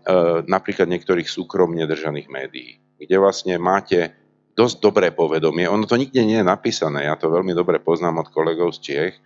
napríklad 0.46 0.92
niektorých 0.92 1.28
súkromne 1.28 1.84
držaných 1.88 2.28
médií, 2.28 2.78
kde 3.00 3.16
vlastne 3.18 3.56
máte 3.58 4.27
dosť 4.58 4.82
dobré 4.82 5.14
povedomie. 5.14 5.70
Ono 5.70 5.86
to 5.86 5.94
nikde 6.02 6.26
nie 6.26 6.42
je 6.42 6.46
napísané, 6.46 7.06
ja 7.06 7.14
to 7.14 7.30
veľmi 7.30 7.54
dobre 7.54 7.78
poznám 7.78 8.26
od 8.26 8.34
kolegov 8.34 8.74
z 8.74 8.80
Čiech. 8.82 9.16
E, 9.16 9.22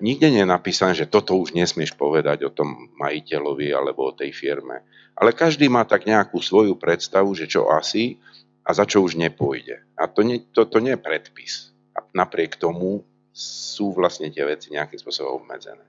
nikde 0.00 0.32
nie 0.32 0.40
je 0.40 0.48
napísané, 0.48 0.96
že 0.96 1.04
toto 1.04 1.36
už 1.36 1.52
nesmieš 1.52 1.92
povedať 1.92 2.48
o 2.48 2.50
tom 2.50 2.88
majiteľovi 2.96 3.68
alebo 3.76 4.08
o 4.08 4.16
tej 4.16 4.32
firme. 4.32 4.80
Ale 5.20 5.36
každý 5.36 5.68
má 5.68 5.84
tak 5.84 6.08
nejakú 6.08 6.40
svoju 6.40 6.80
predstavu, 6.80 7.36
že 7.36 7.44
čo 7.44 7.68
asi 7.68 8.16
a 8.64 8.72
za 8.72 8.88
čo 8.88 9.04
už 9.04 9.20
nepôjde. 9.20 9.84
A 10.00 10.08
to 10.08 10.24
nie, 10.24 10.40
to, 10.56 10.64
to 10.64 10.80
nie 10.80 10.96
je 10.96 11.04
predpis. 11.04 11.68
A 11.92 12.00
napriek 12.16 12.56
tomu 12.56 13.04
sú 13.36 13.92
vlastne 13.92 14.32
tie 14.32 14.48
veci 14.48 14.72
nejakým 14.72 14.96
spôsobom 14.96 15.44
obmedzené. 15.44 15.84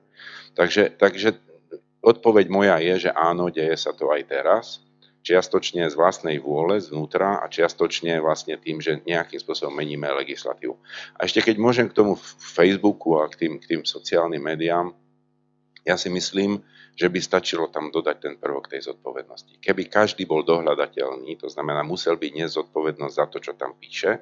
Takže, 0.53 0.99
takže 0.99 1.39
odpoveď 2.03 2.45
moja 2.51 2.75
je, 2.83 3.07
že 3.07 3.11
áno, 3.15 3.47
deje 3.47 3.79
sa 3.79 3.95
to 3.95 4.11
aj 4.11 4.21
teraz 4.27 4.83
čiastočne 5.21 5.85
z 5.87 5.95
vlastnej 5.95 6.39
vôle, 6.39 6.79
zvnútra 6.79 7.43
a 7.43 7.45
čiastočne 7.51 8.17
vlastne 8.23 8.55
tým, 8.55 8.79
že 8.79 9.03
nejakým 9.03 9.39
spôsobom 9.39 9.75
meníme 9.75 10.07
legislatívu. 10.23 10.75
A 11.19 11.27
ešte 11.27 11.43
keď 11.43 11.55
môžem 11.59 11.87
k 11.91 11.97
tomu 11.97 12.15
Facebooku 12.39 13.19
a 13.19 13.27
k 13.27 13.45
tým, 13.45 13.53
k 13.59 13.65
tým 13.75 13.81
sociálnym 13.83 14.39
médiám, 14.39 14.95
ja 15.83 15.95
si 15.95 16.11
myslím, 16.11 16.63
že 16.99 17.07
by 17.07 17.19
stačilo 17.23 17.71
tam 17.71 17.95
dodať 17.95 18.17
ten 18.19 18.33
prvok 18.35 18.67
tej 18.67 18.91
zodpovednosti. 18.91 19.63
Keby 19.63 19.87
každý 19.87 20.27
bol 20.27 20.43
dohľadateľný, 20.43 21.39
to 21.39 21.47
znamená 21.47 21.79
musel 21.87 22.19
byť 22.19 22.31
nezodpovednosť 22.43 23.15
za 23.15 23.25
to, 23.31 23.37
čo 23.39 23.55
tam 23.55 23.75
píše, 23.79 24.19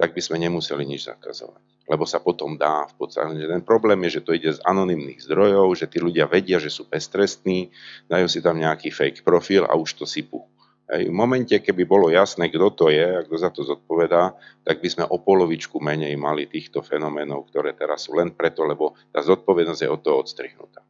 tak 0.00 0.12
by 0.12 0.20
sme 0.20 0.42
nemuseli 0.42 0.82
nič 0.86 1.06
zakazovať 1.06 1.74
lebo 1.84 2.08
sa 2.08 2.20
potom 2.20 2.56
dá 2.56 2.88
v 2.88 2.94
podstate. 2.96 3.44
Ten 3.44 3.60
problém 3.60 4.00
je, 4.08 4.20
že 4.20 4.24
to 4.24 4.32
ide 4.32 4.56
z 4.56 4.60
anonymných 4.64 5.20
zdrojov, 5.20 5.76
že 5.76 5.86
tí 5.88 6.00
ľudia 6.00 6.24
vedia, 6.24 6.56
že 6.56 6.72
sú 6.72 6.88
beztrestní, 6.88 7.68
dajú 8.08 8.26
si 8.28 8.40
tam 8.40 8.56
nejaký 8.56 8.88
fake 8.88 9.20
profil 9.20 9.68
a 9.68 9.76
už 9.76 10.00
to 10.00 10.04
sypú. 10.08 10.48
Hej. 10.88 11.08
V 11.08 11.14
momente, 11.16 11.56
keby 11.56 11.88
bolo 11.88 12.12
jasné, 12.12 12.52
kto 12.52 12.68
to 12.72 12.86
je 12.92 13.04
a 13.04 13.24
kto 13.24 13.36
za 13.40 13.48
to 13.52 13.64
zodpovedá, 13.64 14.36
tak 14.64 14.84
by 14.84 14.88
sme 14.88 15.04
o 15.08 15.16
polovičku 15.16 15.80
menej 15.80 16.12
mali 16.16 16.44
týchto 16.44 16.84
fenoménov, 16.84 17.48
ktoré 17.48 17.72
teraz 17.72 18.08
sú 18.08 18.16
len 18.16 18.32
preto, 18.32 18.64
lebo 18.68 18.96
tá 19.12 19.24
zodpovednosť 19.24 19.80
je 19.84 19.88
od 19.88 20.00
toho 20.00 20.20
odstrihnutá. 20.20 20.84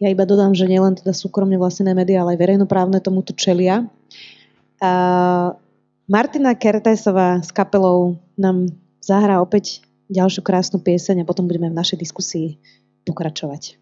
Ja 0.00 0.08
iba 0.08 0.24
dodám, 0.24 0.56
že 0.56 0.66
nielen 0.66 0.96
teda 0.96 1.12
súkromne 1.12 1.60
vlastnené 1.60 1.92
médiá, 1.92 2.24
ale 2.24 2.34
aj 2.34 2.40
verejnoprávne 2.42 2.98
tomuto 3.04 3.36
čelia. 3.36 3.86
A 4.80 4.92
Martina 6.10 6.58
Kertesová 6.58 7.38
s 7.38 7.54
kapelou 7.54 8.18
nám 8.34 8.66
zahrá 8.98 9.38
opäť 9.38 9.78
ďalšiu 10.10 10.42
krásnu 10.42 10.82
pieseň 10.82 11.22
a 11.22 11.28
potom 11.28 11.46
budeme 11.46 11.70
v 11.70 11.78
našej 11.78 12.02
diskusii 12.02 12.58
pokračovať. 13.06 13.78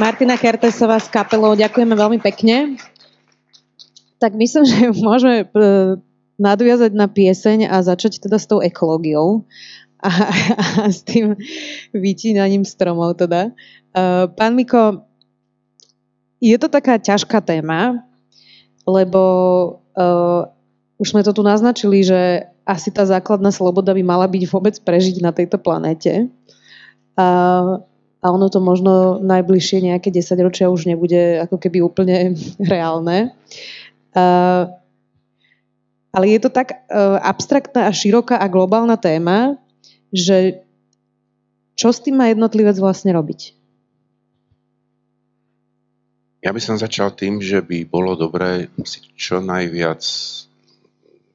Martina 0.00 0.40
Kertesová 0.40 0.96
s 0.96 1.12
kapelou, 1.12 1.52
ďakujeme 1.52 1.92
veľmi 1.92 2.18
pekne. 2.24 2.80
Tak 4.16 4.32
myslím, 4.32 4.64
že 4.72 4.96
môžeme 4.96 5.44
e, 5.44 5.46
nadviazať 6.40 6.96
na 6.96 7.04
pieseň 7.04 7.68
a 7.68 7.84
začať 7.84 8.24
teda 8.24 8.40
s 8.40 8.48
tou 8.48 8.64
ekológiou 8.64 9.44
a, 10.00 10.08
a 10.80 10.88
s 10.88 11.04
tým 11.04 11.36
vytínaním 11.92 12.64
stromov 12.64 13.20
teda. 13.20 13.52
E, 13.92 14.32
pán 14.32 14.56
Miko, 14.56 15.04
je 16.40 16.56
to 16.56 16.72
taká 16.72 16.96
ťažká 16.96 17.44
téma, 17.44 18.00
lebo 18.88 19.20
uh, 19.92 20.48
už 20.96 21.12
sme 21.12 21.20
to 21.20 21.36
tu 21.36 21.44
naznačili, 21.44 22.00
že 22.00 22.48
asi 22.64 22.88
tá 22.88 23.04
základná 23.04 23.52
sloboda 23.52 23.92
by 23.92 24.00
mala 24.00 24.24
byť 24.24 24.42
vôbec 24.48 24.72
prežiť 24.80 25.20
na 25.20 25.36
tejto 25.36 25.60
planéte. 25.60 26.32
Uh, 27.12 27.84
a 28.20 28.26
ono 28.28 28.52
to 28.52 28.60
možno 28.60 29.16
najbližšie 29.24 29.88
nejaké 29.88 30.12
10 30.12 30.44
ročia 30.44 30.68
už 30.68 30.84
nebude 30.84 31.40
ako 31.40 31.56
keby 31.56 31.80
úplne 31.80 32.36
reálne. 32.72 33.32
Ale 36.10 36.24
je 36.26 36.38
to 36.42 36.50
tak 36.52 36.84
uh, 36.90 37.16
abstraktná 37.22 37.88
a 37.88 37.94
široká 37.94 38.36
a 38.36 38.50
globálna 38.50 38.98
téma, 38.98 39.56
že 40.10 40.66
čo 41.78 41.94
s 41.94 42.02
tým 42.02 42.18
má 42.18 42.28
jednotlivec 42.28 42.76
vlastne 42.76 43.14
robiť? 43.14 43.56
Ja 46.40 46.56
by 46.56 46.60
som 46.60 46.80
začal 46.80 47.12
tým, 47.14 47.40
že 47.40 47.60
by 47.60 47.84
bolo 47.88 48.16
dobré 48.16 48.68
si 48.84 49.04
čo 49.16 49.44
najviac 49.44 50.00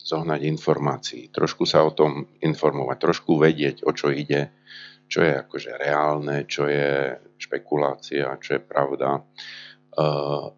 zohnať 0.05 0.41
informácií, 0.45 1.33
trošku 1.33 1.65
sa 1.65 1.81
o 1.81 1.93
tom 1.93 2.29
informovať, 2.41 2.97
trošku 3.01 3.41
vedieť, 3.41 3.85
o 3.85 3.91
čo 3.93 4.13
ide, 4.13 4.53
čo 5.05 5.21
je 5.21 5.33
akože 5.33 5.71
reálne, 5.77 6.45
čo 6.49 6.65
je 6.65 7.15
špekulácia, 7.37 8.31
čo 8.41 8.57
je 8.57 8.61
pravda. 8.61 9.21
Uh, 9.95 10.51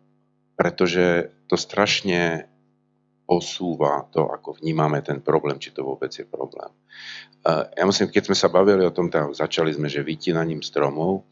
pretože 0.57 1.29
to 1.45 1.55
strašne 1.59 2.49
posúva 3.27 4.07
to, 4.09 4.25
ako 4.31 4.57
vnímame 4.57 5.03
ten 5.03 5.19
problém, 5.19 5.59
či 5.59 5.75
to 5.75 5.83
vôbec 5.83 6.09
je 6.09 6.23
problém. 6.23 6.71
Uh, 7.43 7.67
ja 7.75 7.83
musím, 7.83 8.07
keď 8.07 8.31
sme 8.31 8.37
sa 8.39 8.47
bavili 8.47 8.87
o 8.87 8.95
tom, 8.95 9.11
tak 9.11 9.35
začali 9.35 9.75
sme, 9.75 9.91
že 9.91 10.01
vytínaním 10.01 10.63
stromov, 10.63 11.27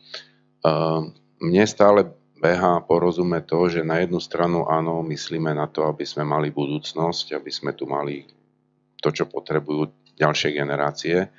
uh, 0.67 1.01
mne 1.39 1.65
stále 1.65 2.11
beha 2.35 2.83
porozume 2.83 3.41
to, 3.47 3.71
že 3.71 3.81
na 3.81 4.03
jednu 4.03 4.19
stranu 4.19 4.67
áno, 4.67 5.01
myslíme 5.07 5.55
na 5.55 5.65
to, 5.71 5.87
aby 5.87 6.03
sme 6.03 6.27
mali 6.27 6.51
budúcnosť, 6.51 7.33
aby 7.33 7.51
sme 7.51 7.71
tu 7.73 7.87
mali 7.87 8.27
to, 8.99 9.09
čo 9.09 9.25
potrebujú 9.25 10.13
ďalšie 10.19 10.49
generácie, 10.51 11.31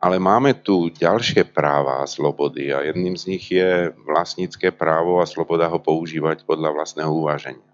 ale 0.00 0.16
máme 0.16 0.56
tu 0.56 0.88
ďalšie 0.88 1.52
práva 1.52 2.00
a 2.00 2.08
slobody 2.08 2.72
a 2.72 2.80
jedným 2.80 3.20
z 3.20 3.24
nich 3.36 3.44
je 3.52 3.92
vlastnícke 4.08 4.72
právo 4.72 5.20
a 5.20 5.28
sloboda 5.28 5.68
ho 5.68 5.76
používať 5.76 6.48
podľa 6.48 6.72
vlastného 6.72 7.12
uváženia. 7.12 7.68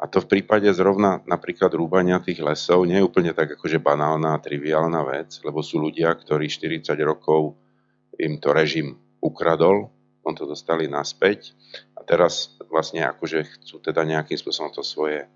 A 0.00 0.08
to 0.08 0.24
v 0.24 0.40
prípade 0.40 0.72
zrovna 0.72 1.20
napríklad 1.28 1.68
rúbania 1.76 2.16
tých 2.24 2.40
lesov 2.40 2.88
nie 2.88 2.96
je 2.96 3.04
úplne 3.04 3.36
tak 3.36 3.60
akože 3.60 3.76
banálna 3.76 4.32
a 4.32 4.40
triviálna 4.40 5.04
vec, 5.04 5.36
lebo 5.44 5.60
sú 5.60 5.76
ľudia, 5.76 6.08
ktorí 6.16 6.48
40 6.48 6.96
rokov 7.04 7.60
im 8.16 8.40
to 8.40 8.56
režim 8.56 8.96
ukradol, 9.20 9.92
on 10.24 10.32
to 10.32 10.48
dostali 10.48 10.88
naspäť 10.88 11.52
a 11.92 12.00
teraz 12.00 12.56
vlastne 12.72 13.04
akože 13.04 13.44
chcú 13.60 13.84
teda 13.84 14.00
nejakým 14.08 14.40
spôsobom 14.40 14.72
to 14.72 14.80
svoje 14.80 15.28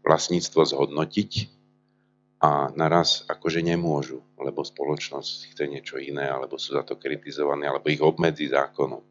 vlastníctvo 0.00 0.64
zhodnotiť 0.64 1.55
a 2.36 2.68
naraz 2.76 3.24
akože 3.24 3.64
nemôžu, 3.64 4.20
lebo 4.36 4.60
spoločnosť 4.60 5.56
chce 5.56 5.64
niečo 5.64 5.96
iné, 5.96 6.28
alebo 6.28 6.60
sú 6.60 6.76
za 6.76 6.84
to 6.84 7.00
kritizovaní, 7.00 7.64
alebo 7.64 7.88
ich 7.88 8.04
obmedzí 8.04 8.52
zákonom. 8.52 9.00
E, 9.00 9.08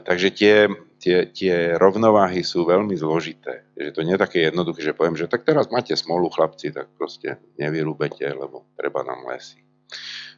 takže 0.00 0.28
tie, 0.32 0.56
tie, 0.96 1.28
tie 1.28 1.76
rovnováhy 1.76 2.40
sú 2.40 2.64
veľmi 2.64 2.96
zložité. 2.96 3.68
Že 3.76 3.90
to 3.92 4.00
nie 4.08 4.16
je 4.16 4.24
také 4.24 4.38
jednoduché, 4.48 4.80
že 4.80 4.96
poviem, 4.96 5.16
že 5.20 5.28
tak 5.28 5.44
teraz 5.44 5.68
máte 5.68 5.92
smolu 5.92 6.32
chlapci, 6.32 6.72
tak 6.72 6.88
proste 6.96 7.36
nevyrúbete, 7.60 8.24
lebo 8.32 8.64
treba 8.80 9.04
nám 9.04 9.28
lesy. 9.28 9.60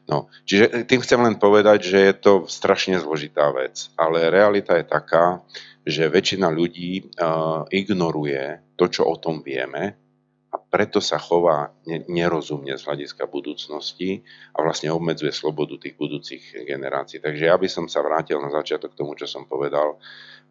No, 0.05 0.29
čiže 0.45 0.85
tým 0.85 1.01
chcem 1.01 1.17
len 1.23 1.41
povedať, 1.41 1.79
že 1.89 1.99
je 2.11 2.15
to 2.21 2.33
strašne 2.45 3.01
zložitá 3.01 3.49
vec, 3.55 3.89
ale 3.97 4.29
realita 4.29 4.77
je 4.77 4.85
taká, 4.85 5.41
že 5.81 6.13
väčšina 6.13 6.53
ľudí 6.53 7.17
uh, 7.17 7.65
ignoruje 7.73 8.61
to, 8.77 8.85
čo 8.93 9.09
o 9.09 9.17
tom 9.17 9.41
vieme 9.41 10.04
a 10.55 10.57
preto 10.63 11.03
sa 11.03 11.19
chová 11.19 11.75
nerozumne 12.07 12.79
z 12.79 12.87
hľadiska 12.87 13.27
budúcnosti 13.27 14.23
a 14.55 14.63
vlastne 14.63 14.95
obmedzuje 14.95 15.35
slobodu 15.35 15.83
tých 15.83 15.99
budúcich 15.99 16.63
generácií. 16.63 17.19
Takže 17.19 17.51
ja 17.51 17.59
by 17.59 17.67
som 17.67 17.91
sa 17.91 18.07
vrátil 18.07 18.39
na 18.39 18.55
začiatok 18.55 18.95
k 18.95 18.99
tomu, 19.03 19.19
čo 19.19 19.27
som 19.27 19.51
povedal. 19.51 19.99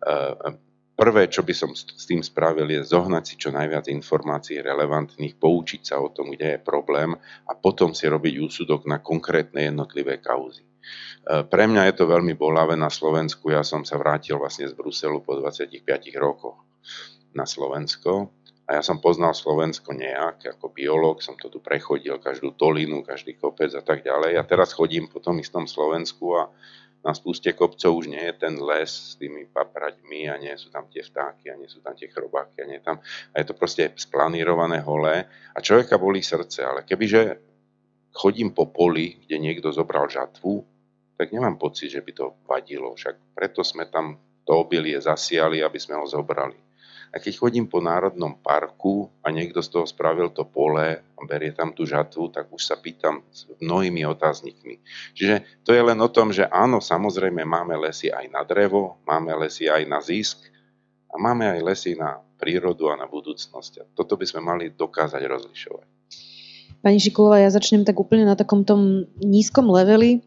Uh, 0.04 0.60
Prvé, 0.93 1.26
čo 1.26 1.41
by 1.41 1.58
som 1.58 1.74
s 1.74 2.06
tým 2.06 2.22
spravil, 2.22 2.70
je 2.70 2.86
zohnať 2.86 3.24
si 3.26 3.34
čo 3.41 3.49
najviac 3.49 3.89
informácií 3.89 4.62
relevantných, 4.62 5.41
poučiť 5.41 5.82
sa 5.89 5.97
o 5.97 6.14
tom, 6.14 6.30
kde 6.38 6.54
je 6.54 6.60
problém 6.62 7.18
a 7.49 7.51
potom 7.58 7.97
si 7.97 8.06
robiť 8.06 8.38
úsudok 8.38 8.86
na 8.86 9.01
konkrétne 9.01 9.74
jednotlivé 9.74 10.22
kauzy. 10.22 10.62
E, 10.62 10.70
pre 11.49 11.66
mňa 11.66 11.89
je 11.89 11.93
to 11.97 12.06
veľmi 12.06 12.38
bolavé 12.38 12.78
na 12.78 12.93
Slovensku. 12.93 13.49
Ja 13.49 13.66
som 13.66 13.82
sa 13.82 13.97
vrátil 13.97 14.38
vlastne 14.38 14.70
z 14.70 14.78
Bruselu 14.78 15.18
po 15.26 15.34
25 15.34 15.82
rokoch 16.22 16.62
na 17.34 17.49
Slovensko 17.49 18.30
a 18.64 18.80
ja 18.80 18.82
som 18.82 19.03
poznal 19.03 19.36
Slovensko 19.36 19.91
nejak, 19.91 20.55
ako 20.55 20.72
biológ, 20.72 21.20
som 21.20 21.36
to 21.36 21.51
tu 21.51 21.59
prechodil, 21.59 22.16
každú 22.24 22.55
dolinu, 22.55 23.03
každý 23.03 23.36
kopec 23.36 23.76
a 23.76 23.84
tak 23.84 24.07
ďalej. 24.07 24.39
A 24.39 24.47
teraz 24.47 24.72
chodím 24.72 25.11
po 25.11 25.20
tom 25.20 25.36
istom 25.43 25.68
Slovensku 25.68 26.39
a 26.39 26.47
na 27.03 27.11
spúste 27.11 27.51
kopcov 27.51 27.99
už 27.99 28.07
nie 28.07 28.24
je 28.32 28.36
ten 28.39 28.55
les 28.55 28.88
s 28.88 29.20
tými 29.20 29.51
papraďmi 29.51 30.32
a 30.32 30.39
nie 30.39 30.55
sú 30.55 30.72
tam 30.72 30.88
tie 30.88 31.03
vtáky 31.03 31.51
a 31.51 31.59
nie 31.59 31.68
sú 31.68 31.84
tam 31.84 31.91
tie 31.99 32.07
chrobáky 32.07 32.64
a 32.64 32.66
nie 32.72 32.80
tam, 32.80 33.03
a 33.03 33.36
je 33.36 33.45
to 33.51 33.59
proste 33.59 33.91
splanírované 33.99 34.80
holé 34.80 35.28
a 35.51 35.59
človeka 35.59 35.99
bolí 35.99 36.24
srdce, 36.24 36.64
ale 36.64 36.88
kebyže 36.88 37.36
chodím 38.16 38.55
po 38.55 38.72
poli, 38.72 39.20
kde 39.28 39.36
niekto 39.36 39.76
zobral 39.76 40.07
žatvu, 40.07 40.64
tak 41.20 41.36
nemám 41.36 41.59
pocit, 41.59 41.91
že 41.91 41.99
by 41.99 42.11
to 42.16 42.39
vadilo, 42.47 42.95
však 42.95 43.36
preto 43.36 43.68
sme 43.68 43.91
tam 43.91 44.16
to 44.47 44.55
obilie 44.55 44.95
zasiali, 44.95 45.59
aby 45.59 45.80
sme 45.80 45.99
ho 45.99 46.07
zobrali. 46.07 46.55
A 47.14 47.22
keď 47.22 47.34
chodím 47.38 47.70
po 47.70 47.78
národnom 47.78 48.34
parku 48.41 49.05
a 49.22 49.30
niekto 49.30 49.61
z 49.61 49.70
toho 49.70 49.86
spravil 49.86 50.34
to 50.34 50.49
pole 50.49 50.97
a 50.97 51.22
berie 51.30 51.53
tam 51.53 51.70
tú 51.70 51.86
žatvu, 51.86 52.34
tak 52.34 52.49
už 52.49 52.66
sa 52.66 52.74
pýtam 52.74 53.22
s 53.30 53.45
mnohými 53.61 54.01
otáznikmi. 54.01 54.82
Čiže 55.14 55.61
to 55.61 55.78
je 55.78 55.82
len 55.86 56.01
o 56.01 56.09
tom, 56.09 56.34
že 56.34 56.49
áno, 56.49 56.82
samozrejme 56.82 57.45
máme 57.45 57.78
lesy 57.78 58.09
aj 58.09 58.34
na 58.34 58.41
drevo, 58.41 58.97
máme 59.05 59.30
lesy 59.45 59.70
aj 59.70 59.86
na 59.86 60.01
zisk 60.01 60.41
a 61.14 61.22
máme 61.22 61.45
aj 61.53 61.59
lesy 61.61 61.93
na 61.93 62.18
prírodu 62.41 62.89
a 62.89 62.97
na 62.97 63.05
budúcnosť. 63.05 63.74
A 63.78 63.84
toto 63.93 64.18
by 64.18 64.26
sme 64.26 64.41
mali 64.41 64.74
dokázať 64.74 65.22
rozlišovať. 65.22 65.88
Pani 66.82 66.97
Šikulová, 66.97 67.38
ja 67.39 67.53
začnem 67.53 67.86
tak 67.86 68.01
úplne 68.01 68.26
na 68.26 68.34
takom 68.34 68.66
tom 68.66 69.05
nízkom 69.22 69.70
leveli. 69.70 70.18
E, 70.18 70.20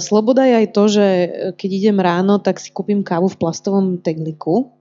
sloboda 0.00 0.48
je 0.48 0.54
aj 0.64 0.68
to, 0.72 0.82
že 0.88 1.06
keď 1.54 1.70
idem 1.70 1.98
ráno, 2.00 2.40
tak 2.40 2.58
si 2.58 2.72
kúpim 2.72 3.04
kávu 3.04 3.28
v 3.28 3.38
plastovom 3.38 4.00
tegliku 4.00 4.77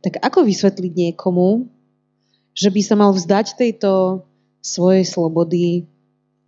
tak 0.00 0.20
ako 0.20 0.48
vysvetliť 0.48 0.92
niekomu, 0.92 1.68
že 2.56 2.72
by 2.72 2.80
sa 2.80 2.94
mal 2.96 3.12
vzdať 3.12 3.56
tejto 3.56 4.24
svojej 4.60 5.04
slobody, 5.04 5.88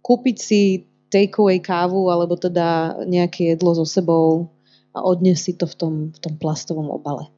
kúpiť 0.04 0.36
si 0.36 0.60
takeaway 1.12 1.60
kávu 1.60 2.08
alebo 2.08 2.36
teda 2.36 3.00
nejaké 3.04 3.52
jedlo 3.56 3.76
so 3.76 3.84
sebou 3.84 4.48
a 4.92 5.04
odniesť 5.04 5.42
si 5.44 5.52
to 5.56 5.66
v 5.68 5.74
tom, 5.76 5.94
v 6.12 6.18
tom 6.20 6.34
plastovom 6.40 6.88
obale? 6.88 7.28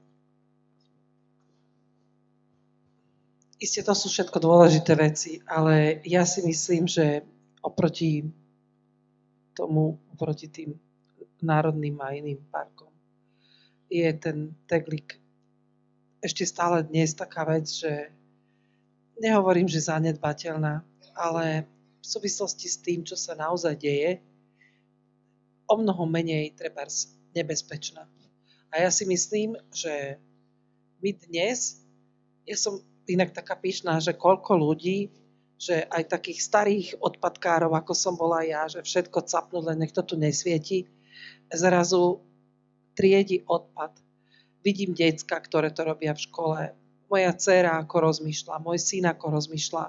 Isté 3.58 3.80
to 3.82 3.94
sú 3.96 4.10
všetko 4.10 4.38
dôležité 4.42 4.92
veci, 4.98 5.40
ale 5.46 6.02
ja 6.04 6.26
si 6.28 6.44
myslím, 6.44 6.84
že 6.84 7.24
oproti 7.64 8.26
tomu, 9.56 9.96
oproti 10.12 10.50
tým 10.50 10.76
národným 11.40 11.96
a 12.02 12.12
iným 12.12 12.44
parkom, 12.50 12.92
je 13.88 14.04
ten 14.20 14.52
teglik 14.68 15.23
ešte 16.24 16.48
stále 16.48 16.80
dnes 16.80 17.12
taká 17.12 17.44
vec, 17.44 17.68
že 17.68 18.08
nehovorím, 19.20 19.68
že 19.68 19.84
zanedbateľná, 19.84 20.80
ale 21.12 21.68
v 22.00 22.06
súvislosti 22.06 22.64
s 22.64 22.80
tým, 22.80 23.04
čo 23.04 23.12
sa 23.12 23.36
naozaj 23.36 23.76
deje, 23.76 24.24
o 25.68 25.76
mnoho 25.76 26.08
menej 26.08 26.56
trebárs 26.56 27.12
nebezpečná. 27.36 28.08
A 28.72 28.80
ja 28.80 28.90
si 28.90 29.04
myslím, 29.04 29.60
že 29.68 30.16
my 31.04 31.12
dnes, 31.28 31.84
ja 32.48 32.56
som 32.56 32.80
inak 33.04 33.36
taká 33.36 33.56
pyšná, 33.60 34.00
že 34.00 34.16
koľko 34.16 34.56
ľudí, 34.56 35.12
že 35.60 35.84
aj 35.92 36.08
takých 36.08 36.40
starých 36.40 36.88
odpadkárov, 37.04 37.76
ako 37.76 37.92
som 37.92 38.16
bola 38.16 38.40
ja, 38.44 38.64
že 38.64 38.80
všetko 38.80 39.28
capnúť, 39.28 39.64
len 39.72 39.84
nech 39.84 39.92
to 39.92 40.00
tu 40.00 40.16
nesvieti, 40.16 40.88
zrazu 41.52 42.24
triedi 42.96 43.44
odpad 43.44 44.03
vidím 44.64 44.96
decka, 44.96 45.36
ktoré 45.36 45.68
to 45.68 45.84
robia 45.84 46.16
v 46.16 46.24
škole. 46.24 46.60
Moja 47.12 47.30
dcéra 47.36 47.78
ako 47.84 48.10
rozmýšľa, 48.10 48.64
môj 48.64 48.80
syn 48.80 49.04
ako 49.12 49.36
rozmýšľa. 49.36 49.84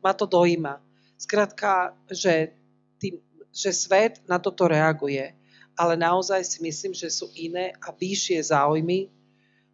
Ma 0.00 0.12
to 0.14 0.24
dojíma. 0.24 0.78
Skrátka, 1.18 1.92
že, 2.08 2.54
tým, 3.02 3.18
že 3.50 3.74
svet 3.74 4.22
na 4.30 4.38
toto 4.38 4.70
reaguje. 4.70 5.34
Ale 5.74 5.98
naozaj 5.98 6.46
si 6.46 6.58
myslím, 6.62 6.94
že 6.94 7.10
sú 7.10 7.28
iné 7.34 7.74
a 7.82 7.90
vyššie 7.90 8.54
záujmy. 8.54 9.10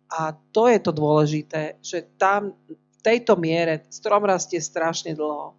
A 0.09 0.35
to 0.51 0.67
je 0.67 0.79
to 0.81 0.91
dôležité, 0.91 1.77
že 1.85 2.09
tam 2.17 2.57
v 2.67 2.99
tejto 3.05 3.37
miere 3.37 3.85
strom 3.93 4.25
rastie 4.25 4.59
strašne 4.59 5.15
dlho. 5.15 5.55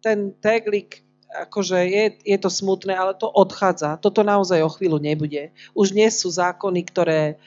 Ten 0.00 0.32
teglik 0.40 1.04
akože 1.32 1.78
je, 1.88 2.04
je 2.22 2.38
to 2.38 2.52
smutné, 2.52 2.92
ale 2.92 3.16
to 3.16 3.24
odchádza. 3.24 3.96
Toto 3.96 4.20
naozaj 4.20 4.60
o 4.60 4.70
chvíľu 4.72 5.00
nebude. 5.00 5.50
Už 5.72 5.96
nie 5.96 6.08
sú 6.12 6.28
zákony, 6.28 6.80
ktoré 6.84 7.40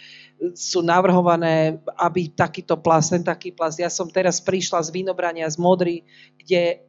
sú 0.53 0.85
navrhované, 0.85 1.81
aby 1.97 2.29
takýto 2.29 2.77
plast, 2.77 3.15
ten 3.15 3.23
taký 3.25 3.49
plast. 3.55 3.81
Ja 3.81 3.89
som 3.89 4.05
teraz 4.11 4.37
prišla 4.43 4.85
z 4.85 4.93
vínobrania 4.93 5.49
z 5.49 5.57
Modry, 5.57 6.05
kde, 6.37 6.85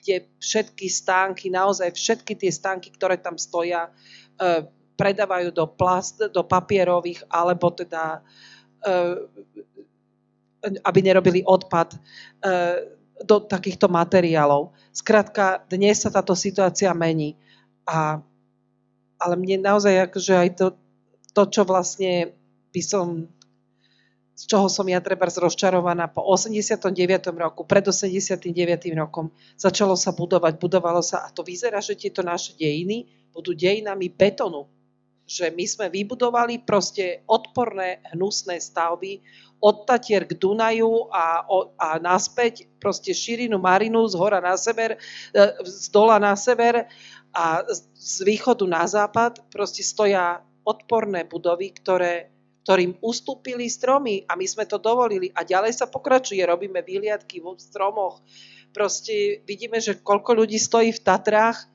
kde 0.00 0.14
všetky 0.40 0.88
stánky, 0.88 1.52
naozaj 1.52 1.92
všetky 1.92 2.32
tie 2.38 2.48
stánky, 2.48 2.94
ktoré 2.94 3.20
tam 3.20 3.36
stoja, 3.36 3.92
e, 4.40 4.64
predávajú 4.96 5.52
do 5.52 5.66
plast, 5.68 6.22
do 6.32 6.42
papierových, 6.46 7.26
alebo 7.28 7.68
teda 7.74 8.24
e, 8.80 9.00
aby 10.86 10.98
nerobili 11.02 11.42
odpad. 11.42 11.98
E, 11.98 11.98
do 13.22 13.38
takýchto 13.38 13.86
materiálov. 13.86 14.74
Skrátka, 14.90 15.62
dnes 15.70 16.02
sa 16.02 16.10
táto 16.10 16.34
situácia 16.34 16.90
mení. 16.92 17.38
A, 17.86 18.18
ale 19.18 19.34
mne 19.38 19.62
naozaj 19.62 20.10
akože 20.10 20.34
aj 20.34 20.50
to, 20.58 20.66
to, 21.32 21.42
čo 21.48 21.62
vlastne 21.62 22.34
by 22.72 22.82
som 22.82 23.28
z 24.32 24.48
čoho 24.48 24.66
som 24.66 24.88
ja 24.88 24.98
treba 24.98 25.28
rozčarovaná 25.28 26.08
po 26.08 26.24
89. 26.24 26.88
roku, 27.36 27.62
pred 27.68 27.84
89. 27.84 28.48
rokom 28.96 29.30
začalo 29.54 29.94
sa 29.94 30.10
budovať, 30.10 30.56
budovalo 30.56 31.04
sa 31.04 31.22
a 31.22 31.30
to 31.30 31.44
vyzerá, 31.44 31.78
že 31.84 31.94
tieto 31.94 32.24
naše 32.24 32.56
dejiny 32.56 33.06
budú 33.30 33.52
dejinami 33.52 34.08
betonu. 34.08 34.66
Že 35.28 35.54
my 35.54 35.64
sme 35.68 35.86
vybudovali 35.92 36.66
proste 36.66 37.22
odporné, 37.30 38.02
hnusné 38.10 38.58
stavby, 38.58 39.22
od 39.62 39.86
Tatier 39.86 40.26
k 40.26 40.34
Dunaju 40.34 41.06
a, 41.14 41.46
a 41.78 41.88
naspäť 42.02 42.66
proste 42.82 43.14
širinu 43.14 43.62
Marinu 43.62 44.02
z 44.10 44.18
hora 44.18 44.42
na 44.42 44.58
sever, 44.58 44.98
e, 44.98 45.40
z 45.62 45.86
dola 45.94 46.18
na 46.18 46.34
sever 46.34 46.90
a 47.30 47.62
z 47.94 48.26
východu 48.26 48.66
na 48.66 48.82
západ 48.82 49.38
proste 49.54 49.86
stoja 49.86 50.42
odporné 50.66 51.22
budovy, 51.30 51.70
ktoré, 51.78 52.34
ktorým 52.62 52.98
ustúpili 53.02 53.66
stromy 53.66 54.22
a 54.30 54.38
my 54.38 54.46
sme 54.46 54.64
to 54.66 54.78
dovolili 54.78 55.34
a 55.34 55.42
ďalej 55.42 55.74
sa 55.74 55.90
pokračuje, 55.90 56.42
robíme 56.46 56.78
výliadky 56.82 57.42
v 57.42 57.58
stromoch. 57.58 58.22
Proste 58.70 59.42
vidíme, 59.44 59.82
že 59.82 59.98
koľko 59.98 60.46
ľudí 60.46 60.56
stojí 60.56 60.94
v 60.94 61.02
Tatrách 61.02 61.68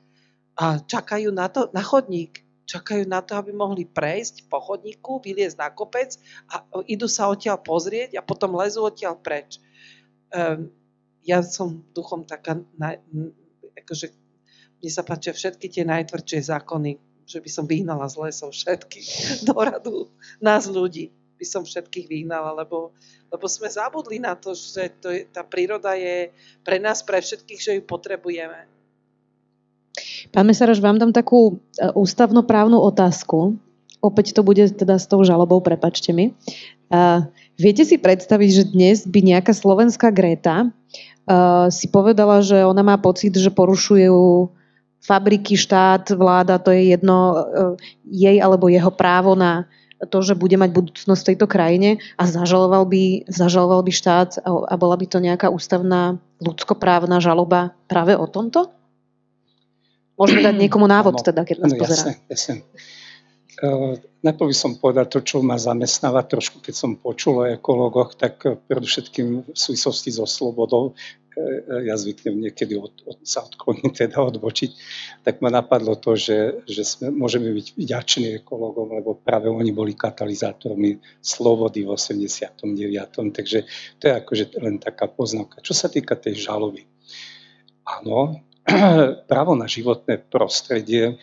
a 0.57 0.81
čakajú 0.81 1.29
na, 1.29 1.51
to, 1.51 1.69
na 1.75 1.83
chodník 1.83 2.47
čakajú 2.67 3.07
na 3.07 3.23
to, 3.23 3.39
aby 3.39 3.55
mohli 3.55 3.87
prejsť 3.87 4.51
po 4.51 4.59
chodníku, 4.59 5.23
vyliezť 5.23 5.55
na 5.55 5.71
kopec 5.71 6.19
a 6.51 6.67
idú 6.83 7.07
sa 7.07 7.31
odtiaľ 7.31 7.63
pozrieť 7.63 8.19
a 8.19 8.21
potom 8.21 8.59
lezú 8.59 8.83
odtiaľ 8.83 9.15
preč. 9.23 9.63
Um, 10.35 10.75
ja 11.23 11.39
som 11.39 11.87
duchom 11.95 12.27
taká, 12.27 12.59
na, 12.75 12.99
akože 13.79 14.11
mne 14.83 14.91
sa 14.91 15.01
páčia 15.07 15.31
všetky 15.31 15.71
tie 15.71 15.87
najtvrdšie 15.87 16.43
zákony, 16.43 16.91
že 17.27 17.43
by 17.43 17.49
som 17.51 17.67
vyhnala 17.67 18.07
z 18.07 18.15
lesov 18.23 18.55
všetkých 18.55 19.43
do 19.43 19.53
nás 20.39 20.65
ľudí 20.71 21.11
by 21.37 21.45
som 21.45 21.61
všetkých 21.63 22.09
vyhnala, 22.09 22.49
lebo, 22.57 22.91
lebo 23.29 23.45
sme 23.45 23.69
zabudli 23.69 24.17
na 24.17 24.33
to, 24.33 24.57
že 24.57 24.89
to 24.97 25.13
je, 25.13 25.29
tá 25.29 25.45
príroda 25.45 25.93
je 25.93 26.33
pre 26.65 26.81
nás, 26.81 27.05
pre 27.05 27.21
všetkých, 27.21 27.61
že 27.61 27.71
ju 27.77 27.81
potrebujeme. 27.85 28.65
Pán 30.33 30.45
Mesaroš, 30.49 30.81
vám 30.81 30.97
dám 30.97 31.13
takú 31.13 31.61
e, 31.77 31.89
ústavnoprávnu 31.93 32.77
otázku. 32.77 33.55
Opäť 34.01 34.37
to 34.37 34.41
bude 34.45 34.61
teda 34.77 34.97
s 34.97 35.09
tou 35.09 35.21
žalobou, 35.25 35.57
prepačte 35.61 36.13
mi. 36.13 36.33
Uh, 36.87 37.27
viete 37.57 37.83
si 37.83 37.97
predstaviť, 37.99 38.49
že 38.53 38.63
dnes 38.71 38.97
by 39.03 39.19
nejaká 39.25 39.51
slovenská 39.51 40.13
Greta 40.13 40.69
uh, 40.69 41.67
si 41.67 41.89
povedala, 41.89 42.39
že 42.45 42.61
ona 42.61 42.85
má 42.85 42.95
pocit, 43.01 43.33
že 43.35 43.49
porušujú 43.49 44.47
fabriky, 45.07 45.55
štát, 45.55 46.11
vláda, 46.11 46.59
to 46.59 46.75
je 46.75 46.91
jedno 46.91 47.17
uh, 47.31 47.39
jej 48.03 48.43
alebo 48.43 48.67
jeho 48.67 48.91
právo 48.91 49.39
na 49.39 49.71
to, 49.97 50.21
že 50.21 50.37
bude 50.37 50.53
mať 50.61 50.69
budúcnosť 50.69 51.21
v 51.23 51.29
tejto 51.33 51.47
krajine 51.49 51.89
a 52.19 52.29
zažaloval 52.29 52.85
by, 52.85 53.25
zažaloval 53.25 53.81
by 53.81 53.91
štát 53.95 54.43
a, 54.45 54.49
a 54.69 54.75
bola 54.77 54.93
by 54.99 55.05
to 55.09 55.17
nejaká 55.17 55.49
ústavná 55.49 56.21
ľudskoprávna 56.37 57.17
žaloba 57.17 57.73
práve 57.89 58.13
o 58.13 58.29
tomto? 58.29 58.69
Môžeme 60.19 60.45
dať 60.45 60.55
niekomu 60.67 60.85
návod, 60.85 61.25
teda, 61.25 61.41
keď 61.47 61.57
nás 61.65 61.73
pozerá. 61.73 62.03
Jasne, 62.03 62.13
jasne. 62.29 62.53
Uh, 63.57 63.97
najprv 64.21 64.53
by 64.53 64.57
som 64.57 64.77
povedal 64.77 65.09
to, 65.09 65.25
čo 65.25 65.41
ma 65.41 65.57
zamestnáva 65.57 66.21
trošku, 66.29 66.61
keď 66.61 66.75
som 66.77 66.93
počul 66.93 67.41
o 67.41 67.49
ekológoch, 67.49 68.13
tak 68.13 68.45
predovšetkým 68.45 69.49
v 69.49 69.57
súvislosti 69.57 70.13
so 70.13 70.29
slobodou, 70.29 70.93
uh, 70.93 71.17
ja 71.81 71.97
zvyknem 71.97 72.37
niekedy 72.37 72.77
od, 72.77 72.93
od, 73.09 73.17
sa 73.25 73.41
odkloniť, 73.41 73.93
teda 73.97 74.21
odbočiť, 74.21 74.71
tak 75.25 75.41
ma 75.41 75.49
napadlo 75.49 75.97
to, 75.97 76.13
že, 76.13 76.69
že 76.69 76.85
sme, 76.85 77.09
môžeme 77.09 77.49
byť 77.49 77.67
vďační 77.81 78.45
ekológom, 78.45 78.93
lebo 78.93 79.17
práve 79.17 79.49
oni 79.49 79.73
boli 79.73 79.97
katalizátormi 79.97 81.01
slobody 81.17 81.81
v 81.81 81.97
89. 81.97 82.61
Takže 83.33 83.59
to 83.97 84.03
je 84.05 84.13
akože 84.13 84.43
len 84.61 84.77
taká 84.77 85.09
poznámka. 85.09 85.65
Čo 85.65 85.73
sa 85.73 85.89
týka 85.89 86.13
tej 86.13 86.45
žaloby. 86.45 86.85
Áno, 87.85 88.41
právo 89.31 89.55
na 89.55 89.65
životné 89.65 90.19
prostredie 90.29 91.15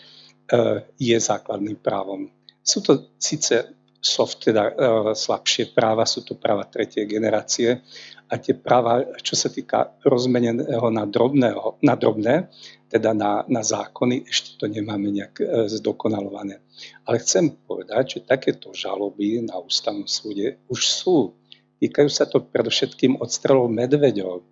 je 1.00 1.16
základným 1.16 1.80
právom. 1.80 2.28
Sú 2.60 2.84
to 2.84 3.12
síce 3.16 3.64
soft, 4.04 4.44
teda 4.44 4.68
e, 4.68 4.72
slabšie 5.16 5.72
práva, 5.72 6.04
sú 6.04 6.20
to 6.20 6.36
práva 6.36 6.68
tretej 6.68 7.08
generácie 7.08 7.80
a 8.28 8.36
tie 8.36 8.52
práva, 8.52 9.00
čo 9.24 9.32
sa 9.32 9.48
týka 9.48 9.96
rozmeneného 10.04 10.92
na, 10.92 11.08
drobného, 11.08 11.80
na 11.80 11.96
drobné, 11.96 12.52
teda 12.92 13.16
na, 13.16 13.48
na 13.48 13.64
zákony, 13.64 14.28
ešte 14.28 14.60
to 14.60 14.68
nemáme 14.68 15.08
nejak 15.08 15.40
e, 15.40 15.44
zdokonalované. 15.72 16.60
Ale 17.08 17.16
chcem 17.24 17.48
povedať, 17.64 18.20
že 18.20 18.28
takéto 18.28 18.76
žaloby 18.76 19.40
na 19.40 19.56
ústavnom 19.56 20.04
súde 20.04 20.60
už 20.68 20.80
sú. 20.84 21.32
Týkajú 21.80 22.08
sa 22.12 22.28
to 22.28 22.44
predovšetkým 22.44 23.16
odstrelov 23.20 23.72
medveďov. 23.72 24.44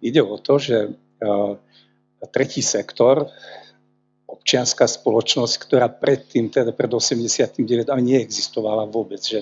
Ide 0.00 0.20
o 0.20 0.36
to, 0.36 0.60
že 0.60 0.92
tretí 2.28 2.60
sektor, 2.60 3.28
občianská 4.44 4.84
spoločnosť, 4.84 5.56
ktorá 5.56 5.88
predtým, 5.88 6.52
teda 6.52 6.76
pred 6.76 6.92
89. 6.92 7.64
ani 7.88 8.20
neexistovala 8.20 8.84
vôbec, 8.84 9.16
že, 9.24 9.40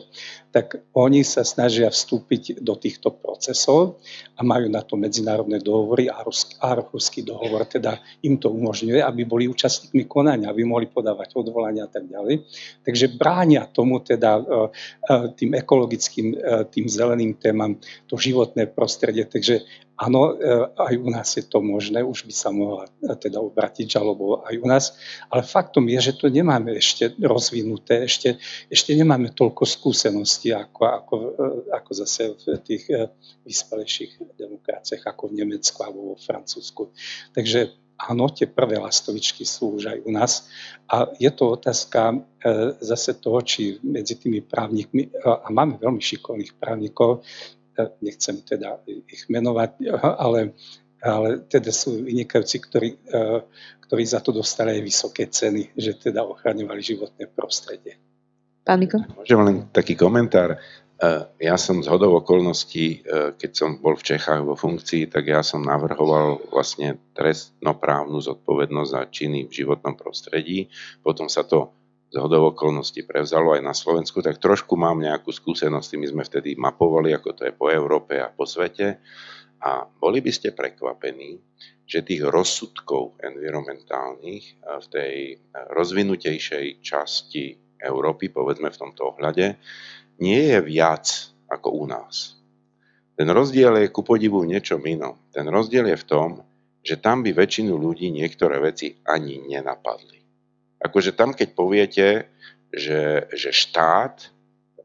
tak 0.54 0.78
oni 0.94 1.26
sa 1.26 1.42
snažia 1.42 1.90
vstúpiť 1.90 2.62
do 2.62 2.78
týchto 2.78 3.10
procesov 3.10 3.98
a 4.38 4.46
majú 4.46 4.70
na 4.70 4.78
to 4.86 4.94
medzinárodné 4.94 5.58
dohovory 5.58 6.06
a 6.06 6.22
Arhuský 6.62 7.26
dohovor 7.26 7.66
teda 7.66 7.98
im 8.22 8.38
to 8.38 8.54
umožňuje, 8.54 9.02
aby 9.02 9.26
boli 9.26 9.50
účastníkmi 9.50 10.06
konania, 10.06 10.54
aby 10.54 10.62
mohli 10.62 10.86
podávať 10.86 11.34
odvolania 11.34 11.90
a 11.90 11.90
tak 11.90 12.06
ďalej. 12.06 12.46
Takže 12.86 13.18
bránia 13.18 13.66
tomu 13.66 13.98
teda 14.06 14.38
e, 14.38 14.42
e, 14.46 14.54
tým 15.34 15.50
ekologickým, 15.58 16.26
e, 16.30 16.36
tým 16.70 16.86
zeleným 16.86 17.42
témam 17.42 17.74
to 18.06 18.14
životné 18.14 18.70
prostredie. 18.70 19.26
Takže 19.26 19.66
Áno, 19.92 20.34
aj 20.72 20.94
u 20.98 21.08
nás 21.12 21.36
je 21.36 21.44
to 21.44 21.60
možné, 21.60 22.00
už 22.00 22.24
by 22.24 22.34
sa 22.34 22.48
mohla 22.48 22.88
teda 23.20 23.38
obratiť 23.38 23.86
žalobou 24.00 24.40
aj 24.40 24.54
u 24.56 24.66
nás, 24.66 24.84
ale 25.28 25.44
faktom 25.44 25.84
je, 25.86 26.10
že 26.10 26.16
to 26.16 26.32
nemáme 26.32 26.72
ešte 26.74 27.12
rozvinuté, 27.20 28.08
ešte, 28.08 28.40
ešte 28.72 28.96
nemáme 28.96 29.36
toľko 29.36 29.62
skúseností 29.68 30.50
ako, 30.50 30.80
ako, 30.88 31.14
ako 31.70 31.90
zase 31.92 32.34
v 32.34 32.56
tých 32.64 32.88
vyspelejších 33.44 34.32
demokraciách, 34.40 35.04
ako 35.06 35.28
v 35.28 35.44
Nemecku 35.44 35.78
alebo 35.84 36.00
vo 36.12 36.16
Francúzsku. 36.16 36.88
Takže 37.36 37.76
áno, 38.02 38.32
tie 38.32 38.50
prvé 38.50 38.80
lastovičky 38.82 39.46
sú 39.46 39.78
už 39.78 39.92
aj 39.92 39.98
u 40.02 40.10
nás. 40.10 40.50
A 40.90 41.06
je 41.20 41.30
to 41.30 41.54
otázka 41.54 42.18
zase 42.82 43.22
toho, 43.22 43.38
či 43.44 43.78
medzi 43.84 44.18
tými 44.18 44.42
právnikmi, 44.42 45.14
a 45.22 45.46
máme 45.52 45.78
veľmi 45.78 46.02
šikovných 46.02 46.58
právnikov, 46.58 47.22
nechcem 48.00 48.40
teda 48.44 48.80
ich 48.86 49.26
menovať, 49.28 49.70
ale, 50.24 50.54
ale 51.02 51.28
teda 51.46 51.72
sú 51.72 52.04
vynikajúci, 52.04 52.56
ktorí, 52.62 52.90
eh, 53.08 53.40
ktorí 53.88 54.02
za 54.06 54.20
to 54.20 54.30
dostali 54.32 54.78
aj 54.78 54.82
vysoké 54.82 55.28
ceny, 55.28 55.74
že 55.76 55.98
teda 55.98 56.24
ochraňovali 56.24 56.80
životné 56.80 57.28
prostredie. 57.32 57.98
Pán 58.62 58.78
Miko? 58.78 59.02
Môžem 59.18 59.42
len 59.42 59.56
taký 59.74 59.98
komentár. 59.98 60.54
Eh, 61.02 61.26
ja 61.42 61.58
som 61.58 61.82
z 61.82 61.90
hodov 61.90 62.22
okolností, 62.22 63.02
eh, 63.02 63.34
keď 63.34 63.50
som 63.50 63.70
bol 63.82 63.98
v 63.98 64.06
Čechách 64.14 64.46
vo 64.46 64.54
funkcii, 64.54 65.10
tak 65.10 65.26
ja 65.26 65.42
som 65.42 65.66
navrhoval 65.66 66.38
vlastne 66.54 66.94
trestnoprávnu 67.18 68.22
zodpovednosť 68.22 68.90
za 68.94 69.02
činy 69.10 69.50
v 69.50 69.52
životnom 69.52 69.98
prostredí. 69.98 70.70
Potom 71.02 71.26
sa 71.26 71.42
to 71.42 71.74
z 72.12 72.20
hodov 72.20 72.52
okolností 72.52 73.08
prevzalo 73.08 73.56
aj 73.56 73.62
na 73.64 73.72
Slovensku, 73.72 74.20
tak 74.20 74.36
trošku 74.36 74.76
mám 74.76 75.00
nejakú 75.00 75.32
skúsenosť, 75.32 75.96
my 75.96 76.06
sme 76.12 76.22
vtedy 76.28 76.52
mapovali, 76.60 77.08
ako 77.16 77.32
to 77.32 77.42
je 77.48 77.56
po 77.56 77.72
Európe 77.72 78.20
a 78.20 78.28
po 78.28 78.44
svete. 78.44 79.00
A 79.64 79.88
boli 79.88 80.20
by 80.20 80.28
ste 80.28 80.52
prekvapení, 80.52 81.40
že 81.88 82.04
tých 82.04 82.28
rozsudkov 82.28 83.16
environmentálnych 83.16 84.44
eh, 84.44 84.54
v 84.76 84.86
tej 84.92 85.14
eh, 85.32 85.36
rozvinutejšej 85.72 86.84
časti 86.84 87.56
Európy, 87.80 88.28
povedzme 88.28 88.68
v 88.68 88.80
tomto 88.80 89.16
ohľade, 89.16 89.56
nie 90.20 90.52
je 90.52 90.58
viac 90.60 91.08
ako 91.48 91.80
u 91.80 91.84
nás. 91.88 92.36
Ten 93.16 93.28
rozdiel 93.32 93.76
je 93.82 93.88
ku 93.88 94.04
podivu 94.04 94.44
v 94.44 94.56
niečom. 94.56 94.84
Ten 95.32 95.46
rozdiel 95.48 95.90
je 95.92 95.98
v 95.98 96.08
tom, 96.08 96.30
že 96.82 96.98
tam 96.98 97.22
by 97.24 97.34
väčšinu 97.34 97.74
ľudí 97.74 98.10
niektoré 98.10 98.58
veci 98.62 98.94
ani 99.04 99.42
nenapadli. 99.42 100.21
Akože 100.82 101.14
tam, 101.14 101.30
keď 101.32 101.48
poviete, 101.54 102.06
že, 102.74 103.30
že 103.30 103.50
štát, 103.54 104.32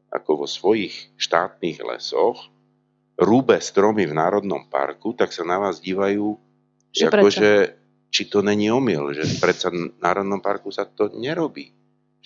ako 0.08 0.44
vo 0.44 0.46
svojich 0.48 1.12
štátnych 1.18 1.82
lesoch, 1.84 2.48
rúbe 3.18 3.58
stromy 3.58 4.06
v 4.06 4.14
Národnom 4.14 4.70
parku, 4.70 5.12
tak 5.12 5.34
sa 5.34 5.42
na 5.42 5.58
vás 5.58 5.82
dívajú, 5.82 6.38
že 6.94 7.10
akože, 7.10 7.50
či 8.14 8.22
to 8.30 8.40
není 8.40 8.70
omyl, 8.70 9.10
že 9.12 9.26
predsa 9.42 9.74
v 9.74 9.90
Národnom 9.98 10.38
parku 10.38 10.70
sa 10.70 10.86
to 10.86 11.10
nerobí. 11.18 11.74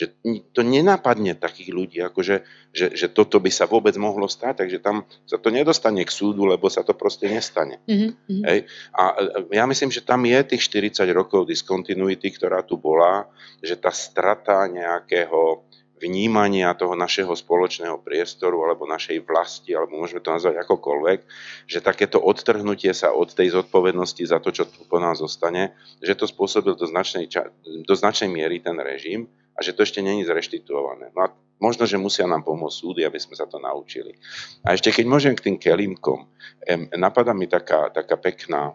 Že 0.03 0.07
to 0.51 0.67
nenapadne 0.67 1.39
takých 1.39 1.71
ľudí, 1.71 2.03
akože, 2.03 2.43
že, 2.75 2.87
že 2.91 3.07
toto 3.07 3.39
by 3.39 3.55
sa 3.55 3.71
vôbec 3.71 3.95
mohlo 3.95 4.27
stať, 4.27 4.67
takže 4.67 4.83
tam 4.83 5.07
sa 5.23 5.39
to 5.39 5.55
nedostane 5.55 6.03
k 6.03 6.11
súdu, 6.11 6.43
lebo 6.43 6.67
sa 6.67 6.83
to 6.83 6.91
proste 6.99 7.31
nestane. 7.31 7.79
Mm-hmm. 7.87 8.43
Hej? 8.43 8.59
A 8.99 9.03
e, 9.15 9.55
ja 9.55 9.65
myslím, 9.71 9.95
že 9.95 10.03
tam 10.03 10.27
je 10.27 10.43
tých 10.43 10.67
40 10.67 11.07
rokov 11.15 11.47
diskontinuity, 11.47 12.35
ktorá 12.35 12.67
tu 12.67 12.75
bola, 12.83 13.31
že 13.63 13.79
tá 13.79 13.95
strata 13.95 14.67
nejakého 14.67 15.63
vnímania 16.03 16.75
toho 16.75 16.99
našeho 16.99 17.31
spoločného 17.31 18.03
priestoru 18.03 18.67
alebo 18.67 18.91
našej 18.91 19.23
vlasti, 19.23 19.71
alebo 19.71 20.03
môžeme 20.03 20.19
to 20.19 20.35
nazvať 20.35 20.67
akokoľvek, 20.67 21.19
že 21.71 21.79
takéto 21.79 22.19
odtrhnutie 22.19 22.91
sa 22.91 23.15
od 23.15 23.31
tej 23.31 23.55
zodpovednosti 23.55 24.27
za 24.27 24.43
to, 24.43 24.51
čo 24.51 24.67
tu 24.67 24.83
po 24.91 24.99
nás 24.99 25.23
zostane, 25.23 25.79
že 26.03 26.19
to 26.19 26.27
spôsobil 26.27 26.75
do 26.75 26.91
značnej, 26.91 27.31
do 27.87 27.95
značnej 27.95 28.35
miery 28.35 28.59
ten 28.59 28.75
režim 28.83 29.31
a 29.53 29.59
že 29.61 29.77
to 29.77 29.85
ešte 29.85 30.01
není 30.01 30.25
zreštituované. 30.25 31.13
No 31.13 31.21
a 31.27 31.29
možno, 31.61 31.85
že 31.85 32.01
musia 32.01 32.25
nám 32.25 32.43
pomôcť 32.43 32.75
súdy, 32.75 33.01
aby 33.05 33.21
sme 33.21 33.37
sa 33.37 33.45
to 33.47 33.61
naučili. 33.61 34.17
A 34.65 34.75
ešte 34.75 34.91
keď 34.91 35.05
môžem 35.07 35.35
k 35.37 35.53
tým 35.53 35.57
kelímkom, 35.61 36.27
napadá 36.97 37.37
mi 37.37 37.47
taká, 37.47 37.93
taká 37.93 38.17
pekná 38.17 38.73
e, 38.73 38.75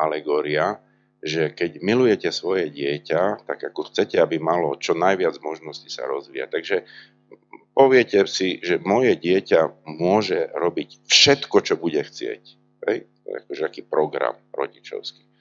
alegória, 0.00 0.80
že 1.22 1.54
keď 1.54 1.78
milujete 1.86 2.34
svoje 2.34 2.66
dieťa, 2.74 3.46
tak 3.46 3.70
ako 3.70 3.94
chcete, 3.94 4.18
aby 4.18 4.42
malo 4.42 4.74
čo 4.74 4.98
najviac 4.98 5.38
možností 5.38 5.86
sa 5.86 6.02
rozvíjať. 6.10 6.48
Takže 6.50 6.76
poviete 7.78 8.26
si, 8.26 8.58
že 8.58 8.82
moje 8.82 9.14
dieťa 9.14 9.86
môže 9.86 10.50
robiť 10.50 11.06
všetko, 11.06 11.56
čo 11.62 11.74
bude 11.78 12.02
chcieť. 12.02 12.42
Hej? 12.90 13.06
To 13.06 13.26
je 13.30 13.36
akože 13.46 13.62
aký 13.62 13.82
program 13.86 14.34
rodičovský. 14.50 15.31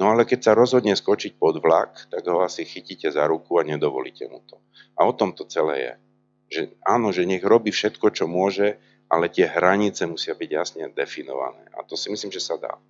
No 0.00 0.16
ale 0.16 0.24
keď 0.24 0.40
sa 0.40 0.52
rozhodne 0.56 0.96
skočiť 0.96 1.36
pod 1.36 1.60
vlak, 1.60 2.08
tak 2.08 2.24
ho 2.24 2.40
asi 2.40 2.64
chytíte 2.64 3.12
za 3.12 3.28
ruku 3.28 3.60
a 3.60 3.68
nedovolíte 3.68 4.24
mu 4.32 4.40
to. 4.48 4.56
A 4.96 5.04
o 5.04 5.12
tom 5.12 5.36
to 5.36 5.44
celé 5.44 5.76
je. 5.76 5.92
Že 6.50 6.62
áno, 6.88 7.12
že 7.12 7.28
nech 7.28 7.44
robí 7.44 7.68
všetko, 7.68 8.08
čo 8.08 8.24
môže, 8.24 8.80
ale 9.12 9.28
tie 9.28 9.44
hranice 9.44 10.08
musia 10.08 10.32
byť 10.32 10.50
jasne 10.50 10.88
definované. 10.96 11.68
A 11.76 11.84
to 11.84 12.00
si 12.00 12.08
myslím, 12.08 12.32
že 12.32 12.40
sa 12.40 12.56
dá. 12.56 12.80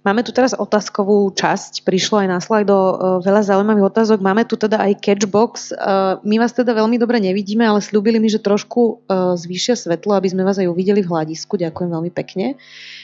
Máme 0.00 0.24
tu 0.24 0.32
teraz 0.32 0.56
otázkovú 0.56 1.28
časť, 1.36 1.84
prišlo 1.84 2.24
aj 2.24 2.28
na 2.32 2.40
slajdo 2.40 2.72
e, 2.72 2.94
veľa 3.20 3.44
zaujímavých 3.44 3.92
otázok. 3.92 4.24
Máme 4.24 4.48
tu 4.48 4.56
teda 4.56 4.80
aj 4.80 4.96
catchbox. 4.96 5.76
E, 5.76 5.84
my 6.24 6.40
vás 6.40 6.56
teda 6.56 6.72
veľmi 6.72 6.96
dobre 6.96 7.20
nevidíme, 7.20 7.68
ale 7.68 7.84
slúbili 7.84 8.16
mi, 8.16 8.32
že 8.32 8.40
trošku 8.40 8.80
e, 8.80 8.92
zvýšia 9.36 9.76
svetlo, 9.76 10.16
aby 10.16 10.32
sme 10.32 10.40
vás 10.40 10.56
aj 10.56 10.72
uvideli 10.72 11.04
v 11.04 11.10
hľadisku. 11.12 11.60
Ďakujem 11.60 11.92
veľmi 11.92 12.10
pekne. 12.16 12.56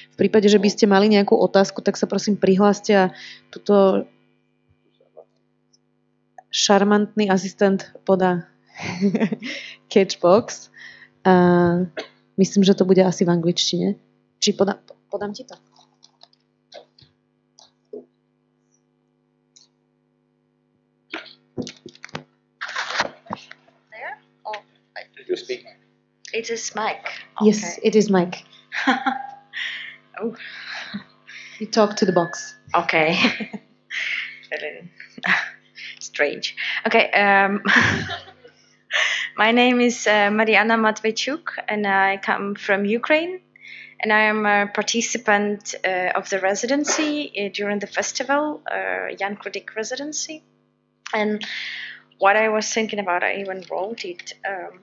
V 0.08 0.16
prípade, 0.16 0.48
že 0.48 0.56
by 0.56 0.72
ste 0.72 0.88
mali 0.88 1.12
nejakú 1.12 1.36
otázku, 1.36 1.84
tak 1.84 2.00
sa 2.00 2.08
prosím 2.08 2.40
prihláste 2.40 2.96
a 2.96 3.04
tuto 3.52 4.08
šarmantný 6.48 7.28
asistent 7.28 7.92
podá 8.08 8.48
catchbox. 9.92 10.72
Myslím, 12.40 12.62
že 12.64 12.72
to 12.72 12.88
bude 12.88 13.04
asi 13.04 13.28
v 13.28 13.36
angličtine. 13.36 14.00
Či 14.40 14.56
podám, 14.56 14.80
podám 15.12 15.36
ti 15.36 15.44
to? 15.44 15.60
You 25.28 25.36
speak. 25.36 25.64
It 26.32 26.50
is 26.50 26.74
mic. 26.74 27.12
Yes, 27.40 27.78
it 27.82 27.96
is 27.96 28.10
Mike. 28.10 28.44
Oh. 30.18 30.34
You 31.58 31.66
talk 31.66 31.96
to 31.96 32.06
the 32.06 32.12
box. 32.12 32.54
Okay. 32.74 33.18
Strange. 36.00 36.56
Okay. 36.86 37.10
Um, 37.10 37.62
my 39.36 39.52
name 39.52 39.80
is 39.80 40.06
uh, 40.06 40.30
Mariana 40.30 40.76
Matveychuk, 40.76 41.50
and 41.68 41.86
I 41.86 42.18
come 42.18 42.54
from 42.54 42.84
Ukraine. 42.84 43.40
And 44.00 44.12
I 44.12 44.22
am 44.24 44.44
a 44.44 44.66
participant 44.66 45.74
uh, 45.82 46.12
of 46.14 46.28
the 46.28 46.38
residency 46.38 47.32
uh, 47.38 47.48
during 47.52 47.78
the 47.78 47.86
festival, 47.86 48.62
uh, 48.70 49.14
Jan 49.18 49.36
Krudik 49.36 49.74
residency. 49.74 50.44
And 51.14 51.42
what 52.18 52.36
I 52.36 52.50
was 52.50 52.70
thinking 52.70 52.98
about, 52.98 53.22
I 53.22 53.36
even 53.40 53.64
wrote 53.70 54.04
it. 54.04 54.34
Um, 54.46 54.80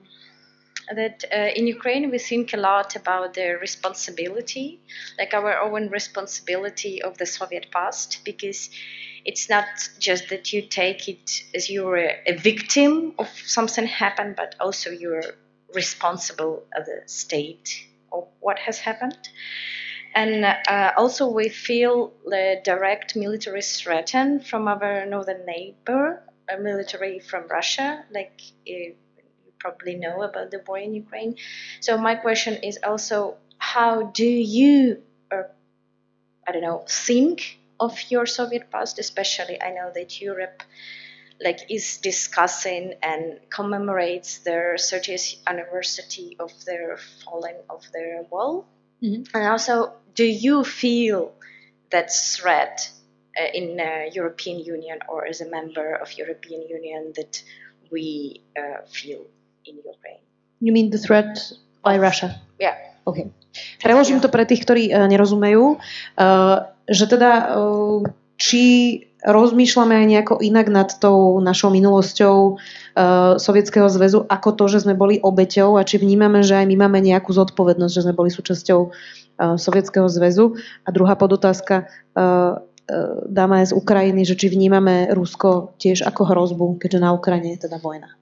that 0.94 1.24
uh, 1.32 1.50
in 1.56 1.66
Ukraine 1.66 2.10
we 2.10 2.18
think 2.18 2.52
a 2.52 2.56
lot 2.56 2.96
about 2.96 3.34
the 3.34 3.58
responsibility, 3.60 4.80
like 5.18 5.34
our 5.34 5.60
own 5.60 5.90
responsibility 5.90 7.02
of 7.02 7.16
the 7.18 7.26
Soviet 7.26 7.66
past, 7.70 8.20
because 8.24 8.70
it's 9.24 9.48
not 9.48 9.64
just 9.98 10.28
that 10.28 10.52
you 10.52 10.62
take 10.62 11.08
it 11.08 11.42
as 11.54 11.70
you're 11.70 11.96
a, 11.96 12.36
victim 12.36 13.14
of 13.18 13.28
something 13.28 13.86
happened, 13.86 14.36
but 14.36 14.54
also 14.60 14.90
you're 14.90 15.24
responsible 15.74 16.62
as 16.78 16.88
a 16.88 17.08
state 17.08 17.86
of 18.12 18.28
what 18.40 18.58
has 18.58 18.78
happened. 18.78 19.28
And 20.14 20.44
uh, 20.44 20.92
also, 20.96 21.28
we 21.28 21.48
feel 21.48 22.12
the 22.24 22.60
direct 22.62 23.16
military 23.16 23.62
threat 23.62 24.12
from 24.46 24.68
our 24.68 25.06
northern 25.06 25.44
neighbor, 25.44 26.22
a 26.48 26.56
military 26.58 27.18
from 27.18 27.48
Russia, 27.48 28.04
like 28.12 28.40
uh, 28.68 28.94
probably 29.64 29.94
know 29.94 30.22
about 30.22 30.50
the 30.50 30.60
war 30.66 30.78
in 30.78 30.92
Ukraine. 31.04 31.32
So 31.80 31.96
my 31.96 32.14
question 32.26 32.54
is 32.68 32.78
also, 32.90 33.36
how 33.58 33.92
do 34.22 34.30
you, 34.56 35.02
or 35.32 35.50
I 36.46 36.52
don't 36.52 36.66
know, 36.68 36.84
think 37.08 37.58
of 37.80 37.92
your 38.12 38.26
Soviet 38.26 38.64
past? 38.70 38.98
Especially, 38.98 39.56
I 39.66 39.70
know 39.78 39.88
that 39.98 40.20
Europe 40.20 40.62
like 41.46 41.60
is 41.68 41.86
discussing 42.10 42.94
and 43.02 43.24
commemorates 43.50 44.30
their 44.46 44.74
30th 44.76 45.26
anniversary 45.46 46.36
of 46.38 46.52
their 46.64 46.98
falling 47.24 47.58
of 47.74 47.82
their 47.94 48.22
wall. 48.30 48.66
Mm-hmm. 49.02 49.22
And 49.34 49.44
also, 49.54 49.74
do 50.14 50.26
you 50.46 50.62
feel 50.62 51.32
that 51.90 52.08
threat 52.12 52.90
uh, 53.40 53.50
in 53.60 53.80
uh, 53.80 53.86
European 54.12 54.58
Union 54.76 54.98
or 55.08 55.26
as 55.26 55.40
a 55.40 55.48
member 55.58 55.88
of 56.02 56.08
European 56.22 56.62
Union 56.78 57.12
that 57.16 57.42
we 57.90 58.42
uh, 58.56 58.80
feel 58.86 59.22
in 59.66 59.80
Ukraine. 59.80 60.22
You 60.60 60.72
mean 60.72 60.88
the 60.90 61.00
threat 61.00 61.36
by 61.84 61.98
Russia? 62.00 62.40
Yeah. 62.60 62.76
OK. 63.04 63.28
Preložím 63.82 64.18
to 64.18 64.32
pre 64.32 64.48
tých, 64.48 64.64
ktorí 64.64 64.90
uh, 64.90 65.06
nerozumejú, 65.06 65.76
uh, 65.76 66.56
že 66.88 67.04
teda 67.06 67.54
uh, 67.54 68.00
či 68.40 68.64
rozmýšľame 69.24 69.94
aj 70.04 70.06
nejako 70.10 70.34
inak 70.44 70.68
nad 70.68 70.88
tou 71.00 71.40
našou 71.40 71.72
minulosťou 71.72 72.36
uh, 72.56 73.36
Sovietskeho 73.40 73.88
zväzu, 73.88 74.28
ako 74.28 74.52
to, 74.52 74.64
že 74.68 74.84
sme 74.84 74.92
boli 74.92 75.16
obeťou 75.16 75.80
a 75.80 75.86
či 75.86 75.96
vnímame, 75.96 76.44
že 76.44 76.60
aj 76.60 76.66
my 76.68 76.76
máme 76.84 77.00
nejakú 77.00 77.32
zodpovednosť, 77.32 77.94
že 77.94 78.04
sme 78.04 78.16
boli 78.16 78.28
súčasťou 78.28 78.80
uh, 78.84 79.56
Sovietskeho 79.56 80.08
zväzu. 80.12 80.60
A 80.84 80.88
druhá 80.92 81.16
podotázka, 81.16 81.88
uh, 82.16 82.60
dáma 83.24 83.64
je 83.64 83.72
z 83.72 83.76
Ukrajiny, 83.80 84.28
že 84.28 84.36
či 84.36 84.52
vnímame 84.52 85.08
Rusko 85.08 85.72
tiež 85.80 86.04
ako 86.04 86.28
hrozbu, 86.28 86.66
keďže 86.76 87.00
na 87.00 87.16
Ukrajine 87.16 87.56
je 87.56 87.64
teda 87.64 87.80
vojna. 87.80 88.12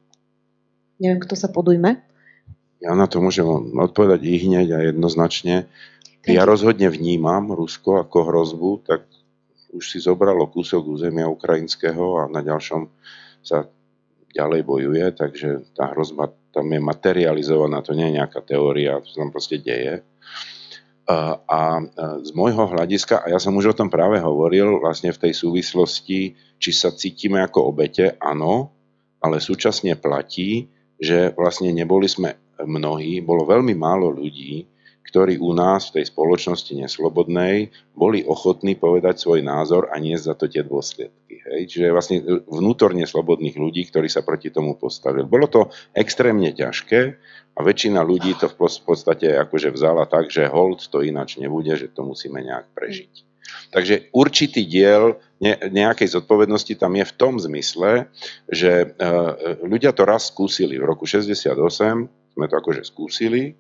Neviem, 1.03 1.18
kto 1.18 1.34
sa 1.34 1.50
podujme. 1.50 1.98
Ja 2.78 2.94
na 2.94 3.11
to 3.11 3.18
môžem 3.18 3.46
odpovedať 3.74 4.22
i 4.22 4.34
hneď 4.46 4.68
a 4.70 4.78
jednoznačne. 4.86 5.66
Ja 6.22 6.46
rozhodne 6.46 6.86
vnímam 6.86 7.50
Rusko 7.50 7.98
ako 8.07 8.30
hrozbu, 8.30 8.70
tak 8.86 9.11
už 9.74 9.82
si 9.82 9.98
zobralo 9.98 10.46
kúsok 10.46 10.86
územia 10.86 11.26
ukrajinského 11.26 12.22
a 12.22 12.30
na 12.30 12.46
ďalšom 12.46 12.86
sa 13.42 13.66
ďalej 14.30 14.62
bojuje, 14.62 15.07
takže 15.18 15.74
tá 15.74 15.90
hrozba 15.90 16.30
tam 16.55 16.68
je 16.70 16.78
materializovaná, 16.78 17.82
to 17.82 17.96
nie 17.96 18.12
je 18.12 18.16
nejaká 18.22 18.40
teória, 18.44 19.00
to 19.03 19.09
sa 19.11 19.26
tam 19.26 19.34
proste 19.34 19.59
deje. 19.59 20.05
A, 21.03 21.42
a 21.42 21.59
z 22.22 22.30
môjho 22.36 22.70
hľadiska, 22.70 23.26
a 23.26 23.26
ja 23.34 23.38
som 23.42 23.57
už 23.59 23.74
o 23.74 23.78
tom 23.78 23.90
práve 23.90 24.22
hovoril, 24.22 24.78
vlastne 24.78 25.11
v 25.11 25.18
tej 25.28 25.32
súvislosti, 25.34 26.38
či 26.62 26.70
sa 26.70 26.94
cítime 26.94 27.42
ako 27.42 27.74
obete, 27.74 28.14
áno, 28.22 28.70
ale 29.18 29.42
súčasne 29.42 29.98
platí, 29.98 30.70
že 31.03 31.34
vlastne 31.34 31.74
neboli 31.74 32.07
sme 32.07 32.38
mnohí, 32.62 33.18
bolo 33.26 33.42
veľmi 33.42 33.74
málo 33.74 34.14
ľudí, 34.14 34.70
ktorí 35.03 35.36
u 35.42 35.53
nás 35.53 35.90
v 35.90 36.00
tej 36.00 36.14
spoločnosti 36.14 36.72
neslobodnej 36.72 37.68
boli 37.92 38.24
ochotní 38.24 38.78
povedať 38.78 39.20
svoj 39.20 39.44
názor 39.44 39.90
a 39.90 39.98
nie 39.98 40.14
za 40.16 40.32
to 40.38 40.48
tie 40.48 40.62
dôsledky. 40.62 41.42
Hej? 41.42 41.68
Čiže 41.68 41.92
vlastne 41.92 42.16
vnútorne 42.48 43.05
slobodných 43.05 43.59
ľudí, 43.59 43.84
ktorí 43.90 44.07
sa 44.07 44.22
proti 44.22 44.48
tomu 44.48 44.78
postavili. 44.78 45.26
Bolo 45.26 45.50
to 45.50 45.61
extrémne 45.92 46.48
ťažké 46.55 47.00
a 47.53 47.61
väčšina 47.61 48.00
ľudí 48.00 48.38
to 48.40 48.48
v 48.48 48.57
podstate 48.86 49.36
akože 49.36 49.74
vzala 49.74 50.09
tak, 50.09 50.32
že 50.32 50.48
hold 50.48 50.86
to 50.88 51.05
ináč 51.05 51.36
nebude, 51.36 51.76
že 51.76 51.92
to 51.92 52.07
musíme 52.09 52.40
nejak 52.40 52.72
prežiť. 52.72 53.32
Takže 53.72 54.12
určitý 54.12 54.68
diel 54.68 55.16
nejakej 55.42 56.14
zodpovednosti 56.14 56.78
tam 56.78 56.94
je 56.94 57.05
v 57.09 57.16
tom 57.18 57.34
zmysle, 57.42 58.07
že 58.46 58.70
e, 58.70 59.07
ľudia 59.66 59.90
to 59.90 60.07
raz 60.07 60.30
skúsili. 60.30 60.78
V 60.78 60.86
roku 60.86 61.03
68 61.03 61.59
sme 62.36 62.46
to 62.46 62.55
akože 62.55 62.86
skúsili 62.86 63.59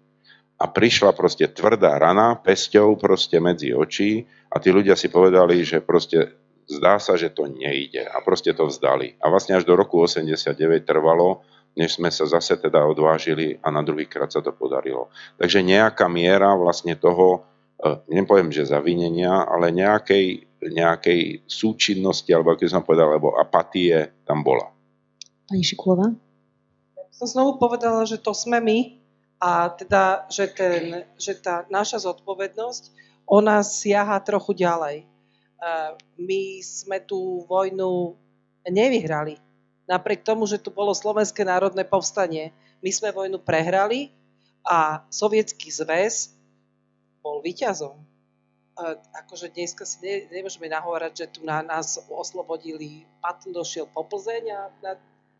a 0.62 0.70
prišla 0.70 1.10
proste 1.10 1.50
tvrdá 1.50 1.98
rana 1.98 2.38
pesťou 2.38 2.94
proste 2.94 3.42
medzi 3.42 3.74
očí 3.74 4.22
a 4.46 4.62
tí 4.62 4.70
ľudia 4.70 4.94
si 4.94 5.10
povedali, 5.10 5.66
že 5.66 5.82
proste 5.82 6.38
zdá 6.70 7.02
sa, 7.02 7.18
že 7.18 7.34
to 7.34 7.50
nejde 7.50 8.06
a 8.06 8.22
proste 8.22 8.54
to 8.54 8.70
vzdali. 8.70 9.18
A 9.18 9.26
vlastne 9.26 9.58
až 9.58 9.66
do 9.66 9.74
roku 9.74 9.98
89 10.06 10.54
trvalo, 10.86 11.42
než 11.74 11.98
sme 11.98 12.12
sa 12.14 12.28
zase 12.28 12.60
teda 12.60 12.84
odvážili 12.84 13.58
a 13.58 13.72
na 13.72 13.82
druhý 13.82 14.06
krát 14.06 14.30
sa 14.30 14.44
to 14.44 14.54
podarilo. 14.54 15.08
Takže 15.40 15.64
nejaká 15.64 16.06
miera 16.06 16.52
vlastne 16.54 16.94
toho, 16.94 17.42
nepoviem, 18.06 18.54
že 18.54 18.70
zavinenia, 18.70 19.42
ale 19.42 19.74
nejakej, 19.74 20.46
nejakej 20.62 21.42
súčinnosti, 21.50 22.30
alebo 22.30 22.54
ako 22.54 22.70
som 22.70 22.86
povedal, 22.86 23.10
alebo 23.10 23.34
apatie 23.34 24.22
tam 24.22 24.46
bola. 24.46 24.70
Pani 25.50 25.66
Šikulová? 25.66 26.14
Som 27.10 27.26
znovu 27.26 27.58
povedala, 27.58 28.06
že 28.06 28.22
to 28.22 28.30
sme 28.30 28.62
my, 28.62 28.78
a 29.42 29.74
teda, 29.74 30.30
že, 30.30 30.46
ten, 30.54 31.02
že 31.18 31.34
tá 31.34 31.66
naša 31.66 32.06
zodpovednosť, 32.06 32.94
ona 33.26 33.58
siaha 33.66 34.22
trochu 34.22 34.54
ďalej. 34.54 35.02
My 36.18 36.42
sme 36.62 37.02
tú 37.02 37.42
vojnu 37.50 38.14
nevyhrali. 38.66 39.38
Napriek 39.90 40.22
tomu, 40.22 40.46
že 40.46 40.62
tu 40.62 40.70
bolo 40.70 40.94
Slovenské 40.94 41.42
národné 41.42 41.82
povstanie, 41.82 42.54
my 42.82 42.90
sme 42.90 43.10
vojnu 43.10 43.42
prehrali 43.42 44.14
a 44.62 45.02
Sovietský 45.10 45.74
zväz 45.74 46.34
bol 47.22 47.38
výťazom. 47.40 47.94
Akože 49.22 49.54
dneska 49.54 49.86
si 49.86 50.02
ne, 50.02 50.14
nemôžeme 50.32 50.66
nahovárať, 50.66 51.12
že 51.14 51.26
tu 51.38 51.40
na 51.46 51.62
nás 51.62 52.02
oslobodili, 52.10 53.06
Patn 53.22 53.54
došiel 53.54 53.86
po 53.86 54.02
Plzeň 54.02 54.44
a 54.50 54.60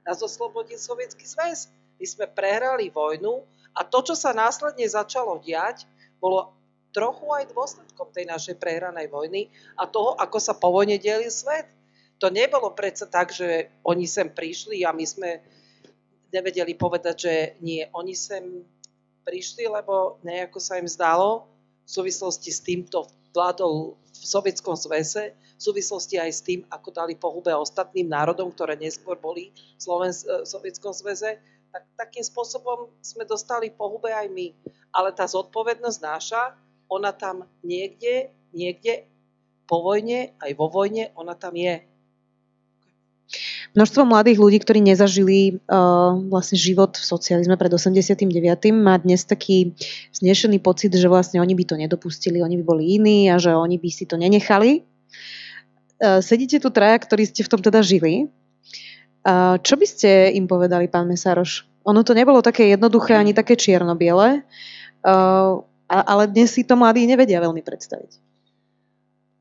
nás 0.07 0.18
oslobodil 0.22 0.78
Sovietský 0.78 1.26
zväz. 1.26 1.72
My 1.99 2.07
sme 2.07 2.26
prehrali 2.30 2.89
vojnu 2.89 3.43
a 3.74 3.83
to, 3.83 4.05
čo 4.05 4.14
sa 4.14 4.37
následne 4.37 4.85
začalo 4.85 5.41
diať, 5.41 5.89
bolo 6.20 6.55
trochu 6.93 7.24
aj 7.33 7.51
dôsledkom 7.57 8.12
tej 8.12 8.28
našej 8.28 8.61
prehranej 8.61 9.09
vojny 9.09 9.49
a 9.80 9.89
toho, 9.89 10.12
ako 10.14 10.39
sa 10.39 10.53
po 10.53 10.70
vojne 10.70 11.01
delil 11.01 11.33
svet. 11.33 11.66
To 12.20 12.28
nebolo 12.28 12.70
predsa 12.76 13.09
tak, 13.09 13.33
že 13.33 13.72
oni 13.83 14.07
sem 14.07 14.28
prišli 14.30 14.85
a 14.87 14.93
my 14.93 15.03
sme 15.03 15.41
nevedeli 16.30 16.76
povedať, 16.76 17.16
že 17.16 17.35
nie. 17.64 17.83
Oni 17.97 18.12
sem 18.12 18.62
prišli, 19.24 19.66
lebo 19.66 20.20
nejako 20.22 20.61
sa 20.61 20.76
im 20.78 20.87
zdalo 20.87 21.49
v 21.93 22.01
súvislosti 22.01 22.49
s 22.49 22.64
týmto 22.64 23.05
vládou 23.36 24.01
v 24.01 24.24
Sovietskom 24.24 24.72
svese, 24.80 25.36
v 25.36 25.61
súvislosti 25.61 26.16
aj 26.16 26.30
s 26.32 26.40
tým, 26.40 26.64
ako 26.72 26.88
dali 26.88 27.12
pohube 27.20 27.53
ostatným 27.53 28.09
národom, 28.09 28.49
ktoré 28.49 28.80
neskôr 28.80 29.20
boli 29.20 29.53
v 29.53 29.80
Slovens- 29.80 30.24
v 30.24 30.49
Sovietskom 30.49 30.97
sveze, 30.97 31.36
tak 31.68 31.84
takým 32.01 32.24
spôsobom 32.24 32.88
sme 33.05 33.28
dostali 33.28 33.68
pohube 33.68 34.09
aj 34.09 34.24
my. 34.32 34.57
Ale 34.88 35.12
tá 35.12 35.28
zodpovednosť 35.28 35.99
náša, 36.01 36.57
ona 36.88 37.12
tam 37.12 37.45
niekde, 37.61 38.32
niekde 38.57 39.05
po 39.68 39.84
vojne, 39.84 40.32
aj 40.40 40.53
vo 40.57 40.72
vojne, 40.72 41.12
ona 41.12 41.36
tam 41.36 41.53
je. 41.61 41.91
Množstvo 43.72 44.04
mladých 44.04 44.36
ľudí, 44.36 44.60
ktorí 44.60 44.84
nezažili 44.84 45.56
uh, 45.64 46.12
vlastne 46.28 46.60
život 46.60 46.92
v 46.92 47.04
socializme 47.08 47.56
pred 47.56 47.72
89. 47.72 48.28
má 48.76 49.00
dnes 49.00 49.24
taký 49.24 49.72
znešený 50.12 50.60
pocit, 50.60 50.92
že 50.92 51.08
vlastne 51.08 51.40
oni 51.40 51.56
by 51.56 51.64
to 51.64 51.80
nedopustili, 51.80 52.44
oni 52.44 52.60
by 52.60 52.64
boli 52.68 53.00
iní 53.00 53.32
a 53.32 53.40
že 53.40 53.56
oni 53.56 53.80
by 53.80 53.88
si 53.88 54.04
to 54.04 54.20
nenechali. 54.20 54.84
Uh, 55.96 56.20
sedíte 56.20 56.60
tu 56.60 56.68
traja, 56.68 57.00
ktorí 57.00 57.24
ste 57.24 57.40
v 57.40 57.48
tom 57.48 57.64
teda 57.64 57.80
žili. 57.80 58.28
Čo 59.62 59.78
by 59.78 59.86
ste 59.86 60.34
im 60.34 60.50
povedali, 60.50 60.90
pán 60.90 61.06
Mesároš? 61.06 61.62
Ono 61.86 62.02
to 62.02 62.10
nebolo 62.10 62.42
také 62.42 62.74
jednoduché 62.74 63.14
ani 63.14 63.30
také 63.30 63.54
čierno-biele, 63.54 64.42
ale 65.86 66.22
dnes 66.26 66.50
si 66.50 66.66
to 66.66 66.74
mladí 66.74 67.06
nevedia 67.06 67.38
veľmi 67.38 67.62
predstaviť. 67.62 68.32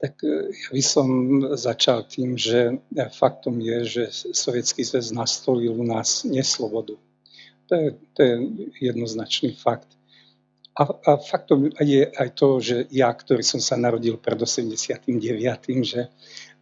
Tak 0.02 0.14
e, 0.26 0.50
ja 0.50 0.70
by 0.74 0.84
som 0.84 1.08
začal 1.54 2.10
tým, 2.10 2.34
že 2.34 2.82
faktom 3.14 3.62
je, 3.62 3.78
že 3.86 4.04
Sovietský 4.34 4.82
zväz 4.82 5.14
nastolil 5.14 5.78
u 5.78 5.86
nás 5.86 6.26
neslobodu. 6.26 6.98
To 7.70 7.74
je, 7.78 7.88
to 8.18 8.20
je 8.20 8.34
jednoznačný 8.82 9.56
fakt. 9.56 9.88
A, 10.76 10.88
a 10.88 11.12
faktom 11.22 11.70
je 11.80 12.10
aj 12.10 12.30
to, 12.34 12.58
že 12.60 12.90
ja, 12.90 13.12
ktorý 13.14 13.44
som 13.44 13.60
sa 13.62 13.78
narodil 13.78 14.18
pred 14.18 14.40
89., 14.40 14.98
že, 15.86 16.10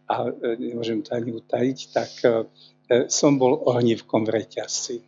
a 0.04 0.14
e, 0.28 0.32
nemôžem 0.60 1.00
to 1.00 1.16
ani 1.16 1.32
utajiť, 1.32 1.78
tak 1.94 2.10
e, 2.26 2.44
E, 2.90 3.06
som 3.06 3.38
bol 3.38 3.54
ohnívkom 3.70 4.26
v 4.26 4.42
reťazci. 4.42 4.98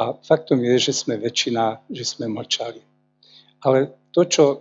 A 0.00 0.16
faktom 0.16 0.64
je, 0.64 0.90
že 0.90 0.92
sme 0.96 1.20
väčšina, 1.20 1.84
že 1.92 2.04
sme 2.08 2.32
mlčali. 2.32 2.80
Ale 3.64 3.96
to, 4.12 4.22
čo 4.28 4.44
e, 4.46 4.56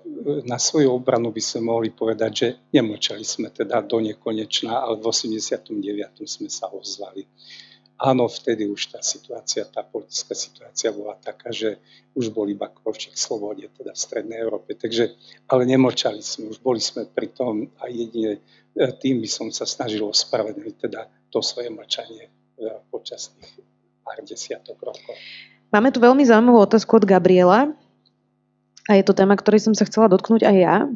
na 0.48 0.56
svoju 0.56 0.90
obranu 0.96 1.30
by 1.30 1.44
sme 1.44 1.70
mohli 1.70 1.92
povedať, 1.92 2.32
že 2.32 2.48
nemlčali 2.74 3.22
sme 3.22 3.52
teda 3.52 3.84
do 3.84 4.00
nekonečná, 4.00 4.80
ale 4.80 4.98
v 4.98 5.06
89. 5.06 5.70
sme 6.24 6.50
sa 6.50 6.72
ozvali. 6.72 7.28
Áno, 8.04 8.26
vtedy 8.26 8.66
už 8.66 8.96
tá 8.96 9.00
situácia, 9.06 9.70
tá 9.70 9.86
politická 9.86 10.34
situácia 10.34 10.90
bola 10.90 11.14
taká, 11.22 11.54
že 11.54 11.78
už 12.18 12.34
bol 12.34 12.50
iba 12.50 12.68
krovček 12.68 13.14
slobode, 13.14 13.70
teda 13.78 13.94
v 13.94 14.00
Strednej 14.00 14.40
Európe. 14.42 14.74
Takže, 14.74 15.14
ale 15.46 15.70
nemlčali 15.70 16.20
sme, 16.20 16.50
už 16.50 16.60
boli 16.64 16.82
sme 16.82 17.06
pri 17.06 17.30
tom 17.30 17.70
a 17.84 17.92
jedine 17.92 18.42
e, 18.74 18.90
tým 18.98 19.22
by 19.22 19.30
som 19.30 19.48
sa 19.54 19.68
snažil 19.68 20.08
ospravedlniť 20.08 20.76
teda 20.80 21.06
to 21.30 21.44
svoje 21.46 21.70
mlčanie 21.70 22.28
e, 22.28 22.32
počas 22.90 23.30
tých 23.38 23.62
pár 24.02 24.24
desiatok 24.26 24.82
rokov. 24.82 25.16
Máme 25.70 25.94
tu 25.94 26.02
veľmi 26.02 26.26
zaujímavú 26.26 26.66
otázku 26.66 26.98
od 27.02 27.06
Gabriela 27.06 27.74
a 28.90 29.00
je 29.00 29.04
to 29.04 29.16
téma, 29.16 29.40
ktorej 29.40 29.64
som 29.64 29.74
sa 29.76 29.88
chcela 29.88 30.12
dotknúť 30.12 30.44
aj 30.44 30.56
ja. 30.60 30.76
E, 30.84 30.90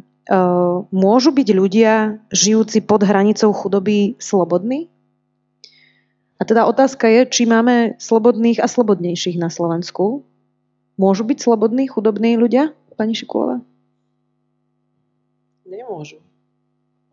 môžu 0.91 1.31
byť 1.31 1.47
ľudia 1.55 2.19
žijúci 2.29 2.83
pod 2.83 3.07
hranicou 3.07 3.55
chudoby 3.55 4.19
slobodní? 4.19 4.91
A 6.37 6.45
teda 6.45 6.67
otázka 6.69 7.07
je, 7.07 7.21
či 7.31 7.43
máme 7.49 7.97
slobodných 7.97 8.61
a 8.61 8.67
slobodnejších 8.67 9.39
na 9.39 9.49
Slovensku. 9.49 10.21
Môžu 10.99 11.23
byť 11.25 11.37
slobodní, 11.41 11.87
chudobní 11.89 12.35
ľudia, 12.35 12.75
pani 12.99 13.15
Šikulová? 13.15 13.63
Nemôžu 15.65 16.21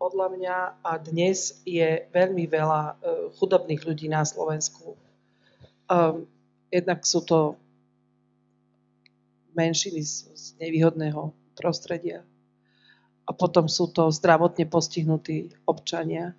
podľa 0.05 0.27
mňa 0.37 0.57
a 0.83 0.91
dnes 1.01 1.57
je 1.63 2.05
veľmi 2.13 2.45
veľa 2.45 2.81
e, 2.83 2.93
chudobných 3.39 3.81
ľudí 3.89 4.05
na 4.11 4.21
Slovensku. 4.21 4.93
Um, 5.89 6.29
jednak 6.69 7.01
sú 7.09 7.25
to 7.25 7.57
menšiny 9.55 10.03
z, 10.03 10.13
z 10.35 10.45
nevýhodného 10.59 11.31
prostredia 11.55 12.27
a 13.25 13.31
potom 13.33 13.65
sú 13.65 13.89
to 13.89 14.13
zdravotne 14.13 14.69
postihnutí 14.69 15.49
občania, 15.65 16.37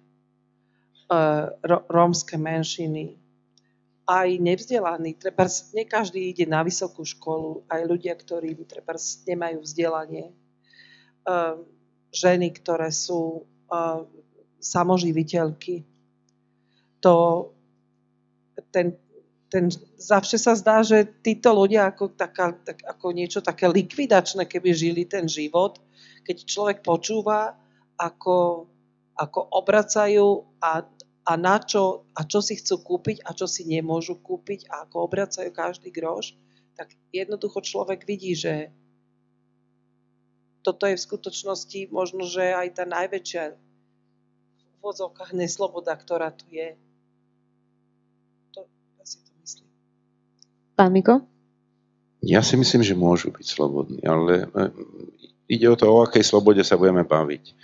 uh, 1.10 1.50
rómske 1.90 2.38
menšiny, 2.38 3.18
aj 4.06 4.28
nevzdelaní. 4.38 5.18
Treba, 5.18 5.50
nie 5.74 5.82
každý 5.82 6.30
ide 6.30 6.46
na 6.46 6.62
vysokú 6.62 7.02
školu, 7.02 7.66
aj 7.66 7.82
ľudia, 7.90 8.14
ktorí 8.14 8.54
treba, 8.62 8.94
nemajú 9.26 9.58
vzdelanie. 9.66 10.30
Um, 11.26 11.66
ženy, 12.14 12.54
ktoré 12.54 12.94
sú 12.94 13.50
samoživiteľky. 14.62 15.82
To, 17.02 17.50
ten, 18.70 18.94
ten, 19.46 19.70
zavše 19.96 20.38
sa 20.38 20.58
zdá, 20.58 20.82
že 20.82 21.06
títo 21.22 21.54
ľudia 21.54 21.90
ako, 21.90 22.14
taká, 22.14 22.54
tak, 22.66 22.82
ako 22.82 23.14
niečo 23.14 23.40
také 23.42 23.70
likvidačné, 23.70 24.46
keby 24.46 24.74
žili 24.74 25.02
ten 25.06 25.30
život, 25.30 25.78
keď 26.26 26.36
človek 26.42 26.78
počúva, 26.82 27.54
ako, 27.96 28.66
ako 29.14 29.40
obracajú 29.54 30.44
a, 30.58 30.82
a 31.26 31.32
na 31.38 31.56
čo, 31.62 32.04
a 32.12 32.26
čo 32.26 32.42
si 32.42 32.58
chcú 32.58 32.82
kúpiť 32.82 33.22
a 33.22 33.30
čo 33.32 33.46
si 33.46 33.64
nemôžu 33.64 34.18
kúpiť 34.18 34.66
a 34.68 34.84
ako 34.84 35.06
obracajú 35.06 35.50
každý 35.54 35.94
groš, 35.94 36.34
tak 36.76 36.92
jednoducho 37.14 37.62
človek 37.62 38.04
vidí, 38.04 38.36
že 38.36 38.74
toto 40.60 40.90
je 40.90 40.98
v 40.98 41.06
skutočnosti 41.06 41.94
možno, 41.94 42.26
že 42.26 42.50
aj 42.50 42.82
tá 42.82 42.84
najväčšia 42.84 43.54
v 43.54 44.72
úvodzovkách 44.82 45.30
nesloboda, 45.30 45.94
ktorá 45.94 46.34
tu 46.34 46.50
je. 46.50 46.74
To 48.58 48.66
asi 48.98 49.22
Pán 50.76 50.92
Miko? 50.92 51.24
Ja 52.20 52.44
si 52.44 52.60
myslím, 52.60 52.84
že 52.84 52.92
môžu 52.92 53.32
byť 53.32 53.46
slobodní, 53.48 54.00
ale 54.04 54.44
e, 54.44 54.70
ide 55.48 55.72
o 55.72 55.76
to, 55.76 55.88
o 55.88 56.04
akej 56.04 56.20
slobode 56.20 56.60
sa 56.64 56.76
budeme 56.76 57.04
baviť. 57.04 57.56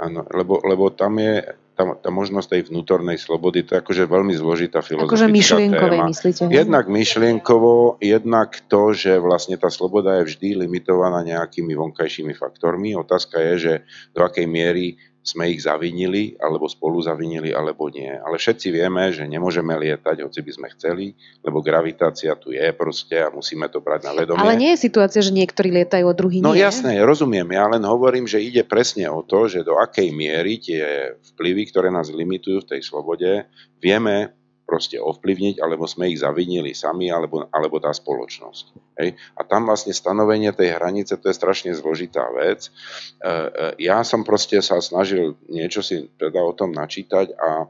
Áno, 0.00 0.24
lebo, 0.32 0.60
lebo 0.64 0.88
tam 0.92 1.20
je 1.20 1.44
tá, 1.80 1.96
tá 1.96 2.10
možnosť 2.12 2.48
tej 2.52 2.62
vnútornej 2.68 3.16
slobody, 3.16 3.64
to 3.64 3.72
je 3.76 3.80
akože 3.80 4.04
veľmi 4.04 4.36
zložitá 4.36 4.84
filozofická 4.84 5.16
akože 5.16 5.28
myšlienkovej, 5.32 6.00
téma. 6.00 6.10
myslíte? 6.12 6.42
Jednak 6.52 6.84
myšlienkovo, 6.92 8.00
jednak 8.04 8.60
to, 8.68 8.92
že 8.92 9.16
vlastne 9.16 9.56
tá 9.56 9.72
sloboda 9.72 10.20
je 10.20 10.28
vždy 10.28 10.68
limitovaná 10.68 11.24
nejakými 11.24 11.72
vonkajšími 11.72 12.36
faktormi. 12.36 12.92
Otázka 12.92 13.40
je, 13.40 13.54
že 13.56 13.72
do 14.12 14.20
akej 14.20 14.44
miery 14.44 15.00
sme 15.20 15.52
ich 15.52 15.60
zavinili, 15.60 16.32
alebo 16.40 16.64
spolu 16.64 17.04
zavinili, 17.04 17.52
alebo 17.52 17.92
nie. 17.92 18.08
Ale 18.08 18.40
všetci 18.40 18.72
vieme, 18.72 19.12
že 19.12 19.28
nemôžeme 19.28 19.76
lietať, 19.76 20.24
hoci 20.24 20.40
by 20.40 20.52
sme 20.56 20.68
chceli, 20.72 21.12
lebo 21.44 21.60
gravitácia 21.60 22.32
tu 22.40 22.56
je 22.56 22.64
proste 22.72 23.20
a 23.20 23.28
musíme 23.28 23.68
to 23.68 23.84
brať 23.84 24.08
na 24.08 24.12
vedomie. 24.16 24.40
Ale 24.40 24.56
nie 24.56 24.72
je 24.74 24.88
situácia, 24.88 25.20
že 25.20 25.36
niektorí 25.36 25.68
lietajú 25.76 26.08
a 26.08 26.14
druhí 26.16 26.40
No 26.40 26.56
nie. 26.56 26.64
jasné, 26.64 26.96
rozumiem. 27.04 27.46
Ja 27.52 27.68
len 27.68 27.84
hovorím, 27.84 28.24
že 28.24 28.40
ide 28.40 28.64
presne 28.64 29.12
o 29.12 29.20
to, 29.20 29.44
že 29.44 29.60
do 29.60 29.76
akej 29.76 30.08
miery 30.08 30.56
tie 30.56 31.12
vplyvy, 31.36 31.68
ktoré 31.68 31.92
nás 31.92 32.08
limitujú 32.08 32.64
v 32.64 32.70
tej 32.76 32.80
slobode, 32.80 33.44
vieme 33.76 34.32
proste 34.70 35.02
ovplyvniť, 35.02 35.58
alebo 35.58 35.90
sme 35.90 36.14
ich 36.14 36.22
zavinili 36.22 36.70
sami, 36.78 37.10
alebo, 37.10 37.50
alebo 37.50 37.82
tá 37.82 37.90
spoločnosť. 37.90 38.94
Hej? 39.02 39.18
A 39.34 39.42
tam 39.42 39.66
vlastne 39.66 39.90
stanovenie 39.90 40.54
tej 40.54 40.78
hranice, 40.78 41.18
to 41.18 41.26
je 41.26 41.34
strašne 41.34 41.74
zložitá 41.74 42.30
vec. 42.30 42.70
E, 42.70 42.70
e, 42.70 43.90
ja 43.90 44.06
som 44.06 44.22
proste 44.22 44.62
sa 44.62 44.78
snažil 44.78 45.34
niečo 45.50 45.82
si 45.82 46.06
teda 46.14 46.38
o 46.38 46.54
tom 46.54 46.70
načítať 46.70 47.34
a 47.34 47.50
e, 47.58 47.66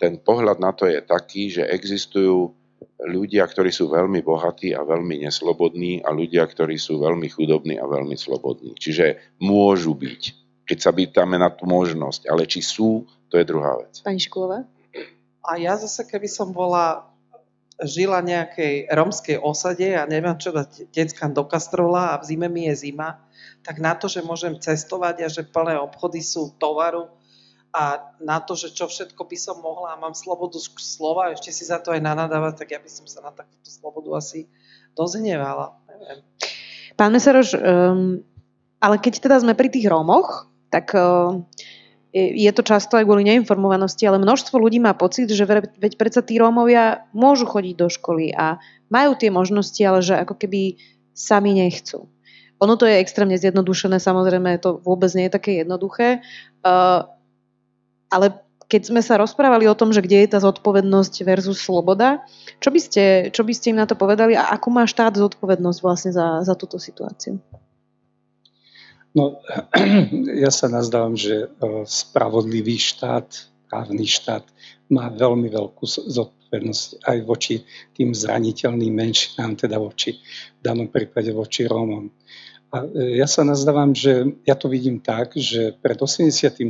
ten 0.00 0.16
pohľad 0.16 0.56
na 0.64 0.72
to 0.72 0.88
je 0.88 1.04
taký, 1.04 1.52
že 1.52 1.68
existujú 1.68 2.56
ľudia, 3.04 3.44
ktorí 3.44 3.68
sú 3.68 3.92
veľmi 3.92 4.24
bohatí 4.24 4.72
a 4.72 4.86
veľmi 4.86 5.28
neslobodní 5.28 6.00
a 6.06 6.14
ľudia, 6.14 6.48
ktorí 6.48 6.78
sú 6.78 7.02
veľmi 7.02 7.28
chudobní 7.28 7.76
a 7.76 7.84
veľmi 7.84 8.16
slobodní. 8.16 8.78
Čiže 8.78 9.36
môžu 9.42 9.92
byť, 9.92 10.22
keď 10.64 10.78
sa 10.78 10.90
pýtame 10.94 11.36
na 11.36 11.50
tú 11.50 11.66
možnosť, 11.68 12.30
ale 12.30 12.46
či 12.48 12.62
sú, 12.62 13.04
to 13.28 13.36
je 13.36 13.44
druhá 13.44 13.76
vec. 13.82 14.00
Pani 14.06 14.22
Škulová? 14.22 14.62
A 15.42 15.58
ja 15.58 15.74
zase, 15.74 16.06
keby 16.06 16.30
som 16.30 16.54
bola 16.54 17.12
žila 17.82 18.22
nejakej 18.22 18.86
romskej 18.94 19.36
osade 19.42 19.90
a 19.90 20.06
neviem 20.06 20.38
čo 20.38 20.54
dať 20.54 20.92
deckám 20.94 21.34
do 21.34 21.42
kastrola 21.42 22.14
a 22.14 22.20
v 22.22 22.26
zime 22.30 22.46
mi 22.46 22.70
je 22.70 22.88
zima, 22.88 23.18
tak 23.66 23.82
na 23.82 23.98
to, 23.98 24.06
že 24.06 24.22
môžem 24.22 24.54
cestovať 24.58 25.26
a 25.26 25.28
že 25.28 25.42
plné 25.46 25.78
obchody 25.82 26.22
sú 26.22 26.54
tovaru 26.62 27.10
a 27.72 28.12
na 28.20 28.38
to, 28.38 28.52
že 28.52 28.76
čo 28.76 28.86
všetko 28.86 29.24
by 29.24 29.36
som 29.40 29.58
mohla 29.58 29.96
a 29.96 30.00
mám 30.00 30.12
slobodu 30.12 30.60
slova, 30.60 31.32
ešte 31.32 31.50
si 31.50 31.64
za 31.64 31.80
to 31.80 31.90
aj 31.90 32.04
nanadávať, 32.04 32.62
tak 32.62 32.68
ja 32.76 32.78
by 32.78 32.90
som 32.92 33.08
sa 33.08 33.24
na 33.24 33.32
takúto 33.32 33.66
slobodu 33.72 34.12
asi 34.20 34.46
dozhnevala. 34.92 35.72
Neviem. 35.88 36.20
Pán 36.94 37.10
Mesaroš, 37.10 37.56
um, 37.56 38.20
ale 38.76 39.00
keď 39.00 39.24
teda 39.24 39.40
sme 39.40 39.56
pri 39.56 39.72
tých 39.72 39.88
Rómoch, 39.88 40.52
tak 40.68 40.92
uh, 40.92 41.40
je 42.12 42.50
to 42.52 42.60
často 42.60 43.00
aj 43.00 43.08
kvôli 43.08 43.24
neinformovanosti, 43.24 44.04
ale 44.04 44.20
množstvo 44.20 44.60
ľudí 44.60 44.76
má 44.76 44.92
pocit, 44.92 45.32
že 45.32 45.48
veď 45.48 45.96
predsa 45.96 46.20
tí 46.20 46.36
Rómovia 46.36 47.08
môžu 47.16 47.48
chodiť 47.48 47.74
do 47.80 47.88
školy 47.88 48.36
a 48.36 48.60
majú 48.92 49.16
tie 49.16 49.32
možnosti, 49.32 49.80
ale 49.80 50.04
že 50.04 50.20
ako 50.20 50.36
keby 50.36 50.76
sami 51.16 51.56
nechcú. 51.56 52.12
Ono 52.60 52.76
to 52.76 52.84
je 52.84 53.00
extrémne 53.00 53.34
zjednodušené, 53.40 53.96
samozrejme 53.96 54.60
to 54.60 54.84
vôbec 54.84 55.08
nie 55.16 55.26
je 55.26 55.34
také 55.34 55.64
jednoduché, 55.64 56.20
uh, 56.62 57.08
ale 58.12 58.26
keď 58.68 58.88
sme 58.88 59.00
sa 59.04 59.20
rozprávali 59.20 59.68
o 59.68 59.76
tom, 59.76 59.92
že 59.92 60.04
kde 60.04 60.24
je 60.24 60.32
tá 60.32 60.38
zodpovednosť 60.40 61.28
versus 61.28 61.60
sloboda, 61.60 62.24
čo 62.60 62.72
by 62.72 62.80
ste, 62.80 63.04
čo 63.28 63.44
by 63.44 63.52
ste 63.52 63.72
im 63.72 63.80
na 63.80 63.88
to 63.88 63.96
povedali 63.96 64.32
a 64.32 64.48
akú 64.48 64.72
má 64.72 64.88
štát 64.88 65.12
zodpovednosť 65.16 65.78
vlastne 65.84 66.12
za, 66.12 66.40
za 66.40 66.54
túto 66.56 66.80
situáciu? 66.80 67.36
No, 69.12 69.44
ja 70.44 70.48
sa 70.48 70.72
nazdávam, 70.72 71.12
že 71.16 71.44
e, 71.44 71.46
spravodlivý 71.84 72.80
štát, 72.80 73.28
právny 73.68 74.08
štát 74.08 74.44
má 74.88 75.12
veľmi 75.12 75.52
veľkú 75.52 75.84
zodpovednosť 75.84 77.04
aj 77.04 77.18
voči 77.24 77.64
tým 77.92 78.16
zraniteľným 78.16 78.92
menšinám, 78.92 79.56
teda 79.56 79.76
voči, 79.76 80.16
v 80.60 80.60
danom 80.64 80.88
prípade 80.88 81.28
voči 81.32 81.68
Rómom. 81.68 82.08
A 82.72 82.88
e, 82.88 83.20
ja 83.20 83.28
sa 83.28 83.44
nazdávam, 83.44 83.92
že 83.92 84.32
ja 84.48 84.56
to 84.56 84.72
vidím 84.72 85.04
tak, 85.04 85.36
že 85.36 85.76
pred 85.76 86.00
89. 86.00 86.64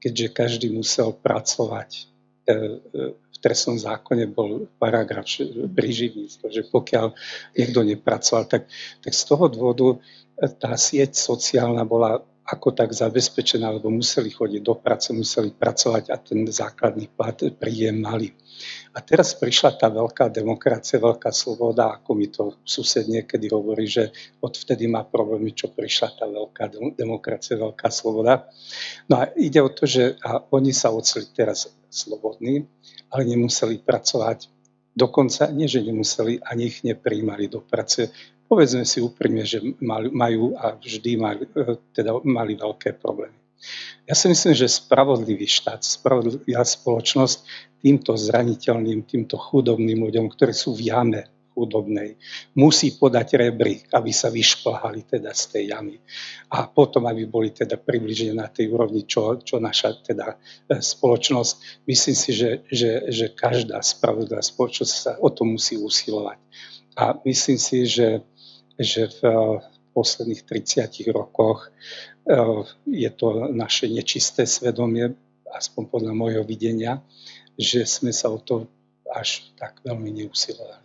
keďže 0.00 0.26
každý 0.32 0.72
musel 0.72 1.12
pracovať 1.12 1.90
e, 2.48 2.80
v 3.12 3.36
trestnom 3.44 3.76
zákone 3.76 4.24
bol 4.32 4.72
paragraf 4.80 5.28
príživníctvo, 5.76 6.46
že 6.48 6.62
pokiaľ 6.64 7.12
niekto 7.60 7.80
nepracoval, 7.84 8.48
tak, 8.48 8.72
tak 9.04 9.12
z 9.12 9.22
toho 9.28 9.52
dôvodu 9.52 10.00
tá 10.50 10.74
sieť 10.74 11.14
sociálna 11.14 11.86
bola 11.86 12.22
ako 12.42 12.74
tak 12.74 12.90
zabezpečená, 12.90 13.70
lebo 13.70 13.86
museli 13.88 14.28
chodiť 14.34 14.62
do 14.66 14.74
práce, 14.74 15.14
museli 15.14 15.54
pracovať 15.54 16.10
a 16.10 16.18
ten 16.18 16.42
základný 16.42 17.06
plat 17.14 17.38
príjem 17.54 18.02
mali. 18.02 18.34
A 18.92 19.00
teraz 19.00 19.32
prišla 19.38 19.78
tá 19.78 19.88
veľká 19.88 20.28
demokracia, 20.28 21.00
veľká 21.00 21.30
sloboda, 21.30 21.96
ako 21.96 22.10
mi 22.12 22.28
to 22.28 22.60
sused 22.66 23.06
niekedy 23.08 23.48
hovorí, 23.48 23.86
že 23.86 24.10
odvtedy 24.42 24.90
má 24.90 25.06
problémy, 25.06 25.54
čo 25.54 25.70
prišla 25.70 26.08
tá 26.18 26.26
veľká 26.28 26.68
demokracia, 26.98 27.56
veľká 27.56 27.88
sloboda. 27.88 28.50
No 29.08 29.22
a 29.22 29.30
ide 29.38 29.62
o 29.62 29.70
to, 29.70 29.86
že 29.86 30.18
a 30.20 30.42
oni 30.52 30.74
sa 30.74 30.90
oceli 30.90 31.30
teraz 31.30 31.70
slobodní, 31.88 32.66
ale 33.08 33.22
nemuseli 33.22 33.80
pracovať. 33.80 34.50
Dokonca 34.92 35.48
nie, 35.48 35.64
že 35.70 35.80
nemuseli, 35.80 36.44
ani 36.44 36.68
ich 36.68 36.84
nepríjmali 36.84 37.48
do 37.48 37.64
práce 37.64 38.12
povedzme 38.52 38.84
si 38.84 39.00
úprimne, 39.00 39.48
že 39.48 39.64
majú 40.12 40.52
a 40.60 40.76
vždy 40.76 41.10
mali, 41.16 41.48
e, 41.48 41.80
teda 41.96 42.20
mali 42.20 42.52
veľké 42.52 43.00
problémy. 43.00 43.40
Ja 44.04 44.12
si 44.12 44.28
myslím, 44.28 44.52
že 44.52 44.68
spravodlivý 44.68 45.48
štát, 45.48 45.80
spravodlivá 45.80 46.60
spoločnosť 46.60 47.48
týmto 47.80 48.12
zraniteľným, 48.12 49.08
týmto 49.08 49.40
chudobným 49.40 50.04
ľuďom, 50.04 50.28
ktorí 50.28 50.52
sú 50.52 50.76
v 50.76 50.92
jame 50.92 51.32
chudobnej, 51.52 52.16
musí 52.56 52.96
podať 52.96 53.36
rebrík, 53.36 53.88
aby 53.92 54.08
sa 54.08 54.32
vyšplhali 54.32 55.04
teda 55.04 55.36
z 55.36 55.42
tej 55.52 55.64
jamy. 55.72 55.96
A 56.48 56.64
potom, 56.64 57.04
aby 57.08 57.28
boli 57.28 57.52
teda 57.52 57.76
približene 57.76 58.36
na 58.36 58.48
tej 58.48 58.72
úrovni, 58.72 59.04
čo, 59.04 59.36
čo 59.40 59.60
naša 59.60 60.00
teda 60.00 60.36
e, 60.68 60.80
spoločnosť. 60.80 61.84
Myslím 61.84 62.16
si, 62.16 62.30
že, 62.32 62.64
že, 62.72 63.04
že 63.12 63.26
každá 63.36 63.80
spravodlivá 63.84 64.40
spoločnosť 64.40 64.92
sa 64.92 65.12
o 65.20 65.28
to 65.28 65.44
musí 65.44 65.76
usilovať. 65.76 66.40
A 66.92 67.16
myslím 67.24 67.56
si, 67.56 67.88
že 67.88 68.20
že 68.82 69.08
v 69.08 69.20
eh, 69.24 69.34
posledných 69.94 70.42
30 70.44 71.14
rokoch 71.14 71.70
eh, 71.70 72.62
je 72.86 73.10
to 73.14 73.50
naše 73.54 73.88
nečisté 73.88 74.46
svedomie, 74.46 75.14
aspoň 75.48 75.82
podľa 75.88 76.12
môjho 76.12 76.42
videnia, 76.42 77.00
že 77.56 77.86
sme 77.86 78.10
sa 78.10 78.32
o 78.32 78.38
to 78.40 78.66
až 79.12 79.44
tak 79.60 79.78
veľmi 79.84 80.24
neusilovali. 80.24 80.84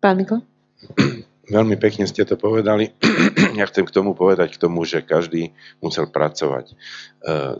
Pán 0.00 0.16
Miko? 0.20 0.40
Veľmi 1.44 1.76
pekne 1.76 2.08
ste 2.08 2.24
to 2.24 2.40
povedali. 2.40 2.92
Ja 3.54 3.70
chcem 3.70 3.86
k 3.86 3.94
tomu 3.94 4.18
povedať, 4.18 4.58
k 4.58 4.66
tomu, 4.66 4.82
že 4.82 5.06
každý 5.06 5.54
musel 5.78 6.10
pracovať 6.10 6.74
e, 6.74 6.74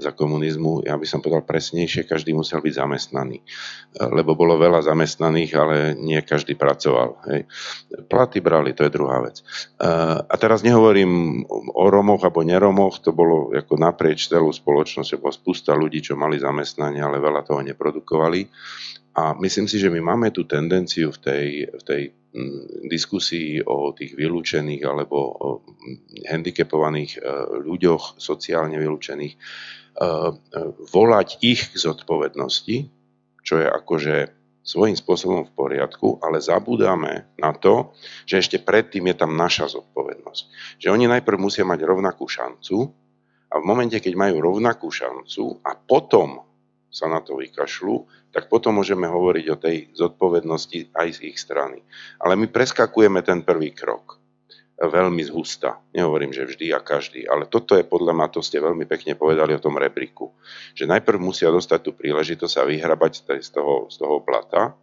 za 0.03 0.11
komunizmu. 0.11 0.83
Ja 0.83 0.99
by 0.99 1.07
som 1.07 1.23
povedal 1.23 1.47
presnejšie, 1.47 2.03
každý 2.03 2.35
musel 2.35 2.59
byť 2.59 2.75
zamestnaný. 2.75 3.39
E, 3.39 3.45
lebo 4.03 4.35
bolo 4.35 4.59
veľa 4.59 4.83
zamestnaných, 4.83 5.51
ale 5.55 5.77
nie 5.95 6.19
každý 6.27 6.59
pracoval. 6.59 7.23
Hej. 7.31 7.47
Platy 8.11 8.43
brali, 8.43 8.75
to 8.75 8.83
je 8.83 8.91
druhá 8.91 9.23
vec. 9.23 9.39
E, 9.39 9.87
a 10.19 10.35
teraz 10.35 10.67
nehovorím 10.67 11.47
o 11.79 11.87
Romoch 11.87 12.27
alebo 12.27 12.43
neromoch, 12.43 12.99
to 12.99 13.15
bolo 13.15 13.55
ako 13.55 13.79
naprieč 13.79 14.27
celú 14.27 14.51
spoločnosť, 14.51 15.23
bola 15.23 15.31
spústa 15.31 15.79
ľudí, 15.79 16.03
čo 16.03 16.19
mali 16.19 16.43
zamestnanie, 16.43 16.99
ale 16.99 17.23
veľa 17.23 17.47
toho 17.47 17.63
neprodukovali. 17.63 18.51
A 19.15 19.39
myslím 19.39 19.71
si, 19.71 19.79
že 19.79 19.95
my 19.95 20.03
máme 20.03 20.35
tú 20.35 20.43
tendenciu 20.43 21.15
v 21.15 21.19
tej, 21.23 21.47
v 21.71 21.83
tej 21.87 22.03
mm, 22.35 22.91
diskusii 22.91 23.63
o 23.63 23.95
tých 23.95 24.19
vylúčených 24.19 24.83
alebo 24.83 25.19
o 25.19 25.49
mm, 25.63 26.27
handicapovaných 26.35 27.13
e, 27.17 27.21
ľuďoch, 27.63 28.19
sociálne 28.19 28.75
vylúčených, 28.75 29.35
e, 29.35 29.39
e, 29.39 30.09
volať 30.91 31.39
ich 31.47 31.71
k 31.71 31.75
zodpovednosti, 31.79 32.77
čo 33.47 33.55
je 33.63 33.67
akože 33.71 34.17
svojím 34.65 34.97
spôsobom 34.97 35.45
v 35.47 35.55
poriadku, 35.55 36.19
ale 36.25 36.41
zabúdame 36.41 37.29
na 37.37 37.53
to, 37.53 37.93
že 38.25 38.41
ešte 38.41 38.59
predtým 38.65 39.13
je 39.13 39.17
tam 39.21 39.37
naša 39.37 39.71
zodpovednosť. 39.79 40.43
Že 40.81 40.89
oni 40.91 41.05
najprv 41.07 41.37
musia 41.39 41.69
mať 41.69 41.85
rovnakú 41.85 42.25
šancu 42.25 42.89
a 43.53 43.55
v 43.61 43.65
momente, 43.69 44.01
keď 44.01 44.17
majú 44.17 44.41
rovnakú 44.41 44.89
šancu 44.89 45.61
a 45.63 45.77
potom 45.77 46.43
sa 46.95 47.11
na 47.11 47.19
to 47.19 47.35
vykašľú, 47.35 48.31
tak 48.31 48.47
potom 48.47 48.79
môžeme 48.79 49.11
hovoriť 49.11 49.47
o 49.51 49.59
tej 49.59 49.77
zodpovednosti 49.99 50.95
aj 50.95 51.09
z 51.11 51.35
ich 51.35 51.43
strany. 51.43 51.83
Ale 52.23 52.39
my 52.39 52.47
preskakujeme 52.47 53.19
ten 53.27 53.43
prvý 53.43 53.75
krok 53.75 54.23
veľmi 54.79 55.23
zhusta. 55.27 55.79
Nehovorím, 55.95 56.35
že 56.35 56.47
vždy 56.47 56.75
a 56.75 56.83
každý, 56.83 57.27
ale 57.27 57.47
toto 57.47 57.79
je 57.79 57.87
podľa 57.87 58.15
mňa, 58.15 58.35
to 58.35 58.43
ste 58.43 58.59
veľmi 58.59 58.87
pekne 58.91 59.15
povedali 59.15 59.55
o 59.55 59.63
tom 59.63 59.79
rebriku, 59.79 60.35
že 60.75 60.91
najprv 60.91 61.19
musia 61.23 61.51
dostať 61.55 61.81
tú 61.83 61.91
príležitosť 61.95 62.55
a 62.59 62.67
vyhrabať 62.67 63.13
z 63.39 63.51
toho, 63.55 63.87
z 63.87 63.97
toho 64.03 64.19
plata 64.27 64.75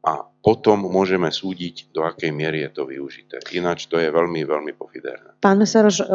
a 0.00 0.12
potom 0.24 0.88
môžeme 0.88 1.28
súdiť, 1.28 1.92
do 1.92 2.06
akej 2.06 2.32
miery 2.32 2.64
je 2.64 2.70
to 2.72 2.88
využité. 2.88 3.42
Ináč 3.52 3.84
to 3.90 4.00
je 4.00 4.08
veľmi, 4.08 4.48
veľmi 4.48 4.72
pofiderné. 4.72 5.36
Pán 5.44 5.60
Mesaroš, 5.60 6.08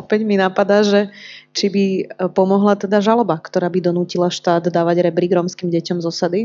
opäť 0.00 0.26
mi 0.26 0.36
napadá, 0.36 0.82
že 0.82 1.14
či 1.54 1.66
by 1.70 1.84
e, 1.84 2.04
pomohla 2.32 2.74
teda 2.74 2.98
žaloba, 2.98 3.38
ktorá 3.38 3.70
by 3.70 3.80
donútila 3.80 4.28
štát 4.28 4.68
dávať 4.68 5.06
rebrík 5.06 5.32
rómskym 5.34 5.70
deťom 5.70 6.02
z 6.02 6.06
osady. 6.06 6.42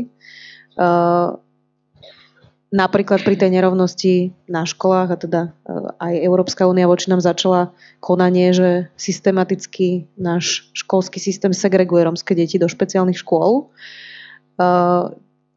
Uh, 0.78 1.34
napríklad 2.70 3.26
pri 3.26 3.34
tej 3.34 3.50
nerovnosti 3.50 4.30
na 4.46 4.62
školách 4.62 5.08
a 5.10 5.16
teda 5.18 5.40
aj 5.98 6.14
Európska 6.22 6.70
únia 6.70 6.86
voči 6.86 7.10
nám 7.10 7.18
začala 7.18 7.74
konanie, 7.98 8.54
že 8.54 8.86
systematicky 8.94 10.06
náš 10.14 10.70
školský 10.78 11.18
systém 11.18 11.50
segreguje 11.50 12.06
rómske 12.06 12.32
deti 12.38 12.62
do 12.62 12.70
špeciálnych 12.70 13.18
škôl. 13.18 13.68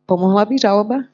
Pomohla 0.10 0.44
by 0.50 0.56
žaloba? 0.58 1.06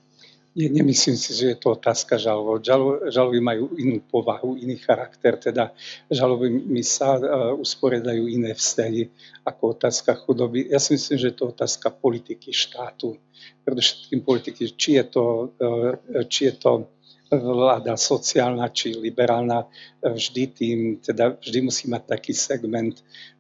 Nie, 0.57 0.65
nemyslím 0.65 1.13
si, 1.13 1.29
že 1.37 1.53
je 1.53 1.57
to 1.61 1.77
otázka 1.77 2.17
žaloby. 2.17 2.65
Žaloby 3.13 3.39
majú 3.39 3.69
inú 3.77 4.01
povahu, 4.01 4.57
iný 4.57 4.81
charakter, 4.81 5.37
teda 5.37 5.69
žaloby 6.09 6.49
my 6.49 6.81
sa 6.81 7.21
uh, 7.21 7.53
usporiadajú 7.53 8.25
iné 8.25 8.57
vzťahy 8.57 9.13
ako 9.45 9.77
otázka 9.77 10.17
chudoby. 10.25 10.65
Ja 10.73 10.81
si 10.81 10.97
myslím, 10.97 11.17
že 11.21 11.29
je 11.29 11.37
to 11.37 11.53
otázka 11.53 11.93
politiky 11.93 12.49
štátu. 12.49 13.21
Predovšetkým 13.61 14.25
politiky, 14.25 14.73
či 14.73 14.97
je 14.97 15.05
to, 15.05 15.53
uh, 15.53 16.25
či 16.25 16.49
je 16.49 16.53
to 16.57 16.89
vláda 17.29 17.93
sociálna 17.93 18.73
či 18.73 18.97
liberálna, 18.97 19.69
vždy 20.01 20.43
tým, 20.49 20.79
teda 20.97 21.37
vždy 21.37 21.59
musí 21.61 21.85
mať 21.85 22.17
taký 22.17 22.33
segment 22.33 22.97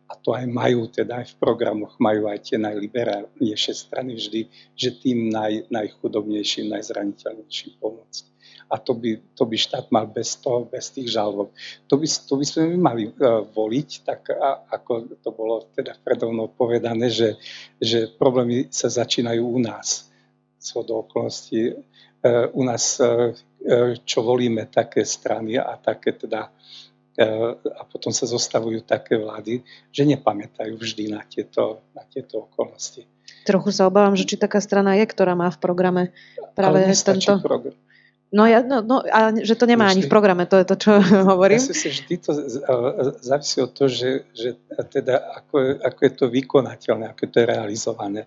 a 0.09 0.17
to 0.17 0.33
aj 0.33 0.49
majú, 0.49 0.89
teda 0.89 1.21
aj 1.21 1.37
v 1.37 1.37
programoch 1.37 1.93
majú 2.01 2.25
aj 2.25 2.49
tie 2.49 2.57
najliberálnejšie 2.57 3.73
strany 3.77 4.17
vždy, 4.17 4.49
že 4.73 4.97
tým 4.97 5.29
naj, 5.29 5.69
najchudobnejším, 5.69 6.73
najzraniteľnejším 6.73 7.77
pomôcť. 7.77 8.23
A 8.69 8.77
to 8.77 8.93
by, 8.93 9.17
to 9.33 9.49
by 9.49 9.57
štát 9.57 9.89
mal 9.89 10.05
bez 10.09 10.37
toho, 10.37 10.65
bez 10.65 10.93
tých 10.93 11.09
žalob. 11.13 11.53
To 11.89 11.97
by, 11.97 12.05
to 12.05 12.33
by 12.37 12.45
sme 12.45 12.77
mali 12.77 13.09
uh, 13.09 13.45
voliť, 13.45 13.89
tak 14.05 14.29
a, 14.33 14.65
ako 14.69 15.17
to 15.21 15.29
bolo 15.33 15.69
teda 15.73 15.97
predovnou 16.01 16.53
povedané, 16.53 17.09
že, 17.09 17.37
že 17.81 18.09
problémy 18.13 18.69
sa 18.69 18.89
začínajú 18.89 19.41
u 19.41 19.57
nás. 19.61 20.09
Sú 20.61 20.85
do 20.85 21.01
okolností 21.05 21.73
uh, 21.73 22.49
u 22.53 22.61
nás, 22.61 22.97
uh, 23.01 23.33
čo 24.05 24.21
volíme 24.21 24.69
také 24.69 25.01
strany 25.01 25.57
a 25.57 25.73
také 25.77 26.13
teda 26.13 26.49
E, 26.49 26.88
a 27.19 27.83
potom 27.83 28.15
sa 28.15 28.23
zostavujú 28.23 28.87
také 28.87 29.19
vlády, 29.19 29.59
že 29.91 30.07
nepamätajú 30.07 30.79
vždy 30.79 31.11
na 31.11 31.21
tieto, 31.27 31.83
na 31.91 32.07
tieto 32.07 32.47
okolnosti. 32.47 33.03
Trochu 33.43 33.69
sa 33.75 33.91
obávam, 33.91 34.15
že 34.15 34.23
či 34.23 34.35
taká 34.39 34.63
strana 34.63 34.95
je, 34.95 35.05
ktorá 35.05 35.35
má 35.35 35.51
v 35.51 35.59
programe 35.59 36.03
práve 36.55 36.87
tento... 36.95 37.35
Program. 37.43 37.75
No, 38.29 38.45
ja, 38.45 38.61
no, 38.61 38.85
no 38.85 39.01
a 39.01 39.33
že 39.41 39.57
to 39.57 39.65
nemá 39.65 39.89
vždy. 39.89 39.93
ani 39.97 40.01
v 40.05 40.13
programe, 40.13 40.45
to 40.45 40.61
je 40.61 40.65
to, 40.69 40.75
čo 40.77 40.91
hovorím. 41.33 41.57
Ja 41.57 41.73
si 41.73 41.89
vždy 41.89 42.15
to 42.21 42.31
závisí 43.25 43.57
od 43.57 43.73
toho, 43.73 43.89
že, 43.89 44.29
že 44.37 44.53
teda 44.69 45.17
ako, 45.17 45.81
ako 45.81 45.99
je 46.05 46.13
to 46.13 46.25
vykonateľné, 46.29 47.09
ako 47.09 47.25
je 47.25 47.31
to 47.33 47.39
realizované. 47.49 48.21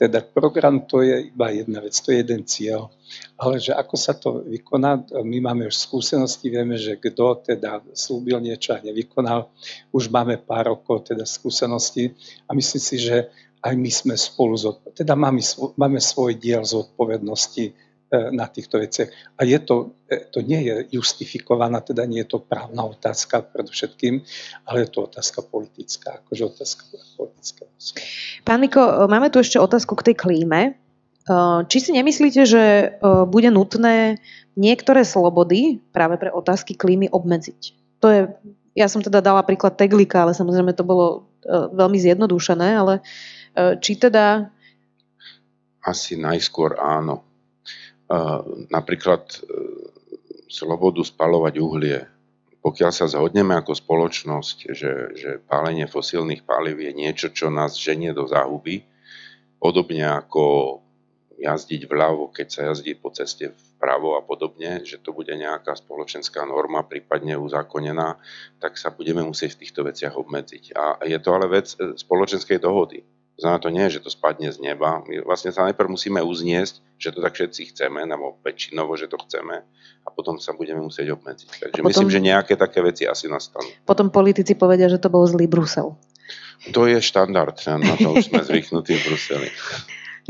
Teda 0.00 0.24
program 0.24 0.88
to 0.88 1.04
je 1.04 1.28
iba 1.28 1.52
jedna 1.52 1.84
vec, 1.84 1.92
to 2.00 2.16
je 2.16 2.24
jeden 2.24 2.48
cieľ. 2.48 2.88
Ale 3.36 3.60
že 3.60 3.76
ako 3.76 3.94
sa 4.00 4.16
to 4.16 4.40
vykoná, 4.40 5.04
my 5.20 5.38
máme 5.44 5.68
už 5.68 5.76
skúsenosti, 5.76 6.48
vieme, 6.48 6.80
že 6.80 6.96
kto 6.96 7.44
teda 7.44 7.84
slúbil 7.92 8.40
niečo 8.40 8.72
a 8.72 8.80
nevykonal, 8.80 9.52
už 9.92 10.08
máme 10.08 10.40
pár 10.40 10.72
rokov 10.72 11.12
teda 11.12 11.28
skúsenosti 11.28 12.16
a 12.48 12.56
myslím 12.56 12.80
si, 12.80 12.96
že 12.96 13.28
aj 13.60 13.74
my 13.76 13.90
sme 13.92 14.14
spolu, 14.16 14.56
teda 14.96 15.12
máme, 15.12 15.44
máme 15.76 16.00
svoj 16.00 16.40
diel 16.40 16.64
zodpovednosti 16.64 17.91
na 18.12 18.44
týchto 18.44 18.76
veciach. 18.76 19.08
A 19.40 19.48
je 19.48 19.58
to, 19.64 19.96
e, 20.04 20.28
to 20.28 20.44
nie 20.44 20.68
je 20.68 21.00
justifikovaná, 21.00 21.80
teda 21.80 22.04
nie 22.04 22.20
je 22.20 22.36
to 22.36 22.38
právna 22.44 22.84
otázka 22.84 23.40
predovšetkým, 23.40 24.20
ale 24.68 24.84
je 24.84 24.88
to 24.92 25.08
otázka 25.08 25.40
politická, 25.40 26.20
akože 26.20 26.42
otázka 26.44 26.82
politická. 27.16 27.64
Pán 28.44 28.60
Miko, 28.60 29.08
máme 29.08 29.32
tu 29.32 29.40
ešte 29.40 29.56
otázku 29.56 29.96
k 29.96 30.12
tej 30.12 30.16
klíme. 30.20 30.60
E, 30.68 30.70
či 31.72 31.78
si 31.80 31.90
nemyslíte, 31.96 32.42
že 32.44 32.62
bude 33.32 33.48
nutné 33.48 34.20
niektoré 34.60 35.08
slobody 35.08 35.80
práve 35.96 36.20
pre 36.20 36.28
otázky 36.28 36.76
klímy 36.76 37.08
obmedziť? 37.08 37.60
To 38.04 38.06
je, 38.12 38.20
ja 38.76 38.92
som 38.92 39.00
teda 39.00 39.24
dala 39.24 39.40
príklad 39.40 39.80
Teglika, 39.80 40.28
ale 40.28 40.36
samozrejme 40.36 40.76
to 40.76 40.84
bolo 40.84 41.32
veľmi 41.48 41.96
zjednodušené, 41.96 42.68
ale 42.76 42.94
či 43.80 43.98
teda... 43.98 44.52
Asi 45.82 46.14
najskôr 46.14 46.78
áno 46.78 47.31
napríklad 48.68 49.22
e, 49.28 49.38
slobodu 50.48 51.00
spalovať 51.00 51.54
uhlie. 51.58 52.00
Pokiaľ 52.62 52.90
sa 52.94 53.10
zhodneme 53.10 53.58
ako 53.58 53.74
spoločnosť, 53.74 54.56
že, 54.70 54.92
že 55.18 55.30
pálenie 55.42 55.90
fosílnych 55.90 56.46
palív 56.46 56.78
je 56.78 56.92
niečo, 56.94 57.34
čo 57.34 57.50
nás 57.50 57.74
ženie 57.74 58.14
do 58.14 58.28
záhuby, 58.28 58.86
podobne 59.58 60.06
ako 60.06 60.78
jazdiť 61.42 61.90
vľavo, 61.90 62.30
keď 62.30 62.46
sa 62.46 62.60
jazdí 62.70 62.94
po 62.94 63.10
ceste 63.10 63.50
vpravo 63.74 64.14
a 64.14 64.22
podobne, 64.22 64.86
že 64.86 65.02
to 65.02 65.10
bude 65.10 65.34
nejaká 65.34 65.74
spoločenská 65.74 66.46
norma, 66.46 66.86
prípadne 66.86 67.34
uzákonená, 67.34 68.14
tak 68.62 68.78
sa 68.78 68.94
budeme 68.94 69.26
musieť 69.26 69.58
v 69.58 69.60
týchto 69.66 69.82
veciach 69.82 70.14
obmedziť. 70.14 70.64
A 70.78 71.02
je 71.02 71.18
to 71.18 71.34
ale 71.34 71.50
vec 71.50 71.74
e, 71.74 71.98
spoločenskej 71.98 72.62
dohody. 72.62 73.02
Znamená 73.40 73.58
to 73.58 73.70
nie, 73.72 73.86
že 73.88 74.04
to 74.04 74.12
spadne 74.12 74.52
z 74.52 74.60
neba. 74.60 75.00
My 75.08 75.24
vlastne 75.24 75.50
sa 75.50 75.64
najprv 75.64 75.88
musíme 75.88 76.20
uzniesť, 76.20 76.84
že 77.00 77.16
to 77.16 77.24
tak 77.24 77.32
všetci 77.32 77.72
chceme, 77.72 78.04
alebo 78.04 78.36
väčšinovo, 78.44 78.92
že 78.94 79.08
to 79.08 79.16
chceme 79.24 79.64
a 80.02 80.08
potom 80.10 80.36
sa 80.36 80.52
budeme 80.52 80.82
musieť 80.82 81.14
obmedziť. 81.16 81.48
Takže 81.48 81.80
potom, 81.80 81.88
myslím, 81.88 82.10
že 82.12 82.20
nejaké 82.20 82.54
také 82.58 82.82
veci 82.84 83.08
asi 83.08 83.30
nastanú. 83.30 83.66
Potom 83.88 84.12
politici 84.12 84.52
povedia, 84.58 84.90
že 84.90 85.00
to 85.00 85.08
bol 85.08 85.24
zlý 85.24 85.48
Brusel. 85.48 85.96
To 86.70 86.86
je 86.86 87.02
štandard, 87.02 87.58
na 87.58 87.94
to 87.98 88.14
už 88.14 88.30
sme 88.30 88.42
zvyknutí 88.46 88.94
v 88.94 89.02
Bruseli. 89.10 89.48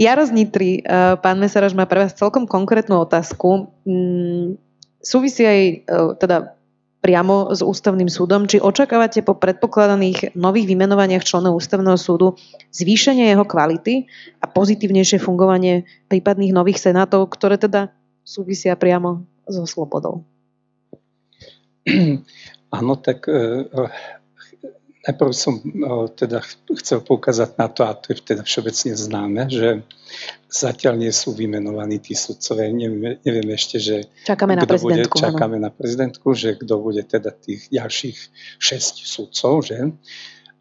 Jaro 0.01 0.25
z 0.25 0.33
Nitry, 0.33 0.81
eh, 0.81 1.17
pán 1.21 1.37
Mesaraž 1.37 1.77
má 1.77 1.85
pre 1.85 2.09
vás 2.09 2.17
celkom 2.17 2.49
konkrétnu 2.49 2.97
otázku. 3.05 3.69
Mm, 3.85 4.57
súvisí 5.05 5.45
aj 5.45 5.61
eh, 5.61 6.11
teda 6.17 6.57
priamo 7.03 7.51
s 7.51 7.61
ústavným 7.67 8.07
súdom. 8.07 8.47
Či 8.47 8.63
očakávate 8.63 9.27
po 9.27 9.35
predpokladaných 9.35 10.39
nových 10.39 10.71
vymenovaniach 10.71 11.27
členov 11.27 11.59
ústavného 11.59 11.99
súdu 11.99 12.39
zvýšenie 12.71 13.27
jeho 13.35 13.43
kvality 13.43 14.07
a 14.39 14.47
pozitívnejšie 14.47 15.19
fungovanie 15.19 15.83
prípadných 16.07 16.55
nových 16.55 16.79
senátov, 16.79 17.27
ktoré 17.35 17.59
teda 17.59 17.91
súvisia 18.23 18.79
priamo 18.79 19.27
so 19.51 19.67
slobodou? 19.67 20.23
Áno, 22.79 22.95
tak 22.97 23.27
e, 23.29 23.69
Najprv 25.03 25.33
som 25.35 25.59
teda 26.15 26.47
chcel 26.79 27.03
poukázať 27.03 27.59
na 27.59 27.67
to, 27.67 27.83
a 27.83 27.91
to 27.99 28.15
je 28.15 28.23
teda 28.23 28.47
všeobecne 28.47 28.95
známe, 28.95 29.43
že 29.51 29.83
zatiaľ 30.47 30.95
nie 31.03 31.11
sú 31.11 31.35
vymenovaní 31.35 31.99
tí 31.99 32.15
sudcovia. 32.15 32.71
Neviem, 32.71 33.19
neviem 33.27 33.49
ešte, 33.51 33.83
že 33.83 34.07
čakáme 34.23 34.55
na 34.55 34.63
prezidentku. 34.63 35.19
Bude, 35.19 35.27
čakáme 35.27 35.59
na 35.59 35.75
prezidentku, 35.75 36.29
že 36.39 36.55
kto 36.55 36.75
bude 36.79 37.03
teda 37.03 37.35
tých 37.35 37.67
ďalších 37.75 38.19
šesť 38.63 38.95
sudcov, 39.03 39.67
že? 39.67 39.91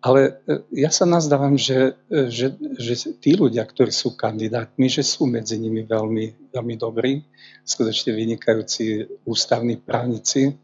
Ale 0.01 0.41
e, 0.49 0.65
ja 0.81 0.89
sa 0.89 1.05
nazdávam, 1.05 1.53
že, 1.53 1.93
e, 2.09 2.33
že, 2.33 2.57
že 2.81 3.13
tí 3.21 3.37
ľudia, 3.37 3.61
ktorí 3.61 3.93
sú 3.93 4.17
kandidátmi, 4.17 4.89
že 4.89 5.05
sú 5.05 5.29
medzi 5.29 5.61
nimi 5.61 5.85
veľmi, 5.85 6.49
veľmi 6.49 6.75
dobrí, 6.81 7.21
skutočne 7.61 8.17
vynikajúci 8.17 9.05
ústavní 9.29 9.77
právnici, 9.77 10.57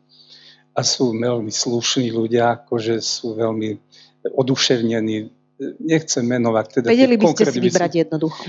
a 0.77 0.81
sú 0.85 1.17
veľmi 1.17 1.49
slušní 1.49 2.13
ľudia, 2.13 2.61
akože 2.61 3.01
sú 3.01 3.33
veľmi 3.33 3.81
oduševnení. 4.29 5.33
Nechcem 5.81 6.21
menovať. 6.21 6.65
Teda 6.69 6.87
Vedeli 6.93 7.17
by 7.17 7.25
ste 7.33 7.49
si 7.49 7.57
vybrať 7.57 7.91
by 7.91 8.01
jednoducho? 8.05 8.41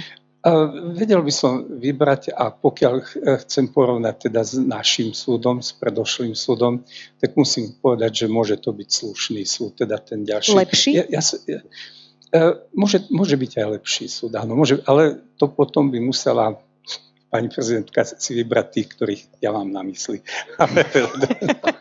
Vedel 0.95 1.21
by 1.25 1.33
som 1.35 1.67
vybrať 1.67 2.31
a 2.31 2.53
pokiaľ 2.53 2.95
chcem 3.43 3.73
porovnať 3.73 4.31
teda 4.31 4.41
s 4.45 4.55
našim 4.61 5.11
súdom, 5.11 5.65
s 5.65 5.75
predošlým 5.75 6.37
súdom, 6.37 6.87
tak 7.19 7.35
musím 7.35 7.75
povedať, 7.81 8.25
že 8.25 8.27
môže 8.31 8.57
to 8.61 8.71
byť 8.71 8.89
slušný 8.89 9.43
súd, 9.43 9.83
teda 9.83 9.99
ten 9.99 10.23
ďalší. 10.23 10.55
Lepší? 10.55 10.91
Ja, 10.95 11.05
ja, 11.11 11.23
ja, 11.49 11.61
môže, 12.71 13.03
môže 13.11 13.35
byť 13.35 13.53
aj 13.57 13.67
lepší 13.83 14.07
súd, 14.07 14.39
áno, 14.39 14.55
môže, 14.55 14.79
ale 14.87 15.19
to 15.41 15.51
potom 15.51 15.91
by 15.91 15.99
musela 15.99 16.55
pani 17.29 17.49
prezidentka 17.53 18.09
si 18.09 18.33
vybrať 18.33 18.67
tých, 18.73 18.89
ktorých 18.97 19.23
ja 19.45 19.53
mám 19.53 19.69
na 19.69 19.85
mysli. 19.85 20.25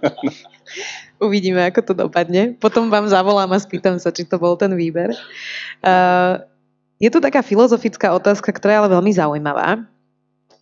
Uvidíme, 1.26 1.64
ako 1.68 1.80
to 1.82 1.92
dopadne. 1.96 2.54
Potom 2.58 2.92
vám 2.92 3.08
zavolám 3.08 3.50
a 3.54 3.58
spýtam 3.58 3.96
sa, 3.96 4.12
či 4.12 4.28
to 4.28 4.36
bol 4.36 4.54
ten 4.58 4.72
výber. 4.76 5.16
Uh, 5.80 6.44
je 7.00 7.08
tu 7.08 7.18
taká 7.20 7.40
filozofická 7.40 8.12
otázka, 8.12 8.52
ktorá 8.52 8.76
je 8.76 8.80
ale 8.84 8.90
veľmi 8.92 9.12
zaujímavá. 9.12 9.84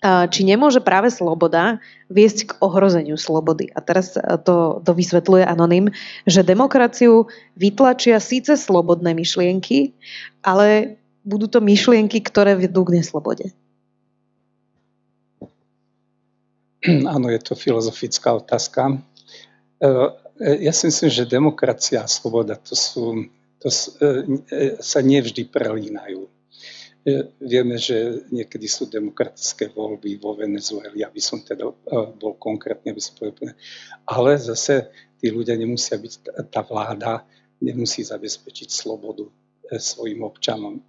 Uh, 0.05 0.29
či 0.29 0.45
nemôže 0.45 0.85
práve 0.85 1.09
sloboda 1.09 1.81
viesť 2.13 2.53
k 2.53 2.57
ohrozeniu 2.61 3.17
slobody? 3.17 3.73
A 3.73 3.81
teraz 3.81 4.15
to, 4.45 4.85
to 4.85 4.91
vysvetľuje 4.93 5.49
Anonym, 5.49 5.91
že 6.29 6.47
demokraciu 6.47 7.27
vytlačia 7.57 8.21
síce 8.21 8.55
slobodné 8.55 9.17
myšlienky, 9.17 9.97
ale 10.45 11.01
budú 11.25 11.49
to 11.49 11.65
myšlienky, 11.65 12.21
ktoré 12.21 12.55
vedú 12.55 12.85
k 12.85 13.01
neslobode. 13.01 13.51
áno, 16.85 17.33
je 17.33 17.41
to 17.41 17.57
filozofická 17.57 18.37
otázka. 18.37 19.01
Ja 20.41 20.73
si 20.75 20.91
myslím, 20.91 21.11
že 21.11 21.31
demokracia 21.31 22.03
a 22.03 22.11
sloboda 22.11 22.59
to, 22.59 22.75
sú, 22.75 23.29
to 23.63 23.69
sa 24.81 25.01
nevždy 25.05 25.47
prelínajú. 25.47 26.27
Vieme, 27.37 27.77
že 27.77 28.25
niekedy 28.33 28.65
sú 28.65 28.89
demokratické 28.89 29.69
voľby 29.69 30.17
vo 30.17 30.35
Venezueli, 30.41 31.05
aby 31.05 31.21
som 31.21 31.45
teda 31.45 31.69
bol 32.17 32.35
konkrétny, 32.41 32.97
aby. 32.97 33.53
Ale 34.09 34.41
zase 34.41 34.89
tí 35.21 35.29
ľudia 35.29 35.55
nemusia 35.55 36.01
byť, 36.01 36.13
tá 36.49 36.65
vláda 36.65 37.29
nemusí 37.61 38.05
zabezpečiť 38.05 38.69
slobodu 38.69 39.25
e, 39.25 39.33
svojim 39.81 40.21
občanom. 40.21 40.85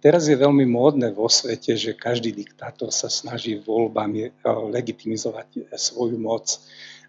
Teraz 0.00 0.24
je 0.32 0.36
veľmi 0.38 0.64
módne 0.64 1.12
vo 1.12 1.28
svete, 1.28 1.76
že 1.76 1.92
každý 1.92 2.32
diktátor 2.32 2.88
sa 2.88 3.12
snaží 3.12 3.60
voľbami 3.60 4.20
e, 4.24 4.30
legitimizovať 4.72 5.48
e, 5.58 5.60
svoju 5.76 6.16
moc 6.16 6.56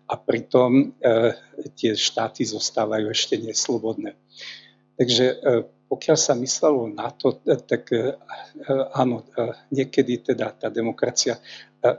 a 0.10 0.18
pritom 0.18 0.98
tie 1.78 1.94
štáty 1.94 2.42
zostávajú 2.42 3.14
ešte 3.14 3.38
neslobodné. 3.38 4.18
Takže 4.98 5.38
pokiaľ 5.90 6.18
sa 6.22 6.38
myslelo 6.38 6.86
na 6.86 7.10
to, 7.10 7.42
e, 7.44 7.58
tak 7.58 7.90
e, 7.90 7.98
e, 7.98 8.74
áno, 8.94 9.26
niekedy 9.74 10.22
teda 10.22 10.54
tá 10.54 10.70
demokracia, 10.70 11.42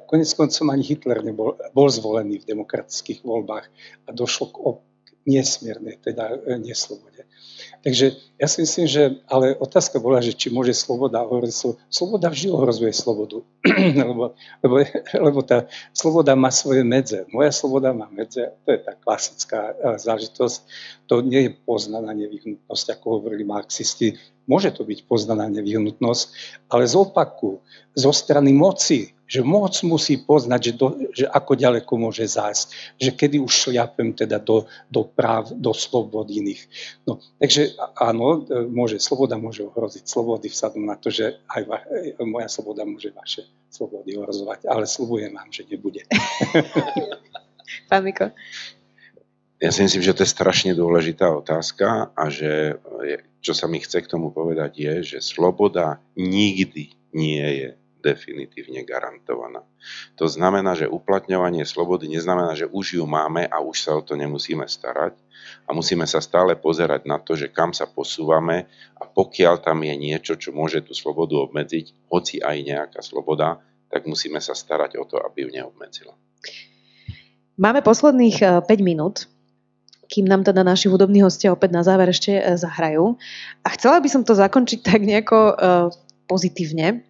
konec 0.07 0.31
koncom 0.39 0.71
ani 0.71 0.87
Hitler 0.87 1.27
nebol, 1.27 1.59
bol 1.75 1.89
zvolený 1.91 2.47
v 2.47 2.49
demokratických 2.55 3.27
voľbách 3.27 3.67
a 4.07 4.11
došlo 4.15 4.45
k 4.53 4.57
nesmiernej 5.27 5.99
teda 5.99 6.37
neslobode. 6.61 7.25
Takže 7.81 8.13
ja 8.37 8.45
si 8.45 8.61
myslím, 8.61 8.85
že, 8.85 9.03
ale 9.25 9.57
otázka 9.57 9.97
bola, 9.97 10.21
že 10.21 10.37
či 10.37 10.53
môže 10.53 10.77
sloboda 10.77 11.25
ohroziť 11.25 11.57
slobodu. 11.57 11.81
Sloboda 11.89 12.27
vždy 12.29 12.49
ohrozuje 12.53 12.93
slobodu, 12.93 13.39
lebo, 14.05 14.37
lebo, 14.61 14.75
lebo 15.17 15.41
tá 15.41 15.65
sloboda 15.97 16.37
má 16.37 16.53
svoje 16.53 16.85
medze. 16.85 17.25
Moja 17.33 17.49
sloboda 17.57 17.97
má 17.97 18.05
medze, 18.13 18.53
to 18.65 18.69
je 18.77 18.81
tá 18.85 18.93
klasická 19.01 19.73
e, 19.73 19.97
zážitosť. 19.97 20.59
To 21.09 21.25
nie 21.25 21.49
je 21.49 21.51
poznaná 21.57 22.13
nevyhnutnosť, 22.13 22.87
ako 23.01 23.21
hovorili 23.21 23.49
marxisti. 23.49 24.21
Môže 24.45 24.77
to 24.77 24.85
byť 24.85 25.09
poznaná 25.09 25.49
nevyhnutnosť, 25.49 26.25
ale 26.69 26.85
z 26.85 26.95
opaku, 27.01 27.65
zo 27.97 28.13
strany 28.13 28.53
moci, 28.53 29.17
že 29.31 29.47
moc 29.47 29.71
musí 29.87 30.19
poznať, 30.19 30.61
že, 30.61 30.73
do, 30.75 30.87
že 31.15 31.25
ako 31.31 31.55
ďaleko 31.55 31.93
môže 31.95 32.27
zájsť, 32.27 32.99
že 32.99 33.11
kedy 33.15 33.39
už 33.39 33.71
šliapem 33.71 34.11
teda 34.11 34.43
do, 34.43 34.67
do 34.91 35.07
práv, 35.07 35.55
do 35.55 35.71
slobod 35.71 36.27
iných. 36.27 36.67
No, 37.07 37.23
takže 37.39 37.79
áno, 37.95 38.43
môže, 38.67 38.99
sloboda 38.99 39.39
môže 39.39 39.63
ohroziť 39.63 40.03
slobody 40.03 40.51
vzhľadom 40.51 40.83
na 40.83 40.99
to, 40.99 41.15
že 41.15 41.39
aj 41.47 41.63
va, 41.71 41.79
moja 42.27 42.51
sloboda 42.51 42.83
môže 42.83 43.15
vaše 43.15 43.47
slobody 43.71 44.19
ohrozovať, 44.19 44.67
ale 44.67 44.91
slubujem 44.91 45.31
vám, 45.31 45.55
že 45.55 45.63
nebude. 45.71 46.03
Pán 47.89 48.03
Miko. 48.03 48.35
Ja 49.63 49.71
si 49.71 49.87
myslím, 49.87 50.03
že 50.03 50.17
to 50.17 50.25
je 50.27 50.35
strašne 50.35 50.73
dôležitá 50.75 51.31
otázka 51.31 52.11
a 52.19 52.25
že 52.33 52.83
čo 53.45 53.53
sa 53.55 53.71
mi 53.71 53.79
chce 53.79 54.03
k 54.03 54.11
tomu 54.11 54.35
povedať 54.35 54.73
je, 54.75 54.95
že 55.17 55.19
sloboda 55.23 56.03
nikdy 56.17 56.97
nie 57.13 57.45
je 57.45 57.71
definitívne 58.01 58.83
garantovaná. 58.83 59.63
To 60.17 60.27
znamená, 60.27 60.75
že 60.75 60.89
uplatňovanie 60.91 61.69
slobody 61.69 62.09
neznamená, 62.09 62.57
že 62.57 62.67
už 62.67 63.01
ju 63.01 63.05
máme 63.05 63.47
a 63.47 63.61
už 63.61 63.77
sa 63.77 63.93
o 63.97 64.03
to 64.03 64.17
nemusíme 64.17 64.65
starať 64.65 65.15
a 65.69 65.77
musíme 65.77 66.09
sa 66.09 66.19
stále 66.19 66.57
pozerať 66.57 67.07
na 67.07 67.21
to, 67.21 67.37
že 67.37 67.53
kam 67.53 67.77
sa 67.77 67.87
posúvame 67.87 68.67
a 68.97 69.05
pokiaľ 69.05 69.61
tam 69.63 69.85
je 69.85 69.95
niečo, 69.95 70.35
čo 70.41 70.51
môže 70.51 70.83
tú 70.83 70.97
slobodu 70.97 71.37
obmedziť, 71.39 72.11
hoci 72.11 72.41
aj 72.41 72.57
nejaká 72.65 73.01
sloboda, 73.05 73.61
tak 73.93 74.09
musíme 74.09 74.41
sa 74.41 74.57
starať 74.57 74.97
o 74.97 75.05
to, 75.05 75.21
aby 75.21 75.47
ju 75.47 75.49
neobmedzila. 75.55 76.15
Máme 77.61 77.85
posledných 77.85 78.65
5 78.65 78.65
e, 78.65 78.81
minút, 78.81 79.29
kým 80.11 80.27
nám 80.27 80.43
teda 80.43 80.67
naši 80.67 80.91
hudobní 80.91 81.23
hostia 81.23 81.55
opäť 81.55 81.71
na 81.71 81.83
záver 81.87 82.11
ešte 82.11 82.35
e, 82.35 82.43
zahrajú. 82.59 83.15
A 83.63 83.69
chcela 83.79 84.03
by 84.03 84.09
som 84.11 84.23
to 84.27 84.35
zakončiť 84.35 84.79
tak 84.83 85.07
nejako 85.07 85.39
uh, 85.39 85.55
pozitívne. 86.27 87.07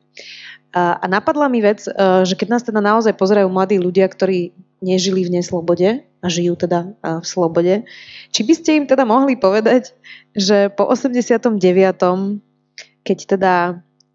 A, 0.70 1.02
napadla 1.10 1.50
mi 1.50 1.58
vec, 1.58 1.82
e, 1.82 1.90
že 2.22 2.38
keď 2.38 2.48
nás 2.48 2.62
teda 2.62 2.78
naozaj 2.78 3.18
pozerajú 3.18 3.50
mladí 3.50 3.82
ľudia, 3.82 4.06
ktorí 4.06 4.54
nežili 4.78 5.26
v 5.26 5.42
neslobode 5.42 6.06
a 6.06 6.26
žijú 6.30 6.54
teda 6.54 6.86
e, 6.86 6.88
v 7.20 7.26
slobode, 7.26 7.74
či 8.30 8.40
by 8.46 8.52
ste 8.54 8.70
im 8.78 8.86
teda 8.86 9.02
mohli 9.02 9.34
povedať, 9.34 9.90
že 10.34 10.70
po 10.70 10.86
89. 10.86 11.58
keď 13.02 13.18
teda 13.34 13.54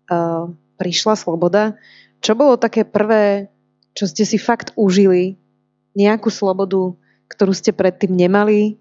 uh, 0.08 0.46
prišla 0.78 1.20
sloboda, 1.20 1.76
čo 2.24 2.38
bolo 2.38 2.56
také 2.56 2.88
prvé, 2.88 3.52
čo 3.98 4.08
ste 4.08 4.24
si 4.24 4.40
fakt 4.40 4.72
užili, 4.80 5.36
nejakú 5.96 6.28
slobodu, 6.32 6.96
ktorú 7.32 7.52
ste 7.56 7.72
predtým 7.72 8.14
nemali 8.14 8.80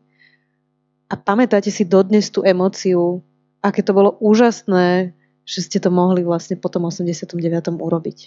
a 1.08 1.14
pamätáte 1.14 1.70
si 1.70 1.86
dodnes 1.86 2.28
tú 2.28 2.42
emóciu, 2.42 3.22
aké 3.62 3.80
to 3.80 3.94
bolo 3.94 4.18
úžasné, 4.18 5.14
že 5.44 5.60
ste 5.60 5.78
to 5.80 5.92
mohli 5.92 6.24
vlastne 6.24 6.56
po 6.56 6.72
tom 6.72 6.88
89. 6.88 7.36
urobiť? 7.76 8.18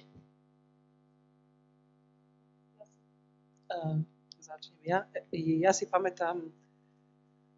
Uh, 3.73 4.05
začnem 4.37 4.81
ja. 4.85 4.99
Ja 5.33 5.71
si 5.73 5.89
pamätám 5.89 6.53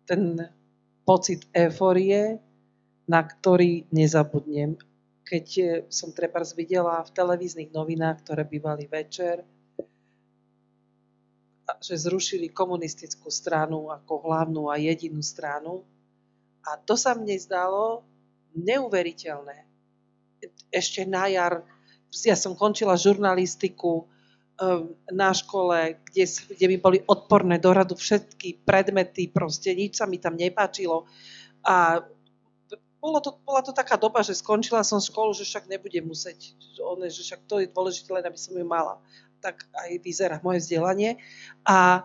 ten 0.08 0.40
pocit 1.04 1.46
euforie, 1.52 2.40
na 3.06 3.22
ktorý 3.22 3.86
nezabudnem. 3.92 4.80
Keď 5.28 5.48
som 5.94 6.10
trebárs 6.10 6.58
videla 6.58 7.06
v 7.06 7.14
televíznych 7.14 7.70
novinách, 7.70 8.26
ktoré 8.26 8.48
bývali 8.48 8.90
večer, 8.90 9.46
že 11.78 11.94
zrušili 11.94 12.50
komunistickú 12.50 13.30
stranu 13.30 13.94
ako 13.94 14.26
hlavnú 14.26 14.74
a 14.74 14.82
jedinú 14.82 15.22
stranu. 15.22 15.86
A 16.66 16.82
to 16.82 16.98
sa 16.98 17.14
mne 17.14 17.38
zdalo, 17.38 18.02
neuveriteľné. 18.56 19.68
Ešte 20.70 21.06
na 21.06 21.30
jar, 21.30 21.66
ja 22.26 22.38
som 22.38 22.54
končila 22.56 22.98
žurnalistiku 22.98 24.06
ehm, 24.62 24.96
na 25.12 25.34
škole, 25.34 26.00
kde, 26.10 26.26
kde 26.56 26.66
mi 26.70 26.78
boli 26.78 27.00
odporné 27.06 27.58
do 27.62 27.74
radu 27.74 27.94
všetky 27.98 28.66
predmety, 28.66 29.30
proste 29.30 29.74
nič 29.74 30.00
sa 30.00 30.06
mi 30.10 30.18
tam 30.22 30.38
nepáčilo. 30.38 31.06
A 31.66 32.02
bolo 33.00 33.24
to, 33.24 33.40
bola 33.48 33.64
to 33.64 33.72
taká 33.72 33.96
doba, 33.96 34.20
že 34.20 34.36
skončila 34.36 34.84
som 34.84 35.00
školu, 35.00 35.32
že 35.32 35.48
však 35.48 35.72
nebudem 35.72 36.04
musieť, 36.04 36.52
že 37.08 37.22
však 37.24 37.48
to 37.48 37.64
je 37.64 37.72
dôležité, 37.72 38.12
len 38.12 38.28
aby 38.28 38.36
som 38.36 38.52
ju 38.56 38.66
mala. 38.68 39.00
Tak 39.40 39.64
aj 39.72 39.90
vyzerá 40.04 40.36
moje 40.44 40.68
vzdelanie. 40.68 41.16
A, 41.64 42.04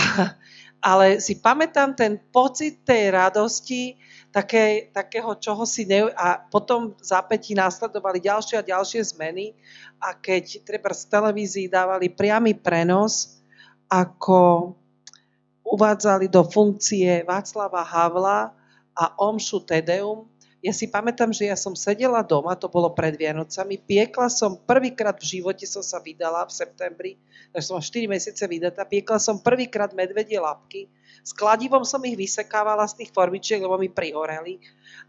ale 0.80 1.20
si 1.20 1.36
pamätám 1.36 1.92
ten 1.92 2.16
pocit 2.32 2.80
tej 2.88 3.12
radosti, 3.12 4.00
také, 4.38 4.86
takého 4.94 5.34
čoho 5.34 5.66
si 5.66 5.82
ne... 5.82 6.06
A 6.14 6.38
potom 6.38 6.94
zápätí 7.02 7.58
následovali 7.58 8.22
ďalšie 8.22 8.62
a 8.62 8.68
ďalšie 8.70 9.02
zmeny 9.02 9.58
a 9.98 10.14
keď 10.14 10.62
treba 10.62 10.94
z 10.94 11.10
televízii 11.10 11.66
dávali 11.66 12.06
priamy 12.06 12.54
prenos, 12.54 13.42
ako 13.90 14.72
uvádzali 15.66 16.30
do 16.30 16.46
funkcie 16.46 17.26
Václava 17.26 17.82
Havla 17.82 18.54
a 18.94 19.04
Omšu 19.18 19.66
Tedeum, 19.66 20.30
ja 20.58 20.72
si 20.74 20.90
pamätám, 20.90 21.30
že 21.30 21.46
ja 21.46 21.54
som 21.54 21.78
sedela 21.78 22.26
doma, 22.26 22.58
to 22.58 22.66
bolo 22.66 22.90
pred 22.90 23.14
Vianocami, 23.14 23.78
piekla 23.78 24.26
som, 24.26 24.58
prvýkrát 24.58 25.14
v 25.14 25.38
živote 25.38 25.62
som 25.70 25.86
sa 25.86 26.02
vydala 26.02 26.42
v 26.50 26.52
septembri, 26.52 27.12
takže 27.54 27.66
som 27.70 27.78
4 27.78 28.10
mesiace 28.10 28.44
vydatá, 28.50 28.82
piekla 28.82 29.22
som 29.22 29.38
prvýkrát 29.38 29.94
medvedie 29.94 30.42
lapky, 30.42 30.90
s 31.22 31.30
kladivom 31.30 31.86
som 31.86 32.02
ich 32.02 32.18
vysekávala 32.18 32.90
z 32.90 33.04
tých 33.04 33.10
formičiek, 33.14 33.62
lebo 33.62 33.78
mi 33.78 33.86
prihoreli 33.86 34.58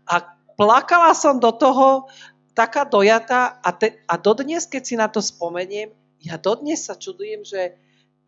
a 0.06 0.22
plakala 0.54 1.18
som 1.18 1.42
do 1.42 1.50
toho, 1.50 2.06
taká 2.54 2.86
dojatá 2.86 3.58
a, 3.64 3.70
te, 3.74 4.04
a 4.06 4.20
dodnes, 4.22 4.70
keď 4.70 4.84
si 4.86 4.96
na 5.00 5.08
to 5.10 5.24
spomeniem, 5.24 5.90
ja 6.22 6.36
dodnes 6.36 6.86
sa 6.86 6.94
čudujem, 6.94 7.42
že, 7.42 7.74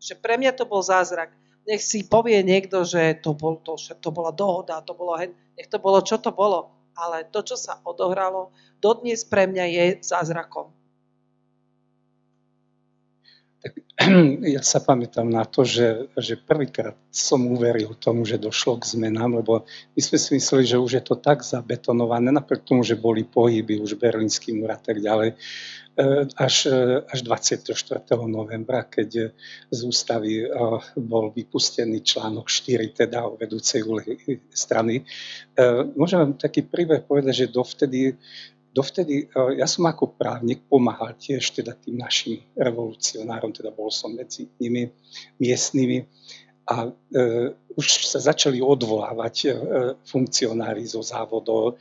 že 0.00 0.16
pre 0.16 0.40
mňa 0.40 0.56
to 0.56 0.64
bol 0.64 0.80
zázrak. 0.80 1.30
Nech 1.68 1.84
si 1.84 2.02
povie 2.02 2.40
niekto, 2.42 2.82
že 2.82 3.20
to, 3.20 3.36
bol, 3.36 3.60
to, 3.60 3.76
to 3.78 4.10
bola 4.10 4.32
dohoda, 4.34 4.80
to 4.82 4.96
bolo, 4.96 5.14
nech 5.20 5.68
to 5.68 5.78
bolo, 5.78 6.00
čo 6.02 6.18
to 6.18 6.32
bolo 6.32 6.81
ale 6.96 7.28
to, 7.28 7.40
čo 7.42 7.56
sa 7.56 7.80
odohralo, 7.84 8.52
dodnes 8.82 9.24
pre 9.24 9.48
mňa 9.48 9.64
je 9.68 9.84
zázrakom. 10.04 10.70
Tak, 13.62 13.72
ja 14.58 14.62
sa 14.66 14.82
pamätám 14.82 15.30
na 15.30 15.46
to, 15.46 15.62
že, 15.62 16.10
že 16.18 16.34
prvýkrát 16.34 16.98
som 17.14 17.46
uveril 17.46 17.94
tomu, 17.94 18.26
že 18.26 18.42
došlo 18.42 18.82
k 18.82 18.98
zmenám, 18.98 19.38
lebo 19.38 19.62
my 19.94 20.00
sme 20.02 20.18
si 20.18 20.34
mysleli, 20.34 20.66
že 20.66 20.82
už 20.82 20.98
je 20.98 21.02
to 21.06 21.14
tak 21.14 21.46
zabetonované, 21.46 22.34
napriek 22.34 22.66
tomu, 22.66 22.82
že 22.82 22.98
boli 22.98 23.22
pohyby, 23.22 23.78
už 23.78 23.94
Berlínsky 24.02 24.50
múr 24.50 24.74
a 24.74 24.80
tak 24.82 24.98
ďalej, 24.98 25.38
až, 26.36 26.66
e, 26.66 27.04
až 27.04 27.20
24. 27.22 27.68
novembra, 28.24 28.88
keď 28.88 29.34
z 29.68 29.80
ústavy 29.84 30.44
e, 30.44 30.46
bol 30.96 31.32
vypustený 31.32 32.00
článok 32.00 32.48
4, 32.48 32.92
teda 32.96 33.28
o 33.28 33.36
vedúcej 33.36 33.84
strany. 34.48 35.04
Môžem 35.96 36.18
vám 36.18 36.32
taký 36.40 36.64
príbeh 36.64 37.04
povedať, 37.04 37.44
že 37.44 37.52
dovtedy 37.52 38.16
dovtedy 38.72 39.28
e, 39.28 39.60
ja 39.60 39.68
som 39.68 39.84
ako 39.86 40.16
právnik 40.16 40.64
pomáhal 40.66 41.14
tiež 41.14 41.52
teda 41.52 41.76
tým 41.76 42.00
našim 42.00 42.40
revolucionárom, 42.56 43.52
teda 43.52 43.70
bol 43.70 43.92
som 43.92 44.16
medzi 44.16 44.48
nimi 44.56 44.88
miestnymi 45.36 46.08
a 46.66 46.88
e, 46.88 46.90
už 47.76 48.08
sa 48.08 48.18
začali 48.20 48.64
odvolávať 48.64 49.36
e, 49.44 49.48
funkcionári 50.08 50.88
zo 50.88 51.04
závodov 51.04 51.76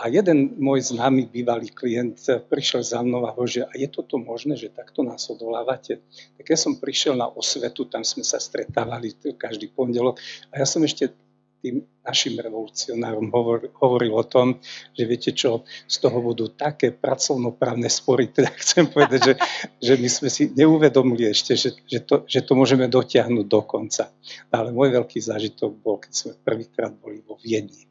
a 0.00 0.08
jeden 0.08 0.56
môj 0.56 0.96
známy 0.96 1.28
bývalý 1.28 1.68
klient 1.68 2.24
prišiel 2.48 2.80
za 2.80 3.04
mnou 3.04 3.28
a 3.28 3.36
hovorí, 3.36 3.60
že 3.60 3.68
je 3.76 3.88
toto 3.92 4.16
možné, 4.16 4.56
že 4.56 4.72
takto 4.72 5.04
nás 5.04 5.28
odvolávate? 5.28 6.00
Tak 6.40 6.44
ja 6.48 6.56
som 6.56 6.80
prišiel 6.80 7.20
na 7.20 7.28
osvetu, 7.28 7.84
tam 7.84 8.00
sme 8.00 8.24
sa 8.24 8.40
stretávali 8.40 9.12
každý 9.36 9.68
pondelok 9.68 10.16
a 10.48 10.64
ja 10.64 10.64
som 10.64 10.80
ešte 10.80 11.12
tým 11.60 11.84
našim 12.00 12.40
revolucionárom 12.40 13.28
hovor, 13.28 13.68
hovoril 13.76 14.16
o 14.16 14.24
tom, 14.24 14.56
že 14.96 15.04
viete 15.04 15.36
čo, 15.36 15.68
z 15.84 16.00
toho 16.00 16.24
budú 16.24 16.48
také 16.56 16.96
pracovnoprávne 16.96 17.84
spory, 17.92 18.32
teda 18.32 18.48
chcem 18.64 18.88
povedať, 18.88 19.20
že, 19.20 19.34
že 19.76 19.92
my 20.00 20.08
sme 20.08 20.28
si 20.32 20.48
neuvedomili 20.56 21.28
ešte, 21.28 21.60
že, 21.60 21.76
že, 21.84 22.00
to, 22.00 22.24
že 22.24 22.40
to 22.48 22.56
môžeme 22.56 22.88
dotiahnuť 22.88 23.44
do 23.44 23.60
konca. 23.68 24.08
Ale 24.48 24.72
môj 24.72 24.96
veľký 24.96 25.20
zážitok 25.20 25.70
bol, 25.84 26.00
keď 26.00 26.12
sme 26.16 26.32
prvýkrát 26.40 26.96
boli 26.96 27.20
vo 27.20 27.36
Viedni. 27.36 27.89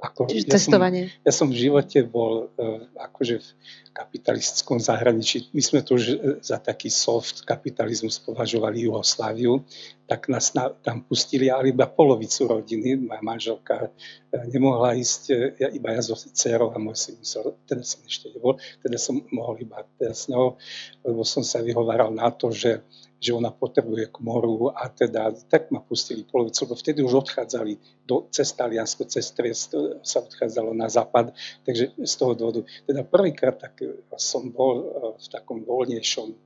Ako, 0.00 0.32
Čiže 0.32 0.48
ja 0.48 0.52
cestovanie. 0.56 1.04
Som, 1.12 1.24
ja 1.28 1.32
som 1.32 1.46
v 1.52 1.56
živote 1.60 1.98
bol 2.08 2.48
uh, 2.56 2.80
akože 2.96 3.36
v 3.36 3.48
kapitalistickom 3.92 4.80
zahraničí. 4.80 5.52
My 5.52 5.60
sme 5.60 5.84
tu 5.84 5.98
už 5.98 6.04
e, 6.08 6.16
za 6.40 6.56
taký 6.62 6.88
soft 6.88 7.42
kapitalizmus 7.42 8.22
považovali 8.22 8.86
Jugosláviu, 8.86 9.66
tak 10.06 10.30
nás 10.32 10.54
na, 10.56 10.70
tam 10.72 11.04
pustili, 11.04 11.52
ale 11.52 11.74
iba 11.74 11.84
polovicu 11.90 12.48
rodiny. 12.48 12.96
Moja 12.96 13.20
manželka 13.20 13.76
uh, 13.90 14.44
nemohla 14.48 14.96
ísť, 14.96 15.22
ja, 15.60 15.68
iba 15.68 15.92
ja 15.92 16.00
so 16.00 16.16
dcerou 16.16 16.72
a 16.72 16.80
môj 16.80 16.96
syn, 16.96 17.20
teda 17.68 17.84
som 17.84 18.00
ešte 18.08 18.32
nebol, 18.32 18.56
teda 18.80 18.96
som 18.96 19.20
mohol 19.34 19.60
iba 19.60 19.84
teda 20.00 20.16
s 20.16 20.32
ňou, 20.32 20.56
lebo 21.04 21.20
som 21.28 21.44
sa 21.44 21.60
vyhováral 21.60 22.08
na 22.08 22.32
to, 22.32 22.48
že 22.48 22.80
že 23.20 23.36
ona 23.36 23.52
potrebuje 23.52 24.08
k 24.08 24.16
moru 24.24 24.72
a 24.72 24.88
teda 24.88 25.36
tak 25.52 25.68
ma 25.68 25.84
pustili 25.84 26.24
polovicu, 26.24 26.64
lebo 26.64 26.74
vtedy 26.74 27.04
už 27.04 27.28
odchádzali 27.28 27.76
do, 28.08 28.24
cez 28.32 28.48
Taliansko, 28.56 29.04
cez 29.04 29.28
Triest 29.36 29.76
sa 30.00 30.24
odchádzalo 30.24 30.72
na 30.72 30.88
západ, 30.88 31.36
takže 31.68 31.92
z 32.00 32.14
toho 32.16 32.32
dôvodu. 32.32 32.64
Teda 32.88 33.04
prvýkrát 33.04 33.60
tak 33.60 33.76
som 34.16 34.48
bol 34.48 34.74
e, 34.80 34.84
v 35.20 35.26
takom 35.28 35.60
voľnejšom 35.68 36.28
e, 36.32 36.36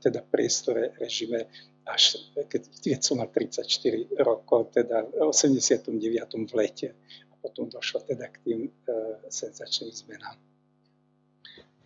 teda 0.00 0.24
priestore, 0.24 0.96
režime, 0.96 1.44
až 1.84 2.16
keď, 2.48 2.62
keď 2.80 3.00
som 3.04 3.20
mal 3.20 3.28
34 3.28 3.68
rokov, 4.24 4.72
teda 4.72 5.04
v 5.04 5.28
89. 5.28 5.92
v 6.48 6.52
lete. 6.56 6.88
A 7.32 7.34
potom 7.36 7.68
došlo 7.68 8.04
teda 8.04 8.28
k 8.28 8.36
tým 8.44 8.60
senzačným 9.28 9.92
zmenám. 9.92 10.36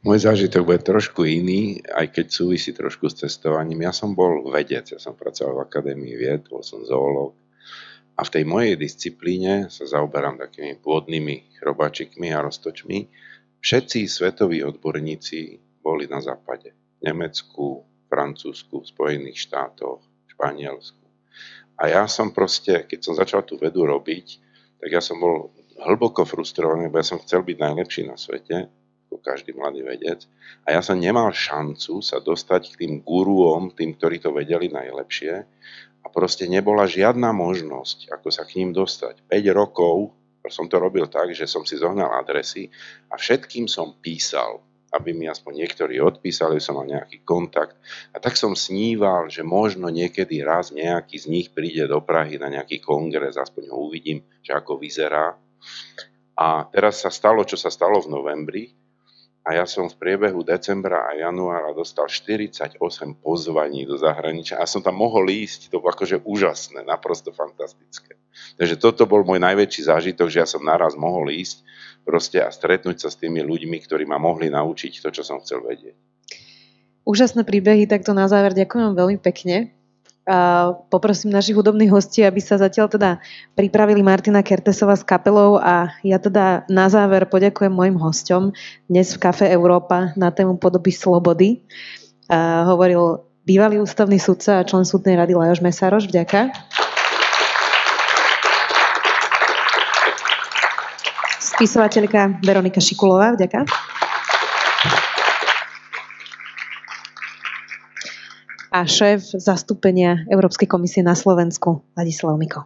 Môj 0.02 0.26
zážitok 0.26 0.66
bude 0.66 0.82
trošku 0.82 1.22
iný, 1.22 1.78
aj 1.86 2.10
keď 2.10 2.26
súvisí 2.26 2.74
trošku 2.74 3.06
s 3.06 3.22
cestovaním. 3.22 3.86
Ja 3.86 3.94
som 3.94 4.18
bol 4.18 4.42
vedec, 4.50 4.90
ja 4.90 4.98
som 4.98 5.14
pracoval 5.14 5.62
v 5.62 5.64
Akadémii 5.70 6.18
vied, 6.18 6.50
bol 6.50 6.66
som 6.66 6.82
zoológ. 6.82 7.38
A 8.18 8.26
v 8.26 8.32
tej 8.34 8.42
mojej 8.42 8.74
disciplíne 8.74 9.70
sa 9.70 9.86
zaoberám 9.86 10.42
takými 10.42 10.74
pôdnymi 10.82 11.54
chrobáčikmi 11.54 12.34
a 12.34 12.42
roztočmi. 12.42 12.98
Všetci 13.62 14.10
svetoví 14.10 14.66
odborníci 14.66 15.62
boli 15.86 16.10
na 16.10 16.18
západe. 16.18 16.74
V 16.98 17.06
Nemecku, 17.06 17.86
Francúzsku, 18.10 18.82
Spojených 18.82 19.38
štátoch, 19.38 20.02
Španielsku. 20.34 20.98
A 21.78 21.94
ja 21.94 22.10
som 22.10 22.34
proste, 22.34 22.90
keď 22.90 22.98
som 23.06 23.14
začal 23.14 23.46
tú 23.46 23.54
vedu 23.54 23.86
robiť, 23.86 24.26
tak 24.82 24.90
ja 24.90 24.98
som 24.98 25.22
bol 25.22 25.54
hlboko 25.78 26.26
frustrovaný, 26.26 26.90
lebo 26.90 26.98
ja 26.98 27.06
som 27.06 27.22
chcel 27.22 27.46
byť 27.46 27.56
najlepší 27.62 28.02
na 28.10 28.18
svete 28.18 28.81
každý 29.22 29.54
mladý 29.54 29.86
vedec. 29.86 30.26
A 30.66 30.74
ja 30.74 30.80
som 30.82 30.98
nemal 30.98 31.30
šancu 31.30 32.02
sa 32.02 32.18
dostať 32.18 32.74
k 32.74 32.78
tým 32.84 32.94
guruom, 33.00 33.72
tým, 33.72 33.94
ktorí 33.94 34.18
to 34.18 34.34
vedeli 34.34 34.68
najlepšie. 34.68 35.34
A 36.02 36.06
proste 36.10 36.50
nebola 36.50 36.90
žiadna 36.90 37.30
možnosť, 37.30 38.10
ako 38.10 38.28
sa 38.34 38.42
k 38.42 38.58
ním 38.58 38.74
dostať. 38.74 39.22
5 39.30 39.54
rokov 39.54 40.10
som 40.50 40.66
to 40.66 40.82
robil 40.82 41.06
tak, 41.06 41.30
že 41.30 41.46
som 41.46 41.62
si 41.62 41.78
zohnal 41.78 42.18
adresy 42.18 42.66
a 43.06 43.14
všetkým 43.14 43.70
som 43.70 43.94
písal, 44.02 44.58
aby 44.90 45.14
mi 45.14 45.30
aspoň 45.30 45.64
niektorí 45.64 46.02
odpísali, 46.02 46.58
som 46.58 46.76
mal 46.76 46.90
nejaký 46.90 47.22
kontakt. 47.22 47.78
A 48.10 48.18
tak 48.18 48.34
som 48.34 48.58
sníval, 48.58 49.30
že 49.30 49.46
možno 49.46 49.86
niekedy 49.88 50.42
raz 50.42 50.74
nejaký 50.74 51.16
z 51.16 51.26
nich 51.30 51.48
príde 51.54 51.86
do 51.86 52.02
Prahy 52.02 52.42
na 52.42 52.50
nejaký 52.50 52.82
kongres, 52.82 53.38
aspoň 53.38 53.70
ho 53.70 53.86
uvidím, 53.86 54.26
že 54.42 54.52
ako 54.52 54.82
vyzerá. 54.82 55.38
A 56.36 56.66
teraz 56.74 57.06
sa 57.06 57.10
stalo, 57.12 57.46
čo 57.46 57.54
sa 57.54 57.70
stalo 57.70 58.02
v 58.02 58.10
novembri, 58.10 58.64
a 59.42 59.58
ja 59.58 59.66
som 59.66 59.90
v 59.90 59.98
priebehu 59.98 60.46
decembra 60.46 61.02
a 61.02 61.18
januára 61.18 61.74
dostal 61.74 62.06
48 62.06 62.78
pozvaní 63.18 63.82
do 63.82 63.98
zahraničia 63.98 64.62
a 64.62 64.70
som 64.70 64.86
tam 64.86 65.02
mohol 65.02 65.26
ísť, 65.26 65.74
to 65.74 65.82
bolo 65.82 65.90
akože 65.90 66.22
úžasné, 66.22 66.86
naprosto 66.86 67.34
fantastické. 67.34 68.14
Takže 68.54 68.78
toto 68.78 69.02
bol 69.10 69.26
môj 69.26 69.42
najväčší 69.42 69.90
zážitok, 69.90 70.30
že 70.30 70.38
ja 70.42 70.48
som 70.48 70.62
naraz 70.62 70.94
mohol 70.94 71.34
ísť 71.34 71.66
proste 72.06 72.38
a 72.38 72.54
stretnúť 72.54 73.02
sa 73.02 73.08
s 73.10 73.18
tými 73.18 73.42
ľuďmi, 73.42 73.82
ktorí 73.82 74.06
ma 74.06 74.22
mohli 74.22 74.46
naučiť 74.46 75.02
to, 75.02 75.10
čo 75.10 75.26
som 75.26 75.42
chcel 75.42 75.66
vedieť. 75.66 75.98
Úžasné 77.02 77.42
príbehy, 77.42 77.90
takto 77.90 78.14
na 78.14 78.30
záver 78.30 78.54
ďakujem 78.54 78.94
veľmi 78.94 79.18
pekne. 79.18 79.74
Poprosím 80.86 81.34
našich 81.34 81.58
hudobných 81.58 81.90
hostí, 81.90 82.22
aby 82.22 82.38
sa 82.38 82.54
zatiaľ 82.54 82.86
teda 82.86 83.10
pripravili 83.58 84.06
Martina 84.06 84.38
Kertesova 84.46 84.94
s 84.94 85.02
kapelou 85.02 85.58
a 85.58 85.90
ja 86.06 86.22
teda 86.22 86.62
na 86.70 86.86
záver 86.86 87.26
poďakujem 87.26 87.74
mojim 87.74 87.98
hosťom 87.98 88.54
dnes 88.86 89.10
v 89.10 89.18
Kafe 89.18 89.50
Európa 89.50 90.14
na 90.14 90.30
tému 90.30 90.62
podoby 90.62 90.94
slobody. 90.94 91.66
A 92.30 92.62
hovoril 92.70 93.26
bývalý 93.42 93.82
ústavný 93.82 94.22
sudca 94.22 94.62
a 94.62 94.66
člen 94.66 94.86
súdnej 94.86 95.18
rady 95.18 95.34
Lajoš 95.34 95.58
Mesároš. 95.58 96.06
Vďaka. 96.06 96.54
Spisovateľka 101.42 102.38
Veronika 102.46 102.78
Šikulová. 102.78 103.34
Vďaka. 103.34 103.91
A 108.72 108.88
šéf 108.88 109.36
zastúpenia 109.36 110.24
Európskej 110.32 110.64
komisie 110.64 111.04
na 111.04 111.12
Slovensku 111.12 111.84
Ladislav 111.92 112.40
Miko. 112.40 112.64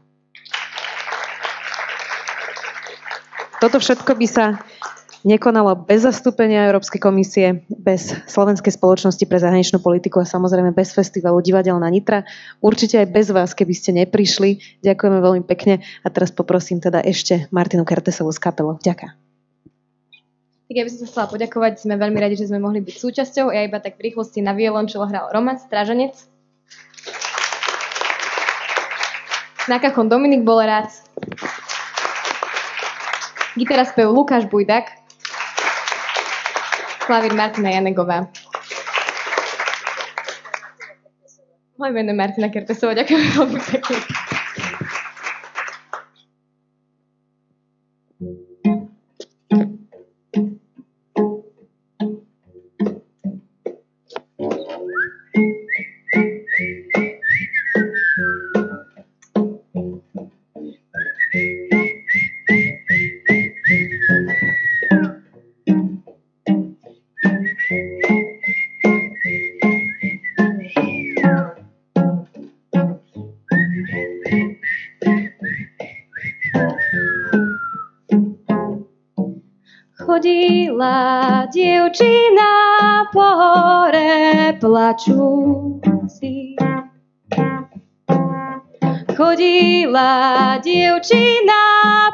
Toto 3.59 3.83
všetko 3.83 4.15
by 4.15 4.27
sa 4.31 4.63
nekonalo 5.27 5.75
bez 5.91 6.07
zastúpenia 6.07 6.71
Európskej 6.71 7.03
komisie, 7.03 7.67
bez 7.67 8.15
Slovenskej 8.31 8.71
spoločnosti 8.71 9.27
pre 9.27 9.43
zahraničnú 9.43 9.83
politiku 9.83 10.23
a 10.23 10.29
samozrejme 10.29 10.71
bez 10.71 10.95
festivalu 10.95 11.43
Divadelná 11.43 11.91
Nitra. 11.91 12.23
Určite 12.63 13.03
aj 13.03 13.09
bez 13.11 13.27
vás, 13.35 13.51
keby 13.59 13.75
ste 13.75 13.91
neprišli. 13.99 14.81
Ďakujeme 14.87 15.19
veľmi 15.19 15.43
pekne 15.43 15.83
a 16.05 16.09
teraz 16.15 16.31
poprosím 16.31 16.79
teda 16.79 17.03
ešte 17.03 17.51
Martinu 17.51 17.83
Kertesovú 17.83 18.31
z 18.31 18.39
kapelu. 18.39 18.79
Ďakujem. 18.79 19.26
Tak 20.67 20.75
ja 20.75 20.83
by 20.83 20.91
som 20.91 20.99
sa 20.99 21.07
chcela 21.07 21.27
poďakovať, 21.31 21.73
sme 21.79 21.95
veľmi 21.95 22.19
radi, 22.19 22.35
že 22.35 22.51
sme 22.51 22.59
mohli 22.59 22.83
byť 22.83 22.97
súčasťou. 22.99 23.55
Ja 23.55 23.63
iba 23.63 23.79
tak 23.79 24.03
v 24.03 24.11
rýchlosti 24.11 24.43
na 24.43 24.51
violončelo 24.51 25.07
hral 25.07 25.31
Roman 25.31 25.63
Strážanec. 25.63 26.19
Na 29.71 29.79
kachon 29.79 30.11
Dominik 30.11 30.43
bol 30.43 30.59
rád. 30.59 30.91
Gitara 33.55 33.87
spev 33.87 34.11
Lukáš 34.11 34.51
Bujdak. 34.51 34.91
Klavír 37.07 37.39
Martina 37.39 37.71
Janegová. 37.71 38.27
Moje 41.79 41.93
meno 41.95 42.11
je 42.11 42.19
Martina 42.19 42.51
Kertesová, 42.51 42.99
ďakujem 42.99 43.23
veľmi 43.39 43.61
pekne. 43.71 44.36
Dievčí 81.97 82.29
na 82.37 83.09
pohore 83.09 84.53
plačúci. 84.61 86.53
Chodila 89.17 90.61
dievčina 90.61 91.65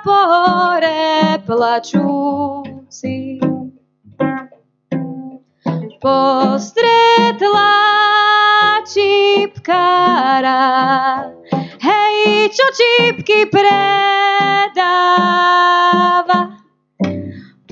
po 0.06 0.14
hore 0.14 1.34
plačúci. 1.42 3.42
Postretla 5.98 7.74
čipkára, 8.86 10.62
hej, 11.82 12.54
čo 12.54 12.66
čipky 12.70 13.50
predáva 13.50 13.82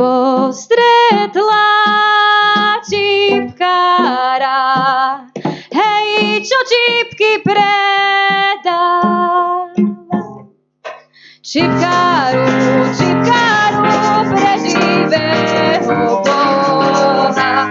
postretla 0.01 1.69
čipkára. 2.89 4.65
Hej, 5.77 6.41
čo 6.49 6.57
čipky 6.65 7.45
predá. 7.45 9.05
Čipkáru, 11.45 12.49
čipkáru, 12.97 13.85
preživého 14.33 16.25
Boha. 16.25 17.69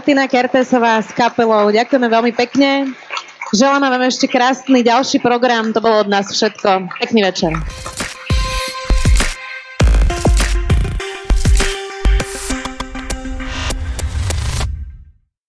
Martina 0.00 0.24
Kertesová 0.24 0.96
s 1.04 1.12
kapelou. 1.12 1.68
Ďakujeme 1.68 2.08
veľmi 2.08 2.32
pekne. 2.32 2.96
Želám 3.52 3.84
vám 3.84 4.08
ešte 4.08 4.32
krásny 4.32 4.80
ďalší 4.80 5.20
program. 5.20 5.76
To 5.76 5.84
bolo 5.84 6.00
od 6.00 6.08
nás 6.08 6.24
všetko. 6.32 6.88
Pekný 7.04 7.20
večer. 7.28 7.52